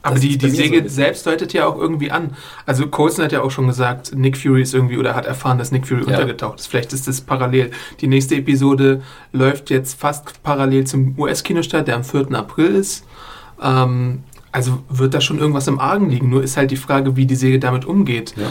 [0.03, 0.89] Aber Das die, die so Säge bisschen.
[0.89, 2.31] selbst deutet ja auch irgendwie an.
[2.65, 5.71] Also Coulson hat ja auch schon gesagt, Nick Fury ist irgendwie oder hat erfahren, dass
[5.71, 6.07] Nick Fury Ja.
[6.07, 6.67] untergetaucht ist.
[6.67, 7.71] Vielleicht ist das parallel.
[8.01, 9.01] Die nächste Episode
[9.31, 12.31] läuft jetzt fast parallel zum US-Kinostart, der am 4.
[12.33, 13.05] April ist.
[13.61, 16.29] Ähm, also wird da schon irgendwas im Argen liegen.
[16.29, 18.33] Nur ist halt die Frage, wie die Säge damit umgeht.
[18.37, 18.47] Ja.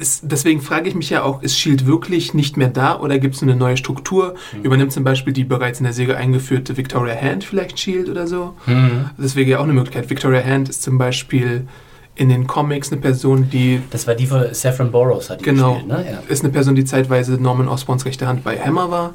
[0.00, 3.34] Ist, deswegen frage ich mich ja auch, ist Shield wirklich nicht mehr da oder gibt
[3.34, 4.34] es eine neue Struktur?
[4.52, 4.62] Mhm.
[4.62, 8.54] Übernimmt zum Beispiel die bereits in der Säge eingeführte Victoria Hand vielleicht Shield oder so?
[8.64, 9.10] Mhm.
[9.18, 10.08] Das wäre ja auch eine Möglichkeit.
[10.08, 11.66] Victoria Hand ist zum Beispiel
[12.14, 15.74] in den Comics eine Person, die Das war die von Saffron Burrows hat die genau
[15.74, 16.06] gespielt, ne?
[16.10, 16.22] Ja.
[16.28, 19.14] ist eine Person, die zeitweise Norman Osborns rechte Hand bei Hammer war.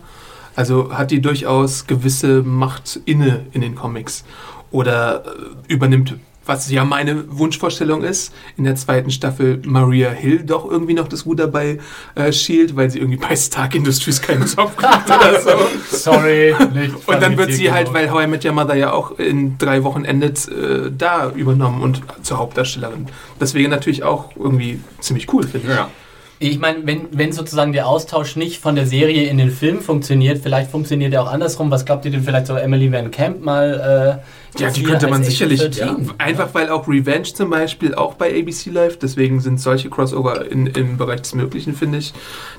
[0.55, 4.23] Also hat die durchaus gewisse Macht inne in den Comics
[4.71, 6.15] oder äh, übernimmt
[6.45, 11.25] was ja meine Wunschvorstellung ist, in der zweiten Staffel Maria Hill doch irgendwie noch das
[11.25, 11.79] Ruder bei
[12.15, 15.51] äh, Shield, weil sie irgendwie bei Stark Industries keinen Job kriegt oder so.
[15.91, 16.55] Sorry.
[16.73, 19.57] nicht Und dann wird sie halt, weil How I Met Your Mother ja auch in
[19.57, 23.07] drei Wochen endet, äh, da übernommen und zur Hauptdarstellerin.
[23.39, 25.75] Deswegen natürlich auch irgendwie ziemlich cool, finde ich.
[25.75, 25.89] Ja.
[26.37, 30.39] Ich meine, wenn, wenn sozusagen der Austausch nicht von der Serie in den Film funktioniert,
[30.39, 31.71] vielleicht funktioniert er auch andersrum.
[31.71, 34.19] Was glaubt ihr denn vielleicht so Emily Van Camp mal?
[34.53, 35.61] Äh, Ja, die könnte man sicherlich.
[35.61, 36.11] Agent 13?
[36.17, 39.01] Einfach weil auch Revenge zum Beispiel auch bei ABC läuft.
[39.03, 42.13] Deswegen sind solche Crossover in, im Bereich des Möglichen, finde ich.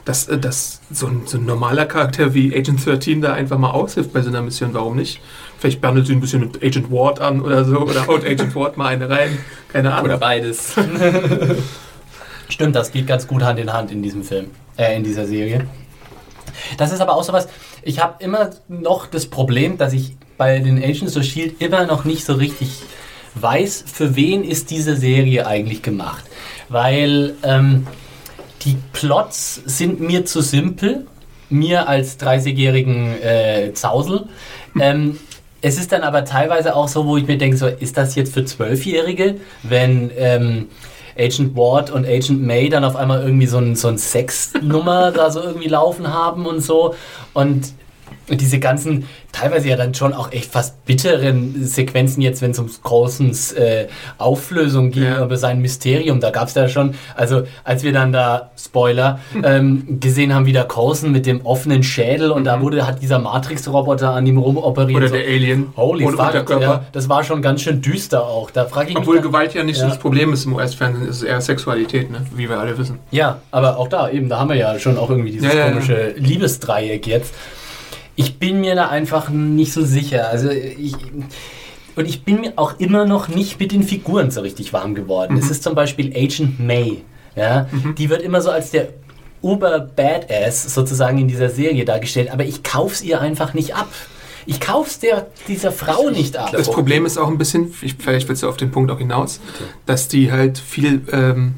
[0.07, 3.72] Dass, äh, dass so, ein, so ein normaler Charakter wie Agent 13 da einfach mal
[3.72, 4.72] aushilft bei so einer Mission.
[4.72, 5.20] Warum nicht?
[5.59, 7.79] Vielleicht bandelt sie ein bisschen mit Agent Ward an oder so.
[7.81, 9.37] Oder haut Agent Ward mal eine rein.
[9.70, 10.07] Keine Ahnung.
[10.07, 10.72] Oder beides.
[12.49, 15.66] Stimmt, das geht ganz gut Hand in Hand in diesem Film, äh, in dieser Serie.
[16.78, 17.49] Das ist aber auch sowas,
[17.82, 21.64] ich habe immer noch das Problem, dass ich bei den Agents of S.H.I.E.L.D.
[21.64, 22.68] immer noch nicht so richtig
[23.34, 26.24] weiß, für wen ist diese Serie eigentlich gemacht.
[26.68, 27.86] Weil ähm,
[28.62, 31.07] die Plots sind mir zu simpel,
[31.49, 34.26] mir als 30-jährigen äh, Zausel.
[34.78, 35.18] Ähm,
[35.62, 38.34] es ist dann aber teilweise auch so, wo ich mir denke, so, ist das jetzt
[38.34, 40.68] für Zwölfjährige, wenn ähm,
[41.19, 45.31] Agent Ward und Agent May dann auf einmal irgendwie so ein, so ein Sexnummer da
[45.31, 46.95] so irgendwie laufen haben und so.
[47.33, 47.73] Und
[48.29, 52.83] diese ganzen, teilweise ja dann schon auch echt fast bitteren Sequenzen jetzt, wenn es ums
[52.83, 53.87] Großens äh,
[54.18, 55.24] Auflösung ging Ja.
[55.24, 60.01] über sein Mysterium, da gab es da schon, also als wir dann da, Spoiler, ähm,
[60.01, 64.11] gesehen haben, wie der Coulson mit dem offenen Schädel und da wurde, hat dieser Matrix-Roboter
[64.11, 64.97] an ihm rumoperiert.
[64.97, 66.62] Oder so, der Alien Holy ohne fuck, Unterkörper.
[66.64, 68.51] ja, das war schon ganz schön düster auch.
[68.51, 69.22] Da frage ich Obwohl mich.
[69.22, 69.89] dann- Gewalt ja nicht so Ja.
[69.91, 72.18] das Problem ist im US-Fernsehen, ist es eher Sexualität, ne?
[72.35, 72.99] wie wir alle wissen.
[73.11, 75.66] Ja, aber auch da eben, da haben wir ja schon auch irgendwie dieses Ja, ja,
[75.66, 75.72] ja.
[75.72, 77.35] komische Liebesdreieck jetzt.
[78.17, 80.29] Ich bin mir da einfach nicht so sicher.
[80.29, 80.95] Also ich,
[81.95, 85.35] und ich bin mir auch immer noch nicht mit den Figuren so richtig warm geworden.
[85.35, 85.41] Mhm.
[85.41, 87.03] Es ist zum Beispiel Agent May.
[87.37, 88.89] Ja, die wird immer so als der
[89.43, 93.89] Uber-Badass sozusagen in dieser Serie dargestellt, aber ich kauf's ihr einfach nicht ab.
[94.47, 96.53] Ich kauf's der, dieser Frau nicht ab.
[96.53, 99.41] Das Problem ist auch ein bisschen, ich, vielleicht willst du auf den Punkt auch hinaus,
[99.87, 101.57] dass die halt viel ähm,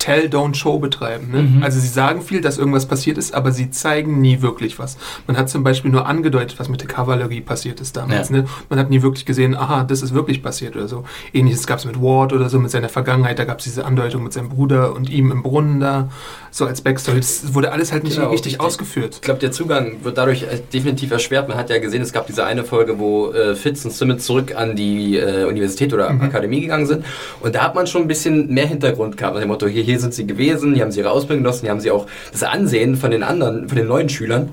[0.00, 1.30] Tell, Don't Show betreiben.
[1.30, 1.42] Ne?
[1.42, 1.62] Mhm.
[1.62, 4.96] Also sie sagen viel, dass irgendwas passiert ist, aber sie zeigen nie wirklich was.
[5.28, 8.30] Man hat zum Beispiel nur angedeutet, was mit der Kavallerie passiert ist damals.
[8.30, 8.38] Ja.
[8.38, 8.44] Ne?
[8.68, 11.04] Man hat nie wirklich gesehen, aha, das ist wirklich passiert oder so.
[11.32, 13.38] Ähnliches gab es mit Ward oder so, mit seiner Vergangenheit.
[13.38, 16.08] Da gab es diese Andeutung mit seinem Bruder und ihm im Brunnen da,
[16.50, 17.18] so als Backstory.
[17.18, 18.60] Das wurde alles halt nicht Genau, richtig richtig.
[18.66, 19.14] ausgeführt.
[19.16, 21.48] Ich glaube, der Zugang wird dadurch äh, definitiv erschwert.
[21.48, 24.54] Man hat ja gesehen, es gab diese eine Folge, wo äh, Fitz und Simmons zurück
[24.56, 27.04] an die äh, Universität oder Akademie gegangen sind.
[27.40, 29.34] Und da hat man schon ein bisschen mehr Hintergrund gehabt.
[29.34, 31.70] Nach dem Motto, hier, hier sind sie gewesen, hier haben sie ihre Ausbildung genossen, hier
[31.70, 34.50] haben sie auch das Ansehen von den anderen, von den neuen Schülern,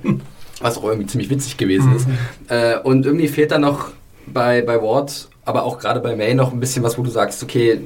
[0.62, 2.08] was auch irgendwie ziemlich witzig gewesen ist.
[2.50, 3.90] Äh, und irgendwie fehlt da noch
[4.26, 7.44] bei, bei Ward, aber auch gerade bei May noch ein bisschen was, wo du sagst,
[7.44, 7.82] okay,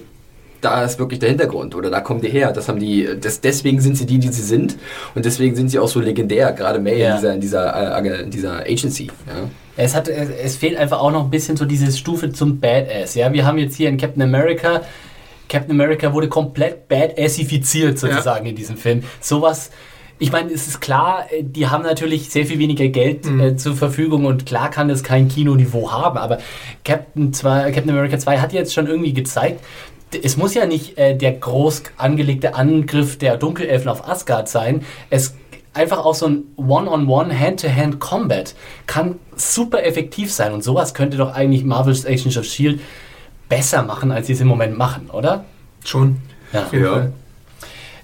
[0.62, 2.52] da ist wirklich der Hintergrund oder da kommen die her.
[2.52, 4.78] Das haben die, das, deswegen sind sie die, die sie sind
[5.16, 7.10] und deswegen sind sie auch so legendär, gerade May Ja.
[7.10, 9.08] in dieser, in dieser, äh, in dieser Agency.
[9.28, 9.49] Ja.
[9.78, 13.16] Es, hat, es, es fehlt einfach auch noch ein bisschen so diese Stufe zum Badass.
[13.16, 14.82] Ja, wir haben jetzt hier in Captain America.
[15.52, 19.04] Captain America wurde komplett badassifiziert sozusagen in diesem Film.
[19.20, 19.70] Sowas.
[20.18, 23.76] Ich meine, es ist klar, äh, die haben natürlich sehr viel weniger Geld äh, zur
[23.76, 26.38] Verfügung und klar kann das kein Kinoniveau haben, aber
[26.86, 29.62] Captain, 2, Captain America 2 hat jetzt schon irgendwie gezeigt,
[30.24, 34.84] es muss ja nicht äh, der groß angelegte Angriff der Dunkelelfen auf Asgard sein.
[35.10, 35.34] Es
[35.74, 41.64] einfach auch so ein One-on-One, Hand-to-Hand-Combat kann super effektiv sein und sowas könnte doch eigentlich
[41.64, 42.80] Marvel's Agents of S.H.I.E.L.D.
[43.52, 45.43] Besser machen, als sie es im Moment machen, oder?
[45.84, 46.18] Schon.
[46.54, 46.64] Ja.
[46.64, 46.91] Auf jeden Ja.
[46.93, 47.14] Fall.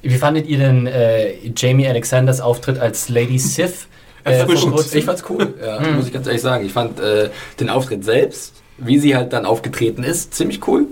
[0.04, 3.88] Wie fandet ihr denn äh, Jamie Alexanders Auftritt als Lady Sif?
[4.26, 4.46] äh?
[4.94, 6.66] Ich fand's cool, ja, muss ich ganz ehrlich sagen.
[6.66, 7.30] Ich fand äh,
[7.60, 10.88] den Auftritt selbst, wie sie halt dann aufgetreten ist, ziemlich cool.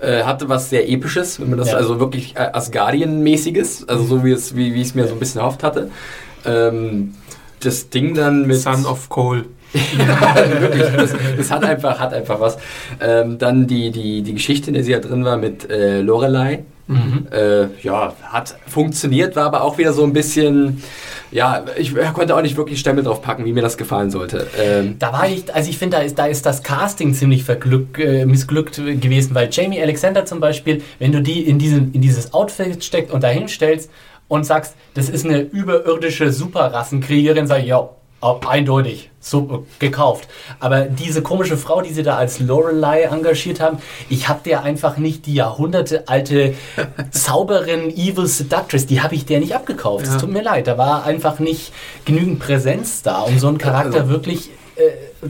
[0.00, 1.76] Äh, hatte was sehr Episches, wenn man das Ja.
[1.76, 5.18] also wirklich äh, Asgardian-mäßiges, also so wie es, wie, wie ich es mir so ein
[5.18, 5.90] bisschen erhofft hatte.
[6.46, 7.14] Ähm,
[7.60, 8.58] das Ding dann mit.
[8.60, 9.44] Son of Cole.
[9.98, 10.84] ja, wirklich.
[10.96, 12.58] Das, das hat einfach, hat einfach was.
[13.00, 16.64] Ähm, dann die, die, die Geschichte, in der sie ja drin war mit äh, Lorelei.
[17.30, 20.82] Äh, ja, hat funktioniert, war aber auch wieder so ein bisschen,
[21.30, 24.46] ja, ich konnte auch nicht wirklich Stempel drauf packen, wie mir das gefallen sollte.
[24.58, 27.98] Ähm, Da war ich, also ich finde, da ist, da ist das Casting ziemlich verglück,
[27.98, 32.32] äh, missglückt gewesen, weil Jamie Alexander zum Beispiel, wenn du die in, diesen, in dieses
[32.32, 33.90] Outfit steckst und dahin stellst
[34.28, 37.86] und sagst, das ist eine überirdische Superrassenkriegerin, sag ich, ja,
[38.20, 40.28] Auch eindeutig, so gekauft.
[40.58, 43.78] Aber diese komische Frau, die sie da als Lorelei engagiert haben,
[44.08, 46.54] ich habe der einfach nicht die Jahrhunderte alte
[47.12, 50.04] Zauberin, Evil Seductress, die habe ich der nicht abgekauft.
[50.06, 50.18] Es Ja.
[50.18, 51.72] tut mir leid, da war einfach nicht
[52.04, 54.82] genügend Präsenz da, um so einen Charakter Also- wirklich äh,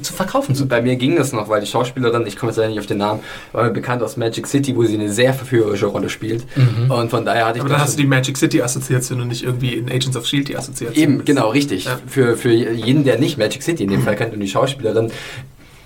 [0.02, 2.68] zu verkaufen zu Bei mir ging das noch, weil die Schauspielerin, ich komme jetzt leider
[2.68, 3.20] nicht auf den Namen,
[3.52, 6.44] war mir bekannt aus Magic City, wo sie eine sehr verführerische Rolle spielt.
[6.88, 9.28] Und von daher hatte ich Aber das dann hast du die Magic City Assoziation und
[9.28, 11.02] nicht irgendwie in Agents of Shield die Assoziation.
[11.02, 11.86] Eben, genau, richtig.
[11.86, 11.98] Ja.
[12.06, 15.10] Für, für jeden, der nicht Magic City in dem Fall kennt und die Schauspielerin,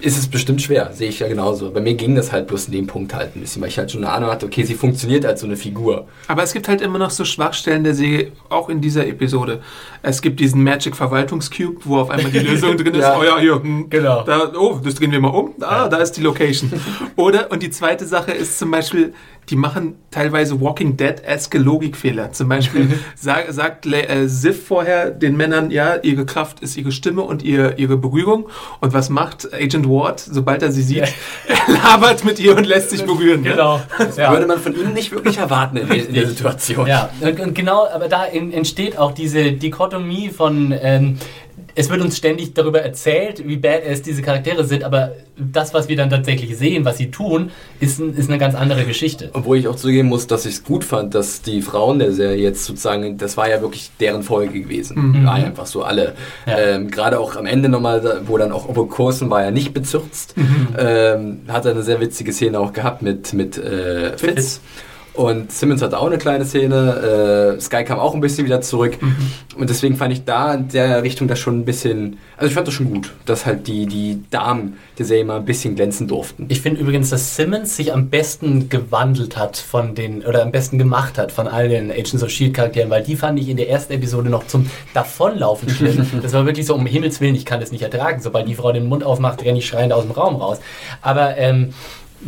[0.02, 1.70] ist es bestimmt schwer, sehe ich ja genauso.
[1.70, 3.90] Bei mir ging das halt bloß in dem Punkt halt ein bisschen, weil ich halt
[3.90, 6.08] schon eine Ahnung hatte, okay, sie funktioniert als so eine Figur.
[6.28, 9.60] Aber es gibt halt immer noch so Schwachstellen der Serie, auch in dieser Episode.
[10.02, 13.00] Es gibt diesen Magic Verwaltungscube, wo auf einmal die Lösung drin ist.
[13.02, 13.16] Ja.
[13.18, 13.62] Oh ja, hier.
[13.62, 14.22] hm, Genau.
[14.24, 15.54] Da, oh, das drehen wir mal um.
[15.60, 16.72] Ah, da ist die Location.
[17.16, 19.14] Oder, und die zweite Sache ist zum Beispiel,
[19.50, 22.32] die machen teilweise Walking Dead-eske Logikfehler.
[22.32, 26.92] Zum Beispiel sag, sagt Le- äh, Sif vorher den Männern, ja, ihre Kraft ist ihre
[26.92, 28.46] Stimme und ihr, ihre Berührung.
[28.80, 31.12] Und was macht Agent Ward, sobald er sie sieht?
[31.48, 33.42] Er labert mit ihr und lässt sich berühren.
[33.42, 33.50] ne?
[33.50, 33.80] Genau.
[34.16, 34.32] Ja.
[34.32, 36.86] Würde man von ihm nicht wirklich erwarten in, der- in der Situation.
[36.86, 41.18] Ja, und, und genau, aber da in, entsteht auch diese Dichotomie von, ähm,
[41.74, 45.96] es wird uns ständig darüber erzählt, wie badass diese Charaktere sind, aber das, was wir
[45.96, 47.50] dann tatsächlich sehen, was sie tun,
[47.80, 49.30] ist, ein, ist eine ganz andere Geschichte.
[49.32, 52.42] Obwohl ich auch zugeben muss, dass ich es gut fand, dass die Frauen der Serie
[52.42, 55.24] jetzt sozusagen, das war ja wirklich deren Folge gewesen.
[55.24, 56.14] War ja einfach so alle.
[56.46, 56.58] Ja.
[56.58, 60.34] Ähm, Gerade auch am Ende nochmal, wo dann auch Obo Coulson war ja nicht bezürzt.
[60.78, 64.60] Ähm, hat er eine sehr witzige Szene auch gehabt mit, mit äh, Fitz.
[65.14, 67.56] Und Simmons hatte auch eine kleine Szene.
[67.56, 68.98] Äh, Sky kam auch ein bisschen wieder zurück.
[69.56, 72.18] Und deswegen fand ich da in der Richtung das schon ein bisschen.
[72.36, 75.44] Also ich fand das schon gut, dass halt die, die Damen der Serie mal ein
[75.44, 76.46] bisschen glänzen durften.
[76.48, 80.78] Ich finde übrigens, dass Simmons sich am besten gewandelt hat von den, oder am besten
[80.78, 83.68] gemacht hat von all den Agents of Shield Charakteren, weil die fand ich in der
[83.68, 86.06] ersten Episode noch zum Davonlaufen schlimm.
[86.22, 88.22] das war wirklich so, um Himmels Willen, ich kann das nicht ertragen.
[88.22, 90.58] Sobald die Frau den Mund aufmacht, renne ich schreiend aus dem Raum raus.
[91.02, 91.74] Aber, ähm,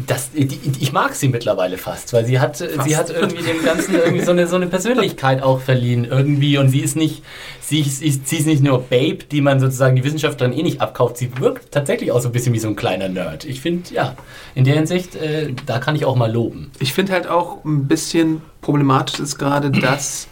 [0.06, 0.48] das, die,
[0.80, 4.32] ich mag sie mittlerweile fast, weil sie hat, sie hat irgendwie dem Ganzen irgendwie so
[4.32, 7.22] eine, so eine Persönlichkeit auch verliehen irgendwie und sie ist nicht,
[7.60, 11.16] sie, ist- sie, ist- nicht nur Babe, die man sozusagen die Wissenschaftlerin eh nicht abkauft,
[11.18, 13.44] sie wirkt tatsächlich auch so ein bisschen wie so ein kleiner Nerd.
[13.44, 14.16] Ich finde, ja,
[14.56, 16.72] in der Hinsicht, äh, da kann ich auch mal loben.
[16.80, 20.26] Ich finde halt auch ein bisschen problematisch ist gerade, dass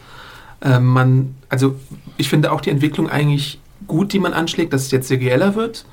[0.61, 1.77] äh, man, also
[2.17, 5.85] ich finde auch die Entwicklung eigentlich gut, die man anschlägt, dass es jetzt serieller wird.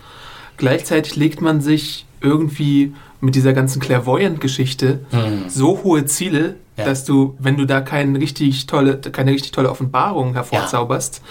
[0.57, 4.99] Gleichzeitig legt man sich irgendwie mit dieser ganzen Clairvoyant-Geschichte
[5.47, 6.85] so hohe Ziele, Ja.
[6.85, 11.22] dass du, wenn du da kein richtig tolle, keine richtig tolle Offenbarung hervorzauberst,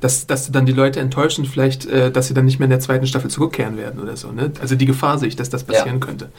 [0.00, 2.70] dass, dass du dann die Leute enttäuschen, vielleicht, äh, dass sie dann nicht mehr in
[2.70, 4.30] der zweiten Staffel zurückkehren werden oder so.
[4.30, 4.52] Ne?
[4.60, 6.30] Also die Gefahr sehe ich, dass das passieren könnte.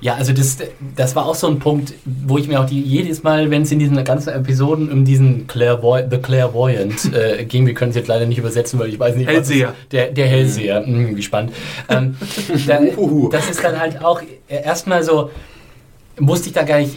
[0.00, 0.58] Ja, also das,
[0.96, 3.72] das war auch so ein Punkt, wo ich mir auch die, jedes Mal, wenn es
[3.72, 8.08] in diesen ganzen Episoden um diesen Clairvoy The Clairvoyant äh, ging, wir können es jetzt
[8.08, 9.68] leider nicht übersetzen, weil ich weiß nicht, was Hellseher.
[9.70, 11.16] es- der, der Hellseher, mhm.
[11.16, 11.52] wie spannend.
[11.88, 12.16] Ähm,
[12.66, 12.80] da,
[13.32, 15.30] das ist dann halt auch erstmal so,
[16.18, 16.94] musste ich da gar nicht,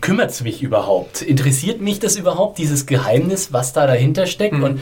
[0.00, 1.22] kümmert es mich überhaupt?
[1.22, 4.54] Interessiert mich das überhaupt, dieses Geheimnis, was da dahinter steckt?
[4.54, 4.62] Mhm.
[4.62, 4.80] Und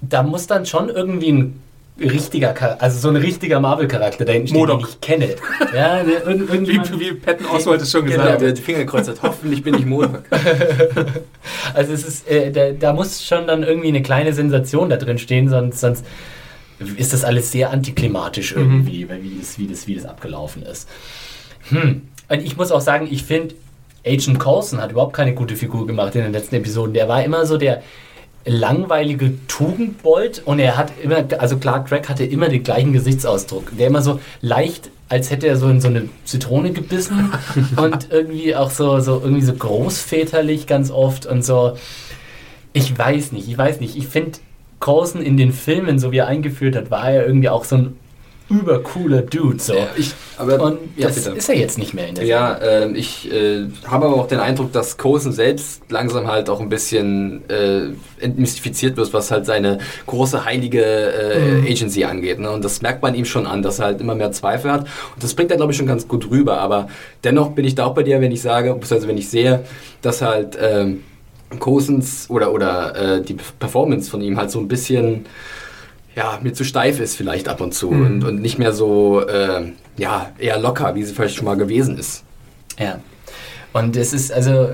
[0.00, 1.60] da muss dann schon irgendwie ein
[1.98, 4.88] richtiger, also so ein richtiger Marvel-Charakter dahinten stehen, den Modok.
[4.90, 5.34] ich kenne.
[5.74, 8.16] Ja, Wie, wie Patton Oswalt es schon Genau.
[8.18, 8.42] gesagt hat.
[8.42, 9.22] der Finger gekreuzt hat.
[9.22, 10.22] Hoffentlich bin ich Montag.
[11.74, 15.18] Also es ist, äh, da, da muss schon dann irgendwie eine kleine Sensation da drin
[15.18, 16.04] stehen, sonst, sonst
[16.96, 20.88] ist das alles sehr antiklimatisch irgendwie, weil wie, das, wie, das, wie das abgelaufen ist.
[21.70, 22.02] Hm.
[22.28, 23.54] Und ich muss auch sagen, ich finde,
[24.06, 26.94] Agent Coulson hat überhaupt keine gute Figur gemacht in den letzten Episoden.
[26.94, 27.82] Der war immer so der
[28.44, 33.76] langweilige Tugendbold und er hat immer, also Clark Gregg hatte immer den gleichen Gesichtsausdruck.
[33.76, 37.32] Der immer so leicht, als hätte er so in so eine Zitrone gebissen
[37.76, 41.76] und irgendwie auch so, so irgendwie so großväterlich ganz oft und so.
[42.72, 43.96] Ich weiß nicht, ich weiß nicht.
[43.96, 44.38] Ich finde
[44.78, 47.96] Coulson in den Filmen, so wie er eingeführt hat, war er irgendwie auch so ein
[48.48, 49.58] übercooler Dude.
[49.58, 49.74] So.
[49.96, 51.36] Ich, aber, Und ja, das bitte.
[51.36, 54.38] ist er jetzt nicht mehr in der Ja, ähm, ich äh, habe aber auch den
[54.38, 57.88] Eindruck, dass Coulson selbst langsam halt auch ein bisschen äh,
[58.20, 62.38] entmystifiziert wird, was halt seine große heilige äh, Agency angeht.
[62.38, 62.50] Ne?
[62.50, 64.82] Und das merkt man ihm schon an, dass er halt immer mehr Zweifel hat.
[64.82, 66.58] Und das bringt er, glaube ich, schon ganz gut rüber.
[66.60, 66.88] Aber
[67.24, 69.64] dennoch bin ich da auch bei dir, wenn ich sage, beziehungsweise wenn ich sehe,
[70.02, 71.02] dass halt ähm,
[71.58, 75.26] Cousins oder, oder äh, die Performance von ihm halt so ein bisschen
[76.16, 79.72] ja, mir zu steif ist vielleicht ab und zu und, und nicht mehr so, äh,
[79.98, 82.24] ja, eher locker, wie sie vielleicht schon mal gewesen ist.
[82.78, 83.00] Ja.
[83.74, 84.70] Und es ist also.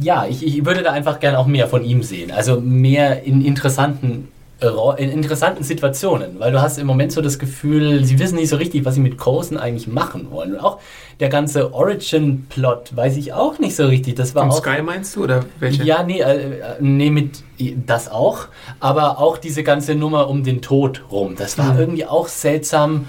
[0.00, 2.30] Ja, ich, ich würde da einfach gerne auch mehr von ihm sehen.
[2.30, 4.28] Also mehr in interessanten
[4.60, 8.56] in interessanten Situationen, weil du hast im Moment so das Gefühl, sie wissen nicht so
[8.56, 10.54] richtig, was sie mit Coulson eigentlich machen wollen.
[10.54, 10.80] Und auch
[11.20, 14.16] der ganze Origin-Plot weiß ich auch nicht so richtig.
[14.16, 15.84] Das war Von auch Sky meinst du oder welche?
[15.84, 17.44] ja, nee, äh, äh, nee, mit
[17.86, 18.46] das auch,
[18.80, 21.34] aber auch diese ganze Nummer um den Tod rum.
[21.36, 23.06] Das war irgendwie auch seltsam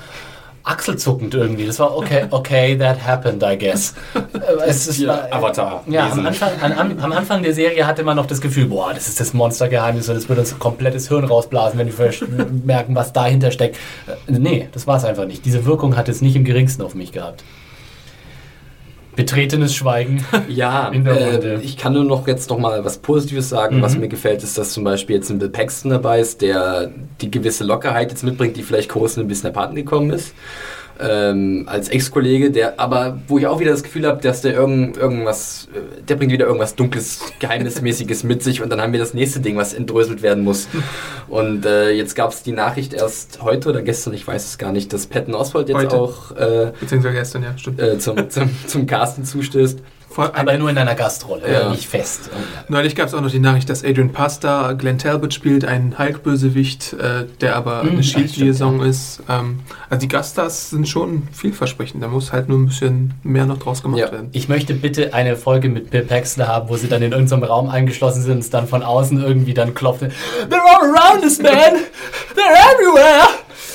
[0.69, 1.65] achselzuckend irgendwie.
[1.65, 3.95] Das war okay, okay, that happened, I guess.
[4.13, 4.19] Äh,
[4.67, 5.83] es ist, Ja, Avatar.
[5.87, 6.25] Ja, am.
[6.25, 9.33] Anfang, an, am, Anfang der Serie hatte man noch das Gefühl, boah, das ist das
[9.33, 12.13] Monstergeheimnis und das wird uns komplettes Hirn rausblasen, wenn wir
[12.65, 13.77] merken, was dahinter steckt.
[14.07, 15.43] Äh, Nee, das war es einfach nicht.
[15.45, 17.43] Diese Wirkung hat es nicht im geringsten auf mich gehabt.
[19.23, 20.23] Betretenes Schweigen.
[20.47, 21.59] Ja, In der äh, Runde.
[21.63, 23.81] ich kann nur noch jetzt noch mal was Positives sagen.
[23.81, 24.01] Was Mhm.
[24.01, 26.89] mir gefällt, ist, dass zum Beispiel jetzt ein Bill Paxton dabei ist, der
[27.21, 30.33] die gewisse Lockerheit jetzt mitbringt, die vielleicht Coulson ein bisschen abhanden gekommen ist.
[31.01, 34.97] Ähm, als Ex-Kollege, der aber, wo ich auch wieder das Gefühl habe, dass der irgend,
[34.97, 39.13] irgendwas, äh, der bringt wieder irgendwas Dunkles, Geheimnismäßiges mit sich und dann haben wir das
[39.13, 40.67] nächste Ding, was entdröselt werden muss.
[41.27, 44.71] Und äh, jetzt gab es die Nachricht erst heute oder gestern, ich weiß es gar
[44.71, 45.95] nicht, dass Patton Oswald jetzt Heute.
[45.95, 47.79] auch äh, Beziehungsweise gestern, ja, stimmt.
[47.79, 49.79] äh, zum, zum, zum Casten zustößt.
[50.11, 51.69] Vor, Aber nur in einer Gastrolle, Ja.
[51.69, 52.29] nicht fest.
[52.67, 56.93] Neulich gab es auch noch die Nachricht, dass Adrian Pasta Glenn Talbot spielt, ein Hulk-Bösewicht,
[56.93, 59.21] äh, der aber Hm, eine Shield-Liaison ist.
[59.29, 59.59] Ähm,
[59.89, 62.01] also die Gaststars sind schon vielversprechend.
[62.03, 64.11] Da muss halt nur ein bisschen mehr noch draus gemacht Ja.
[64.11, 64.29] werden.
[64.31, 67.69] Ich möchte bitte eine Folge mit Bill Paxton haben, wo sie dann in irgendeinem Raum
[67.69, 70.01] eingeschlossen sind und es dann von außen irgendwie dann klopft.
[70.01, 70.09] They're
[70.51, 71.51] all around us, man!
[71.51, 73.27] They're everywhere!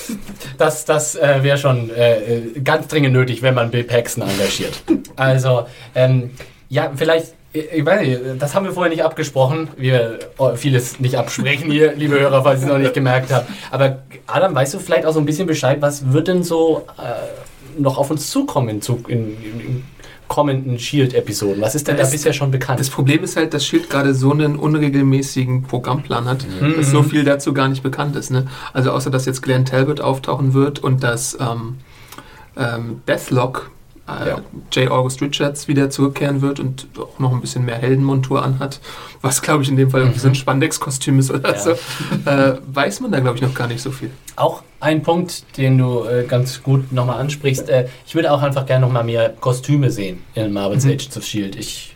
[0.59, 4.83] Das, das äh, wäre schon äh, äh, ganz dringend nötig, wenn man Bill Paxton engagiert.
[5.17, 6.31] Also, ähm,
[6.69, 9.69] ja, vielleicht, ich ich weiß nicht, das haben wir vorher nicht abgesprochen.
[9.77, 13.49] Wir oh, vieles nicht absprechen hier, liebe Hörer, falls ihr es noch nicht gemerkt habt.
[13.71, 17.81] Aber Adam, weißt du vielleicht auch so ein bisschen Bescheid, was wird denn so äh,
[17.81, 19.21] noch auf uns zukommen in, in,
[19.61, 19.85] in
[20.29, 21.61] kommenden Shield-Episoden?
[21.63, 22.81] Was ist denn da Das- bisher schon bekannt?
[22.81, 26.75] Das Problem ist halt, dass Shield gerade so einen unregelmäßigen Programmplan hat, Mhm.
[26.77, 28.31] dass so viel dazu gar nicht bekannt ist.
[28.31, 28.47] Ne?
[28.73, 31.77] Also außer, dass jetzt Glenn Talbot auftauchen wird und dass ähm,
[32.57, 33.71] ähm, Deathlock,
[34.09, 34.39] äh, Ja.
[34.73, 34.91] J.
[34.91, 38.81] August Richards wieder zurückkehren wird und auch noch ein bisschen mehr Heldenmontur anhat,
[39.23, 41.59] was glaube ich in dem Fall irgendwie so ein Spandex-Kostüm ist oder Ja.
[41.59, 44.11] so, äh, weiß man da glaube ich noch gar nicht so viel.
[44.37, 47.69] Auch ein Punkt, den du äh, ganz gut nochmal ansprichst.
[47.69, 50.91] Äh, ich würde auch einfach gerne nochmal mehr Kostüme sehen in Marvel's Mhm.
[50.91, 51.59] Agents of S.H.I.E.L.D.
[51.59, 51.94] Ich,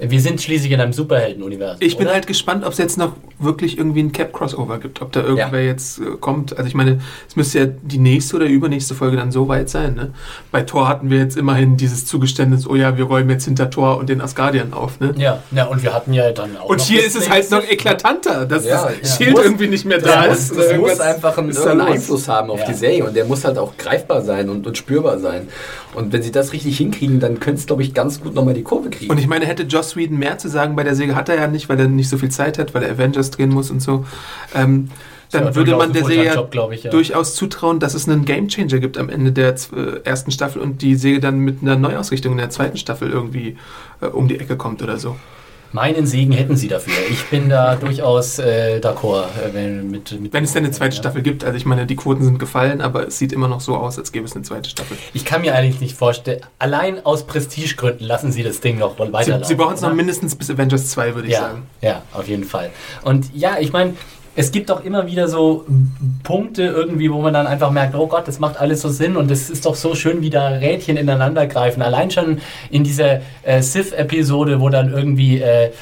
[0.00, 1.78] wir sind schließlich in einem Superhelden-Universum.
[1.80, 2.14] Ich bin oder?
[2.14, 5.98] halt gespannt, ob es jetzt noch wirklich irgendwie ein Cap-Crossover gibt, ob da irgendwer jetzt
[5.98, 6.56] äh, kommt.
[6.56, 9.94] Also ich meine, es müsste ja die nächste oder übernächste Folge dann so weit sein.
[9.94, 10.12] Ne?
[10.50, 13.98] Bei Thor hatten wir jetzt immerhin dieses Zugeständnis, oh ja, wir räumen jetzt hinter Thor
[13.98, 15.00] und den Asgardian auf.
[15.00, 15.14] Ne?
[15.16, 16.68] Ja, ja, und wir hatten ja dann auch.
[16.68, 19.16] Und noch hier ist es halt noch eklatanter, dass Ja, das ja.
[19.16, 20.56] Shield Muss- irgendwie nicht mehr da Ja, ist.
[20.56, 21.50] Das muss einfach einen.
[21.80, 22.66] Einfluss haben auf Ja.
[22.66, 25.48] die Serie und der muss halt auch greifbar sein und, und spürbar sein.
[25.94, 28.62] Und wenn sie das richtig hinkriegen, dann könnte es, glaube ich, ganz gut nochmal die
[28.62, 29.10] Kurve kriegen.
[29.10, 31.46] Und ich meine, hätte Joss Whedon mehr zu sagen bei der Serie, hat er ja
[31.46, 34.04] nicht, weil er nicht so viel Zeit hat, weil er Avengers drehen muss und so.
[34.54, 34.90] Ähm,
[35.30, 36.90] dann Ja, würde man der Serie ich, ja.
[36.90, 40.96] durchaus zutrauen, dass es einen Gamechanger gibt am Ende der äh, ersten Staffel und die
[40.96, 43.56] Serie dann mit einer Neuausrichtung in der zweiten Staffel irgendwie
[44.00, 45.16] äh, um die Ecke kommt oder so.
[45.72, 46.94] Meinen Segen hätten sie dafür.
[47.10, 49.24] Ich bin da durchaus äh, d'accord.
[49.24, 51.02] Äh, wenn, mit, mit Wenn es denn eine zweite ja.
[51.02, 53.76] Staffel gibt, also ich meine, die Quoten sind gefallen, aber es sieht immer noch so
[53.76, 54.96] aus, als gäbe es eine zweite Staffel.
[55.14, 59.06] Ich kann mir eigentlich nicht vorstellen, allein aus Prestigegründen lassen sie das Ding noch wohl
[59.06, 59.44] Sie, weiterlaufen.
[59.46, 59.96] sie brauchen es noch oder?
[59.96, 61.62] mindestens bis Avengers 2, würde ich ja, sagen.
[61.80, 62.70] Ja, auf jeden Fall.
[63.02, 63.94] Und ja, ich meine,
[64.40, 65.66] es gibt doch immer wieder so
[66.22, 69.30] Punkte irgendwie, wo man dann einfach merkt, oh Gott, das macht alles so Sinn und
[69.30, 71.82] es ist doch so schön, wie da Rädchen ineinander greifen.
[71.82, 72.40] Allein schon
[72.70, 75.72] in dieser äh, Sith-Episode, wo dann irgendwie äh,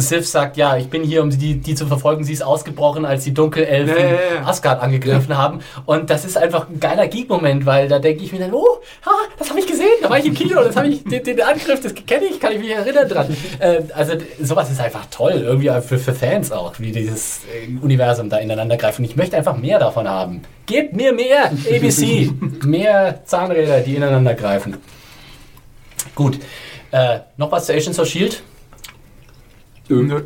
[0.00, 2.24] Sif sagt, ja, ich bin hier, um die, die zu verfolgen.
[2.24, 4.46] Sie ist ausgebrochen, als die Dunkelelfen Ja, ja, ja.
[4.46, 5.60] Asgard angegriffen haben.
[5.86, 9.10] Und das ist einfach ein geiler Geek-Moment, weil da denke ich mir dann, oh, ha,
[9.38, 11.80] das habe ich gesehen, da war ich im Kino, das habe ich, den, den Angriff,
[11.82, 13.36] das kenne ich, kann ich mich erinnern dran.
[13.58, 18.30] äh, also sowas ist einfach toll, irgendwie für, für Fans auch, wie dieses äh, Universum
[18.30, 18.98] da ineinander greift.
[19.00, 20.42] Und ich möchte einfach mehr davon haben.
[20.66, 22.30] Gebt mir mehr, ABC,
[22.64, 24.76] mehr Zahnräder, die ineinander greifen.
[26.14, 26.38] Gut,
[26.90, 28.36] äh, noch was zu Agents of S.H.I.E.L.D.?
[29.88, 30.20] Nö.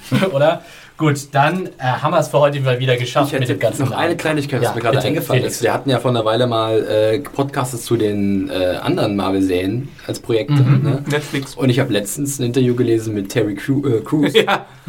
[0.32, 0.62] oder?
[0.96, 3.84] Gut, dann äh, haben wir es für heute mal wieder geschafft Ich mit dem ganzen
[3.84, 4.16] noch eine.
[4.16, 5.58] Kleinigkeit, Ja, was mir gerade eingefallen Felix.
[5.58, 5.62] ist.
[5.62, 10.18] Wir hatten ja vor einer Weile mal äh, Podcasts zu den äh, anderen Marvel-Serien als
[10.18, 10.54] Projekte.
[10.54, 10.82] Mhm.
[10.82, 11.04] Ne?
[11.08, 11.54] Netflix.
[11.54, 14.66] Und ich habe letztens ein Interview gelesen mit Terry Crew, äh, Crews, Ja,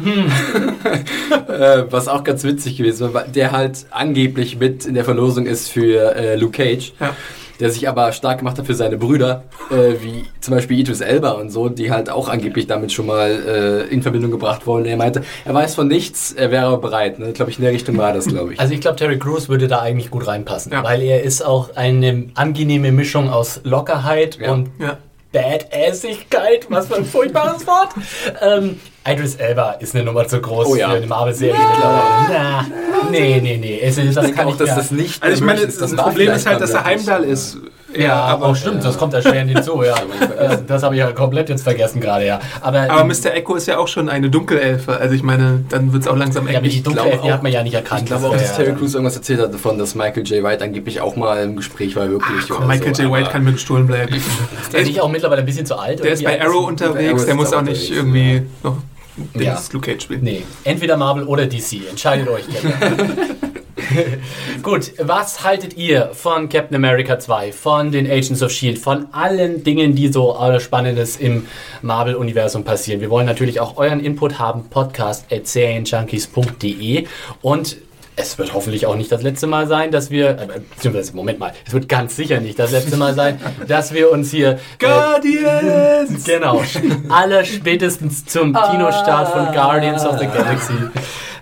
[1.48, 5.46] äh, was auch ganz witzig gewesen war, weil der halt angeblich mit in der Verlosung
[5.46, 6.92] ist für äh, Luke Cage.
[6.98, 7.14] ja.
[7.60, 11.32] Der sich aber stark gemacht hat für seine Brüder, äh, wie zum Beispiel Idris Elba
[11.32, 13.30] und so, die halt auch angeblich damit schon mal
[13.88, 14.86] äh, in Verbindung gebracht wurden.
[14.86, 17.18] Er meinte, er weiß von nichts, er wäre aber bereit.
[17.18, 17.32] Ne?
[17.32, 18.60] Glaube ich, in der Richtung war das, glaube ich.
[18.60, 20.82] Also ich glaube, Terry Crews würde da eigentlich gut reinpassen, Ja.
[20.82, 24.52] weil er ist auch eine angenehme Mischung aus Lockerheit Ja.
[24.52, 24.96] und ja.
[25.32, 27.90] Badassigkeit, was für ein furchtbares Wort.
[28.42, 30.90] Ähm, Idris Elba ist eine Nummer zu groß Oh ja.
[30.90, 31.54] für eine Marvel-Serie.
[31.80, 32.66] Na,
[33.10, 33.80] nee, nee, nee.
[33.80, 34.74] Es, ist- das Ich kann auch, ich dass ja.
[34.76, 35.22] das nicht.
[35.22, 36.84] Also ich meine, das, war Problem ist halt, dass er.
[36.84, 37.56] Heimdall ist.
[37.96, 39.94] Ja, aber aber, stimmt, das kommt erschwerend hinzu, ja.
[40.38, 42.40] Äh, das habe ich ja komplett jetzt vergessen gerade, ja.
[42.60, 43.34] Aber, aber Mr.
[43.34, 44.96] Echo ist ja auch schon eine Dunkelelfe.
[44.96, 47.42] Also ich meine, dann wird es auch langsam ja, die glaube Elf, die auch- hat
[47.42, 48.02] man ja nicht erkannt.
[48.02, 50.44] Ich glaube auch, dass ja Terry Crews irgendwas erzählt hat davon, dass Michael J.
[50.44, 52.48] White angeblich auch mal im Gespräch war, wirklich.
[52.48, 53.12] Komm, oder Michael so, J.
[53.12, 54.14] White kann mir gestohlen bleiben.
[54.62, 56.02] Ist der nicht auch mittlerweile ein bisschen zu alt?
[56.02, 56.40] Der ist bei?
[56.40, 58.76] Arrow unterwegs, der muss auch nicht irgendwie noch
[59.34, 59.60] den Ja.
[59.72, 60.20] Luke Cage spielen.
[60.22, 61.88] Nee, entweder Marvel oder DC.
[61.90, 62.44] Entscheidet euch.
[62.48, 62.76] Kinder.
[64.62, 69.64] Gut, was haltet ihr von Captain America 2, von den Agents of S.H.I.E.L.D., von allen
[69.64, 71.46] Dingen, die so äh, Spannendes im
[71.82, 73.00] Marvel-Universum passieren?
[73.00, 77.06] Wir wollen natürlich auch euren Input haben, podcast.serienjunkies.de
[77.42, 77.76] und
[78.16, 81.52] es wird hoffentlich auch nicht das letzte Mal sein, dass wir, äh, beziehungsweise, Moment mal,
[81.66, 84.50] es wird ganz sicher nicht das letzte Mal sein, dass wir uns hier...
[84.50, 86.24] Äh, Guardians!
[86.30, 86.62] Genau.
[87.08, 90.74] Aller spätestens zum Kinostart von Guardians of the Galaxy.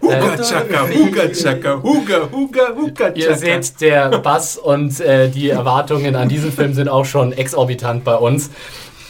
[0.03, 3.37] Huga Chaka, Huga Chaka, Huga, Huga, Huga Ihr Chaka.
[3.39, 8.15] seht, der Bass und äh, die Erwartungen an diesen Film sind auch schon exorbitant bei
[8.16, 8.51] uns.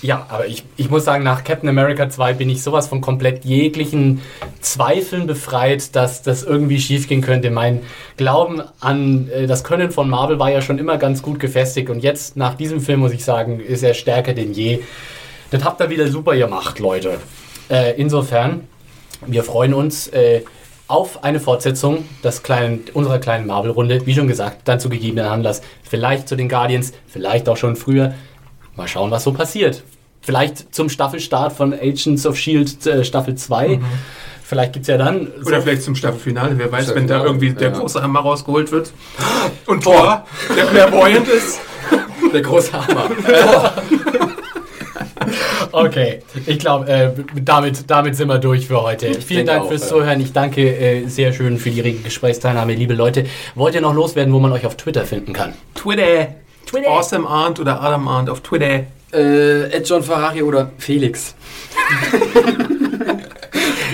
[0.00, 3.44] Ja, aber ich, ich muss sagen, nach Captain America 2 bin ich sowas von komplett
[3.44, 4.20] jeglichen
[4.60, 7.50] Zweifeln befreit, dass das irgendwie schiefgehen könnte.
[7.50, 7.80] Mein
[8.16, 12.00] Glauben an äh, das Können von Marvel war ja schon immer ganz gut gefestigt und
[12.00, 14.80] jetzt nach diesem Film muss ich sagen, ist er stärker denn je.
[15.50, 17.18] Das habt ihr wieder super gemacht, Leute.
[17.68, 18.68] Äh, insofern,
[19.26, 20.42] wir freuen uns äh,
[20.88, 24.06] auf eine Fortsetzung des kleinen, unserer kleinen Marvel-Runde.
[24.06, 25.60] Wie schon gesagt, dann zu gegebenen Anlass.
[25.82, 28.14] Vielleicht zu den Guardians, vielleicht auch schon früher.
[28.74, 29.82] Mal schauen, was so passiert.
[30.22, 32.90] Vielleicht zum Staffelstart von Agents of S.H.I.E.L.D.
[32.90, 33.80] äh, Staffel 2.
[34.42, 35.28] Vielleicht gibt es ja dann...
[35.40, 37.78] so- Oder vielleicht zum Staffelfinale, wer weiß, wenn da irgendwie der ja.
[37.78, 38.92] große Hammer rausgeholt wird.
[39.66, 40.24] Und Thor,
[40.56, 41.60] der clairvoyant ist.
[42.32, 43.10] Der große Hammer.
[45.72, 47.10] Okay, ich glaube, äh,
[47.42, 49.06] damit, damit sind wir durch für heute.
[49.14, 49.88] Vielen denke Dank auch, fürs ja.
[49.88, 50.20] Zuhören.
[50.20, 53.24] Ich danke äh, sehr schön für die rege Gesprächsteilnahme, liebe Leute.
[53.54, 55.54] Wollt ihr noch loswerden, wo man euch auf Twitter finden kann?
[55.74, 56.34] Twitter.
[56.66, 56.90] Twitter.
[56.90, 58.84] Awesome Arndt oder Adam Arndt auf Twitter.
[59.12, 61.34] äh, Ed John Ferrari oder Felix.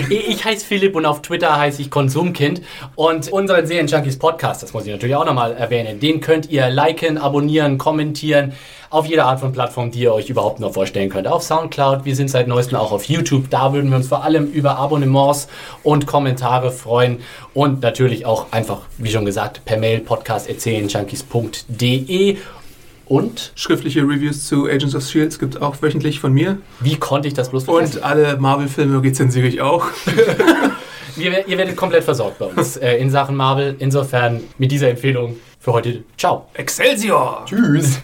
[0.09, 2.61] Ich heiße Philipp und auf Twitter heiße ich Konsumkind.
[2.95, 7.17] Und unseren Serienjunkies Podcast, das muss ich natürlich auch nochmal erwähnen, den könnt ihr liken,
[7.17, 8.53] abonnieren, kommentieren.
[8.91, 11.27] Auf jeder Art von Plattform, die ihr euch überhaupt noch vorstellen könnt.
[11.27, 13.49] Auf Soundcloud, wir sind seit neuestem auch auf YouTube.
[13.49, 15.47] Da würden wir uns vor allem über Abonnements
[15.83, 17.21] und Kommentare freuen.
[17.53, 22.37] Und natürlich auch einfach, wie schon gesagt, per Mail podcast.serienjunkies.de.
[23.05, 25.37] Und Schriftliche Reviews zu Agents of S.H.I.E.L.D.
[25.37, 26.57] gibt es auch wöchentlich von mir.
[26.79, 27.97] wie konnte ich das bloß vergessen?
[27.97, 29.87] Und alle Marvel-Filme rezensiere ich auch.
[31.15, 33.77] Wir, ihr werdet komplett versorgt bei uns äh, in Sachen Marvel.
[33.79, 36.03] Insofern mit dieser Empfehlung für heute.
[36.17, 36.49] Ciao.
[36.55, 37.45] Excelsior!
[37.45, 37.99] Tschüss.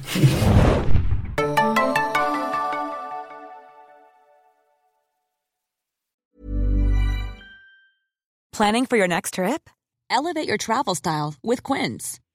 [8.53, 9.69] Planning for your next trip?
[10.09, 12.20] Elevate your travel style with Quince.